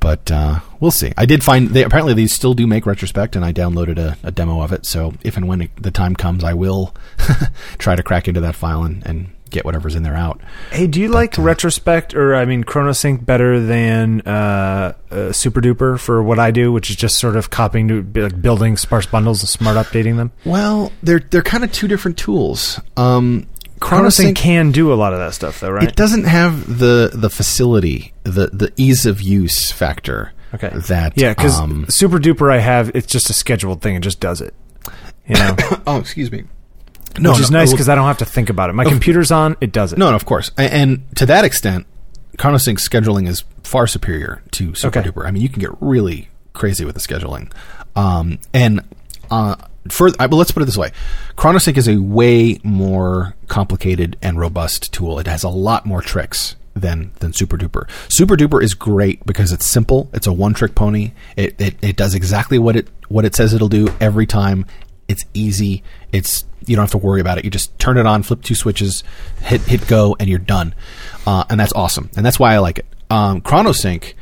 [0.00, 1.12] But uh, we'll see.
[1.16, 4.30] I did find they apparently these still do make retrospect, and I downloaded a, a
[4.30, 4.86] demo of it.
[4.86, 6.94] So if and when it, the time comes, I will
[7.78, 10.40] try to crack into that file and, and get whatever's in there out.
[10.70, 15.98] Hey, do you like retrospect or I mean ChronoSync better than uh, uh, Super Duper
[15.98, 19.42] for what I do, which is just sort of copying to like building sparse bundles
[19.42, 20.32] and smart updating them?
[20.44, 22.80] Well, they're they're kind of two different tools.
[22.96, 23.46] Um,
[23.80, 25.88] ChronoSync can do a lot of that stuff, though, right?
[25.88, 30.32] It doesn't have the the facility, the the ease of use factor.
[30.54, 30.70] Okay.
[30.88, 34.20] That yeah, because um, Super Duper I have, it's just a scheduled thing; it just
[34.20, 34.54] does it.
[35.26, 36.44] You know, oh, excuse me.
[37.20, 38.74] Which is nice because I don't have to think about it.
[38.74, 39.98] My computer's on; it does it.
[39.98, 40.50] No, no, of course.
[40.58, 41.86] A- And, to that extent,
[42.36, 45.10] ChronoSync scheduling is far superior to Super Okay.
[45.10, 45.26] Duper.
[45.26, 47.52] I mean, you can get really crazy with the scheduling.
[47.96, 48.80] Um, and
[49.30, 49.56] uh,
[49.90, 50.92] further, I, but let's put it this way:
[51.36, 55.18] ChronoSync is a way more complicated and robust tool.
[55.18, 57.88] It has a lot more tricks than than Super Duper.
[58.08, 60.08] Super Duper is great because it's simple.
[60.12, 61.12] It's a one trick pony.
[61.36, 64.64] It, it it does exactly what it what it says it'll do every time.
[65.08, 65.82] It's easy.
[66.12, 67.44] It's you don't have to worry about it.
[67.44, 69.04] You just turn it on, flip two switches,
[69.42, 70.74] hit hit go, and you're done.
[71.26, 72.10] Uh, and that's awesome.
[72.16, 72.86] And that's why I like it.
[73.10, 74.14] Um, ChronoSync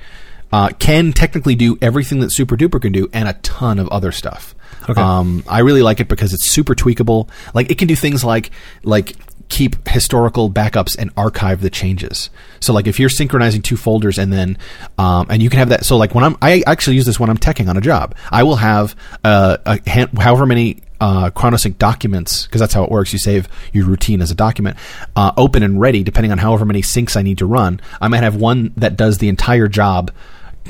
[0.52, 4.12] uh, can technically do everything that Super Duper can do, and a ton of other
[4.12, 4.54] stuff.
[4.88, 5.00] Okay.
[5.00, 7.28] Um, I really like it because it's super tweakable.
[7.54, 8.50] Like it can do things like
[8.84, 9.14] like
[9.48, 12.30] keep historical backups and archive the changes.
[12.60, 14.58] So like if you're synchronizing two folders and then
[14.98, 15.84] um, and you can have that.
[15.84, 18.14] So like when I'm I actually use this when I'm teching on a job.
[18.30, 18.94] I will have
[19.24, 23.12] uh, a hand, however many uh, ChronoSync documents because that's how it works.
[23.12, 24.76] You save your routine as a document,
[25.14, 27.80] uh, open and ready depending on however many syncs I need to run.
[28.00, 30.10] I might have one that does the entire job,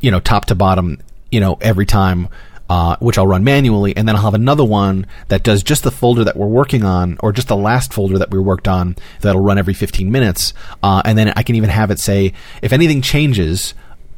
[0.00, 0.98] you know, top to bottom,
[1.30, 2.28] you know, every time
[2.68, 5.90] uh, which I'll run manually, and then I'll have another one that does just the
[5.90, 9.42] folder that we're working on, or just the last folder that we worked on that'll
[9.42, 12.32] run every 15 minutes, uh, and then I can even have it say
[12.62, 13.74] if anything changes.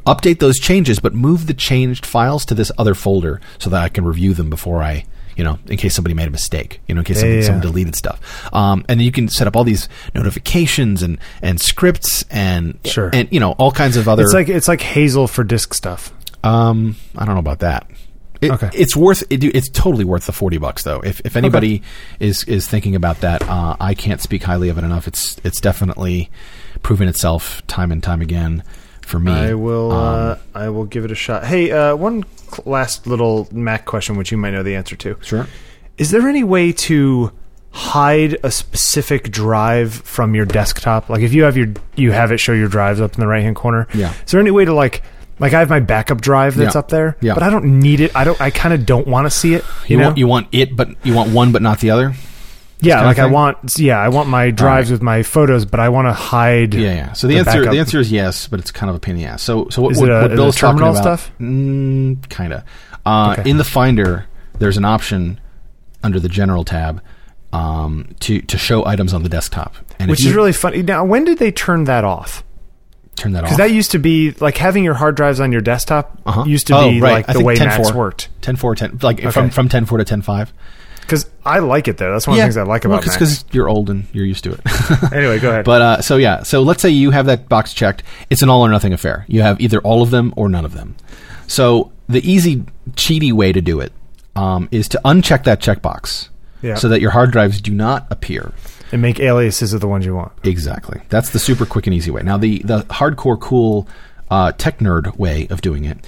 [0.06, 3.90] Update those changes, but move the changed files to this other folder so that I
[3.90, 5.04] can review them before I
[5.38, 7.46] you know, in case somebody made a mistake, you know, in case Yeah, somebody, yeah,
[7.46, 8.20] someone deleted stuff.
[8.52, 13.08] Um, and then you can set up all these notifications and, and scripts and, Sure.
[13.12, 16.12] and, you know, all kinds of other, It's like it's like Hazel for disk stuff.
[16.44, 17.88] um, I don't know about that.
[18.40, 18.70] It, Okay.
[18.72, 21.00] It's worth it, it's totally worth the 40 bucks though.
[21.00, 21.82] If, if anybody
[22.20, 25.08] is, is thinking about that, uh, I can't speak highly of it enough.
[25.08, 26.30] It's, it's definitely
[26.82, 28.62] proven itself time and time again
[29.08, 29.32] for me.
[29.32, 29.90] I will.
[29.92, 31.44] Um, uh, I will give it a shot.
[31.44, 32.24] Hey, uh, one
[32.64, 35.16] last little Mac question, which you might know the answer to.
[35.22, 35.46] sure.
[35.96, 37.32] Is there any way to
[37.70, 41.08] hide a specific drive from your desktop?
[41.08, 43.42] Like if you have your you have it show your drives up in the right
[43.42, 43.88] hand corner.
[43.94, 44.12] Yeah.
[44.24, 45.02] Is there any way to like
[45.40, 46.78] like I have my backup drive that's Yeah.
[46.78, 47.34] up there, Yeah.
[47.34, 48.14] but I don't need it.
[48.16, 48.40] I don't.
[48.40, 49.64] I kind of don't want to see it.
[49.86, 50.04] You, You, know?
[50.06, 52.14] want, you want it, but you want one, but not the other?
[52.80, 53.58] Yeah, like I want.
[53.78, 54.94] Yeah, I want my drives right.
[54.94, 56.74] with my photos, but I want to hide.
[56.74, 57.12] Yeah, yeah.
[57.12, 57.72] So the, answer backup.
[57.72, 59.42] the answer is yes, but it's kind of a pain in the ass.
[59.42, 61.18] So so what, Is what, it a- what is it Bill's talking terminal about?
[61.18, 61.32] stuff?
[61.40, 62.62] Mm, kind of.
[63.06, 63.50] Uh, Okay.
[63.50, 64.26] In the Finder,
[64.58, 65.40] there's an option
[66.02, 67.02] under the General tab
[67.52, 70.82] um, to to show items on the desktop, and Which if is really funny.
[70.82, 72.44] Now, when did they turn that off?
[73.16, 73.46] turn that off.
[73.46, 76.44] Because that used to be like having your hard drives on your desktop Uh-huh.
[76.44, 77.14] used to Oh, be right.
[77.14, 77.66] like I the way 10.4.
[77.66, 78.28] Macs worked.
[78.42, 79.30] 10.4, 10, like Okay.
[79.32, 80.52] from from 10.4 to 10.5.
[81.08, 82.12] Because I like it though.
[82.12, 83.14] That's one of the things I like about Macs.
[83.16, 84.60] because you're old and you're used to it.
[85.12, 85.64] anyway, go ahead.
[85.64, 88.02] But uh, so yeah, so let's say you have that box checked.
[88.28, 89.24] It's an all or nothing affair.
[89.26, 90.96] You have either all of them or none of them.
[91.46, 93.92] So the easy, cheaty way to do it
[94.36, 96.28] um, is to uncheck that checkbox,
[96.60, 96.74] Yeah.
[96.74, 98.52] so that your hard drives do not appear.
[98.92, 100.32] and make aliases of the ones you want.
[100.44, 101.00] Exactly.
[101.08, 102.22] That's the super quick and easy way.
[102.22, 103.88] Now the the hardcore cool
[104.30, 105.98] uh, tech nerd way of doing it.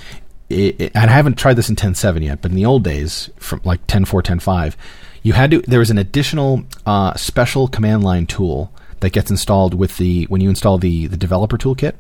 [0.51, 3.87] It, I haven't tried this in 10.7 yet, but in the old days, from like
[3.87, 4.75] 10.4, 10.5,
[5.23, 5.61] you had to.
[5.61, 10.41] There was an additional uh, special command line tool that gets installed with the when
[10.41, 11.95] you install the the developer toolkit.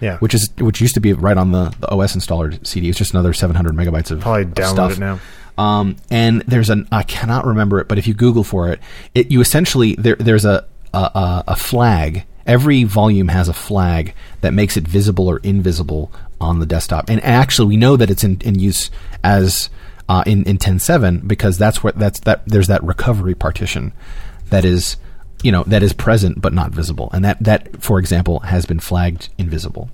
[0.00, 0.18] Yeah.
[0.18, 2.88] Which is which used to be right on the, the OS installer CD.
[2.88, 4.92] It's just another 700 megabytes of Probably download stuff.
[4.92, 5.20] it now.
[5.58, 8.80] Um, and there's an I cannot remember it, but if you Google for it,
[9.14, 12.24] it you essentially there there's a, a, a flag.
[12.46, 17.08] Every volume has a flag that makes it visible or invisible on the desktop.
[17.08, 18.90] And actually, we know that it's in, in use
[19.22, 19.70] as
[20.08, 23.92] uh, in in 10.7 because that's what that's that there's that recovery partition
[24.50, 24.96] that is
[25.42, 28.80] you know that is present but not visible, and that that for example has been
[28.80, 29.90] flagged invisible.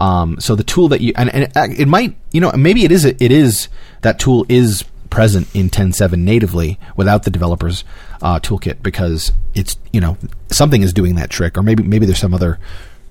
[0.00, 2.92] Um, so the tool that you and, and it, it might you know maybe it
[2.92, 3.68] is it is
[4.02, 7.84] that tool is present in 10.7 natively without the developer's
[8.22, 10.16] uh, toolkit because it's you know
[10.50, 12.58] something is doing that trick or maybe maybe there's some other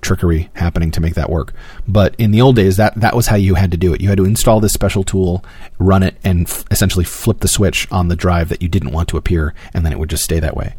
[0.06, 1.52] trickery happening to make that work
[1.88, 4.08] but in the old days that that was how you had to do it you
[4.08, 5.44] had to install this special tool
[5.78, 9.08] run it and f- essentially flip the switch on the drive that you didn't want
[9.08, 10.74] to appear and then it would just stay that way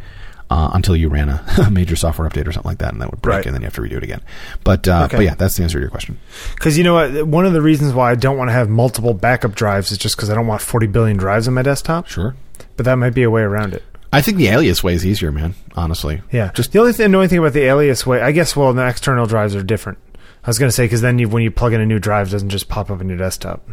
[0.49, 3.11] uh, until you ran a, a major software update or something like that and that
[3.11, 3.45] would break Right.
[3.47, 4.21] and then you have to redo it again
[4.63, 5.17] but uh, Okay.
[5.17, 6.17] but yeah that's the answer to your question
[6.55, 7.27] Because you know what?
[7.27, 10.15] One of the reasons why I don't want to have multiple backup drives is just
[10.15, 12.07] because I don't want 40 billion drives on my desktop.
[12.07, 12.33] sure
[12.77, 13.83] But that might be a way around it.
[14.17, 16.51] I think the alias way is easier man honestly Yeah.
[16.53, 18.55] just the only thing, annoying thing about the alias way, I guess.
[18.55, 19.99] Well, the external drives are different.
[20.43, 22.27] I was going to say because then you, when you plug in a new drive,
[22.27, 23.67] it doesn't just pop up in your desktop.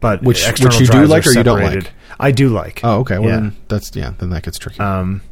[0.00, 1.92] But Which- external which you do like or you don't like?
[2.18, 2.80] I do like.
[2.84, 3.36] oh okay well Yeah.
[3.36, 5.22] then that's yeah then that gets tricky Um,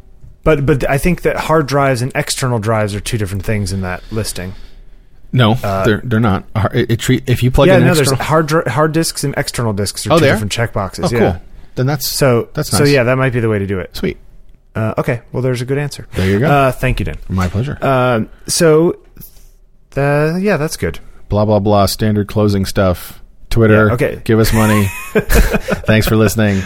[0.45, 3.81] but but I think that hard drives and external drives are two different things in
[3.83, 4.55] that listing.
[5.31, 6.45] No, they're they're not.
[6.73, 8.17] It, it treat if you plug uh, yeah, in no, external.
[8.17, 11.13] there's hard hard disks and external disks are Oh, two different checkboxes.
[11.13, 11.43] oh, cool.
[11.79, 13.97] Then that's So That's so yeah, that might be the way to do it.
[13.97, 14.19] sweet.
[14.75, 16.07] Uh, okay, well, there's a good answer.
[16.15, 16.51] There you go.
[16.51, 17.17] Uh, thank you, Dan.
[17.29, 17.79] My pleasure.
[17.81, 18.99] Uh, so,
[19.97, 20.99] uh, yeah, that's good.
[21.29, 21.87] blah blah blah.
[21.87, 23.23] Standard closing stuff.
[23.51, 23.87] Twitter.
[23.89, 24.21] Yeah, okay.
[24.25, 24.87] Give us money.
[25.15, 26.59] Thanks for listening.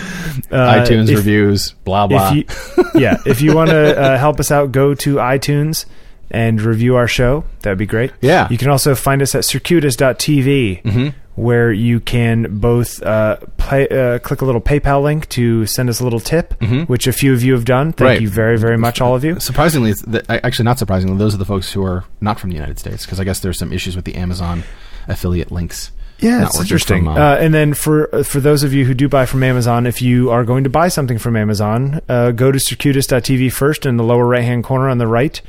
[0.51, 1.73] Uh, iTunes if- reviews.
[1.85, 2.33] Blah blah.
[2.35, 2.37] If
[2.77, 5.87] you, yeah, if you want to uh, help us out, go to iTunes
[6.31, 7.45] and review our show.
[7.61, 8.13] That'd be great.
[8.21, 8.49] Yeah.
[8.51, 11.19] You can also find us at circuitous.tv, Mm-hmm.
[11.35, 15.99] Where you can both uh, play, uh, click a little PayPal link to send us
[16.01, 16.55] a little tip,
[16.89, 17.93] which a few of you have done.
[17.93, 18.05] Thank Mm-hmm.
[18.05, 18.21] Right.
[18.21, 19.41] you very, very much, all of you.
[19.41, 22.79] Surprisingly, the, actually not surprisingly, those are the folks who are not from the United
[22.79, 24.65] States because I guess there's some issues with the Amazon
[25.09, 25.91] affiliate links.
[26.19, 27.05] Yeah, it's interesting.
[27.05, 29.43] from, uh, uh, and then for uh, for those of you who do buy from
[29.43, 33.87] Amazon, if you are going to buy something from Amazon, uh, go to circuitous.tv first
[33.87, 35.41] in the lower right hand corner on the right.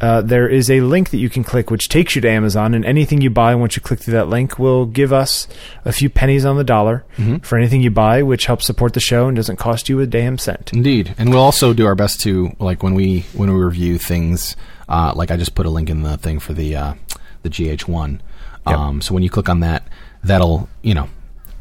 [0.00, 2.84] Uh, there is a link that you can click which takes you to Amazon, and
[2.84, 5.46] anything you buy once you click through that link will give us
[5.84, 7.38] a few pennies on the dollar Mm-hmm.
[7.38, 10.36] for anything you buy, which helps support the show and doesn't cost you a damn
[10.38, 10.72] cent.
[10.72, 14.56] Indeed, and we'll also do our best to like when we when we review things.
[14.88, 16.94] Uh, like I just put a link in the thing for the uh,
[17.42, 18.20] the GH1.
[18.66, 18.76] Yep.
[18.78, 19.86] Um, so when you click on that,
[20.22, 21.08] that'll you know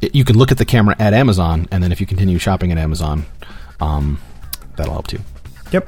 [0.02, 2.72] it, you can look at the camera at Amazon, and then if you continue shopping
[2.72, 3.26] at Amazon,
[3.80, 4.20] um,
[4.76, 5.20] that'll help too.
[5.72, 5.88] Yep.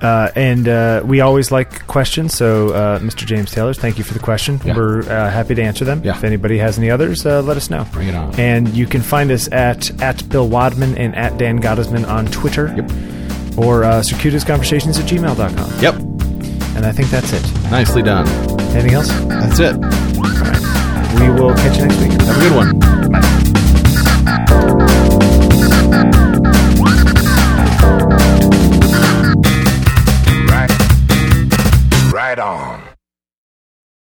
[0.00, 2.34] Uh, and uh, we always like questions.
[2.34, 3.26] So, uh, Mr.
[3.26, 4.60] James Taylor, thank you for the question.
[4.64, 4.76] Yeah.
[4.76, 6.02] We're uh, happy to answer them.
[6.02, 6.16] Yeah.
[6.16, 7.86] If anybody has any others, uh, let us know.
[7.92, 8.38] Bring it on.
[8.38, 12.72] And you can find us at at Bill Wadman and at Dan Gottesman on Twitter.
[12.76, 13.58] Yep.
[13.58, 15.80] Or uh, circuitousconversations at gmail.com.
[15.82, 15.94] Yep.
[16.76, 17.42] And I think that's it.
[17.70, 18.26] Nicely done.
[18.74, 19.08] Anything else?
[19.08, 19.76] That's it.
[21.20, 22.12] We will catch you next week.
[22.22, 22.99] Have a good one.